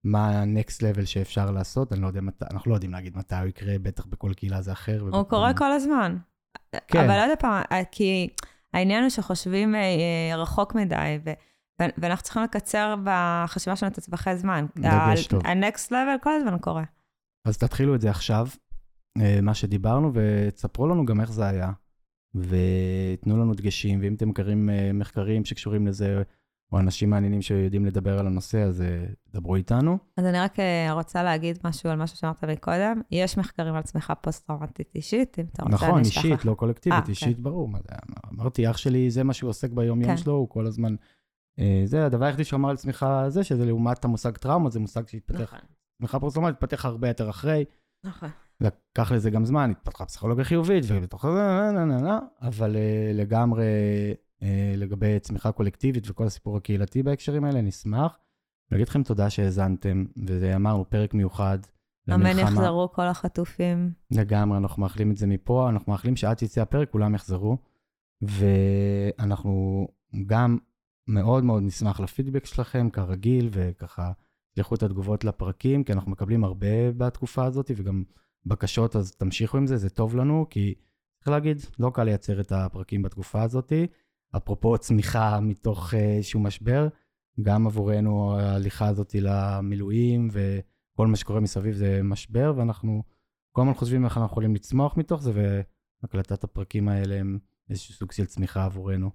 מה 0.04 0.28
ה-next 0.28 0.76
level 0.76 1.04
שאפשר 1.06 1.50
לעשות, 1.50 1.92
אני 1.92 2.00
לא 2.00 2.06
יודע 2.06 2.20
מתי, 2.20 2.44
אנחנו 2.50 2.70
לא 2.70 2.76
יודעים 2.76 2.92
להגיד 2.92 3.16
מתי 3.16 3.34
הוא 3.34 3.46
יקרה, 3.46 3.78
בטח 3.78 4.06
בכל 4.06 4.32
קהילה 4.34 4.62
זה 4.62 4.72
אחר. 4.72 5.00
הוא 5.12 5.22
קורה 5.22 5.54
כל 5.54 5.72
הזמן. 5.72 6.16
כן. 6.88 7.04
אבל 7.04 7.28
עוד 7.28 7.38
פעם, 7.38 7.62
אה, 7.72 7.82
כי... 7.90 8.28
העניין 8.72 9.02
הוא 9.02 9.10
שחושבים 9.10 9.74
אה, 9.74 10.36
רחוק 10.36 10.74
מדי, 10.74 11.18
ו, 11.24 11.30
ואנחנו 11.98 12.24
צריכים 12.24 12.42
לקצר 12.42 12.94
בחשיבה 13.04 13.76
שלנו 13.76 13.92
את 13.92 13.98
הטווחי 13.98 14.36
זמן. 14.36 14.66
דגש 14.76 15.26
טוב. 15.26 15.46
ה-next 15.46 15.90
level 15.90 16.22
כל 16.22 16.32
הזמן 16.32 16.58
קורה. 16.58 16.84
אז 17.44 17.58
תתחילו 17.58 17.94
את 17.94 18.00
זה 18.00 18.10
עכשיו, 18.10 18.46
אה, 19.20 19.40
מה 19.42 19.54
שדיברנו, 19.54 20.12
ותספרו 20.14 20.86
לנו 20.86 21.04
גם 21.04 21.20
איך 21.20 21.32
זה 21.32 21.46
היה. 21.46 21.70
ותנו 22.34 23.36
לנו 23.36 23.54
דגשים, 23.54 24.00
ואם 24.02 24.14
אתם 24.14 24.28
מכירים 24.28 24.70
מחקרים 24.94 25.44
שקשורים 25.44 25.86
לזה, 25.86 26.22
או 26.72 26.78
אנשים 26.78 27.10
מעניינים 27.10 27.42
שיודעים 27.42 27.86
לדבר 27.86 28.18
על 28.18 28.26
הנושא, 28.26 28.62
אז 28.62 28.84
דברו 29.32 29.56
איתנו. 29.56 29.98
אז 30.16 30.24
אני 30.24 30.40
רק 30.40 30.56
רוצה 30.92 31.22
להגיד 31.22 31.58
משהו 31.64 31.90
על 31.90 31.98
משהו 31.98 32.16
שאמרת 32.16 32.44
מקודם. 32.44 33.00
יש 33.10 33.38
מחקרים 33.38 33.74
על 33.74 33.82
צמיחה 33.82 34.14
פוסט-טראומטית 34.14 34.94
אישית, 34.94 35.38
אם 35.38 35.44
אתה 35.52 35.62
רוצה, 35.62 35.74
נכון, 35.74 36.00
אישית, 36.00 36.32
לך... 36.32 36.46
לא 36.46 36.54
קולקטיבית, 36.54 37.04
아, 37.04 37.08
אישית, 37.08 37.36
כן. 37.36 37.42
ברור. 37.42 37.68
אמרתי, 38.34 38.70
אח 38.70 38.76
שלי, 38.76 39.10
זה 39.10 39.24
מה 39.24 39.32
שהוא 39.32 39.50
עוסק 39.50 39.70
ביום-יום 39.70 40.10
כן. 40.10 40.16
שלו, 40.16 40.32
הוא 40.32 40.48
כל 40.48 40.66
הזמן... 40.66 40.94
זה 41.84 42.06
הדבר 42.06 42.24
היחידי 42.24 42.44
שהוא 42.44 42.58
אמר 42.58 42.70
על 42.70 42.76
צמיחה 42.76 43.30
זה, 43.30 43.44
שזה 43.44 43.66
לעומת 43.66 44.04
המושג 44.04 44.36
טראומה, 44.36 44.70
זה 44.70 44.80
מושג 44.80 45.08
שהתפתח, 45.08 45.40
נכון. 45.40 45.58
צמיחה 45.98 46.20
פוסט-טראומטית 46.20 46.62
התפתח 46.62 46.84
הרבה 46.84 47.08
יותר 47.08 47.30
אחרי. 47.30 47.64
נכון. 48.04 48.28
לקח 48.60 49.12
לזה 49.12 49.30
גם 49.30 49.44
זמן, 49.44 49.70
התפתחה 49.70 50.04
פסיכולוגיה 50.04 50.44
חיובית, 50.44 50.84
ובתוך 50.88 51.26
זה, 51.26 51.70
אבל 52.42 52.76
לגמרי 53.14 53.64
לגבי 54.76 55.20
צמיחה 55.20 55.52
קולקטיבית 55.52 56.10
וכל 56.10 56.26
הסיפור 56.26 56.56
הקהילתי 56.56 57.02
בהקשרים 57.02 57.44
האלה, 57.44 57.60
נשמח. 57.60 58.18
להגיד 58.72 58.88
לכם 58.88 59.02
תודה 59.02 59.30
שהאזנתם, 59.30 60.04
ואמרנו, 60.26 60.90
פרק 60.90 61.14
מיוחד 61.14 61.58
למלחמה. 62.06 62.32
אמן 62.32 62.40
יחזרו 62.40 62.92
כל 62.92 63.02
החטופים. 63.02 63.92
לגמרי, 64.10 64.58
אנחנו 64.58 64.82
מאחלים 64.82 65.10
את 65.10 65.16
זה 65.16 65.26
מפה, 65.26 65.68
אנחנו 65.68 65.92
מאחלים 65.92 66.16
שעד 66.16 66.38
שיצא 66.38 66.60
הפרק 66.60 66.90
כולם 66.90 67.14
יחזרו, 67.14 67.58
ואנחנו 68.22 69.88
גם 70.26 70.58
מאוד 71.06 71.44
מאוד 71.44 71.62
נשמח 71.62 72.00
לפידבק 72.00 72.44
שלכם, 72.46 72.90
כרגיל, 72.90 73.48
וככה 73.52 74.12
תלכו 74.54 74.74
את 74.74 74.82
התגובות 74.82 75.24
לפרקים, 75.24 75.84
כי 75.84 75.92
אנחנו 75.92 76.10
מקבלים 76.10 76.44
הרבה 76.44 76.92
בתקופה 76.96 77.44
הזאת, 77.44 77.70
וגם 77.76 78.04
בקשות, 78.46 78.96
אז 78.96 79.12
תמשיכו 79.12 79.56
עם 79.56 79.66
זה, 79.66 79.76
זה 79.76 79.90
טוב 79.90 80.16
לנו, 80.16 80.46
כי 80.50 80.74
צריך 81.18 81.28
להגיד, 81.28 81.58
לא 81.78 81.90
קל 81.94 82.04
לייצר 82.04 82.40
את 82.40 82.52
הפרקים 82.52 83.02
בתקופה 83.02 83.42
הזאת. 83.42 83.72
אפרופו 84.36 84.78
צמיחה 84.78 85.40
מתוך 85.40 85.94
אה, 85.94 86.16
איזשהו 86.16 86.40
משבר, 86.40 86.88
גם 87.42 87.66
עבורנו 87.66 88.38
ההליכה 88.38 88.86
הזאת 88.86 89.14
למילואים 89.14 90.28
וכל 90.32 91.06
מה 91.06 91.16
שקורה 91.16 91.40
מסביב 91.40 91.74
זה 91.74 92.00
משבר, 92.04 92.52
ואנחנו 92.56 93.02
כל 93.52 93.62
הזמן 93.62 93.74
חושבים 93.74 94.04
איך 94.04 94.16
אנחנו 94.16 94.32
יכולים 94.32 94.54
לצמוח 94.54 94.96
מתוך 94.96 95.22
זה, 95.22 95.32
והקלטת 96.02 96.44
הפרקים 96.44 96.88
האלה 96.88 97.16
הם 97.16 97.38
איזשהו 97.70 97.94
סוג 97.94 98.12
של 98.12 98.26
צמיחה 98.26 98.64
עבורנו. 98.64 99.10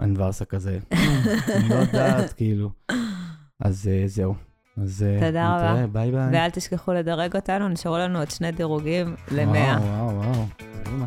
אנברסה 0.00 0.44
כזה, 0.44 0.78
לא 1.70 1.74
יודעת, 1.74 2.32
כאילו. 2.32 2.70
אז 3.60 3.88
אה, 3.88 4.02
זהו. 4.06 4.34
אז 4.76 5.02
אה, 5.02 5.26
תודה 5.26 5.56
רבה. 5.56 5.86
ביי 5.86 6.12
ביי. 6.12 6.28
ואל 6.32 6.50
תשכחו 6.50 6.92
לדרג 6.92 7.36
אותנו, 7.36 7.68
נשארו 7.68 7.98
לנו 7.98 8.18
עוד 8.18 8.30
שני 8.30 8.52
דירוגים 8.52 9.14
ל-100. 9.32 9.80
וואו, 9.80 10.16
וואו, 10.16 10.46
וואו. 10.86 11.06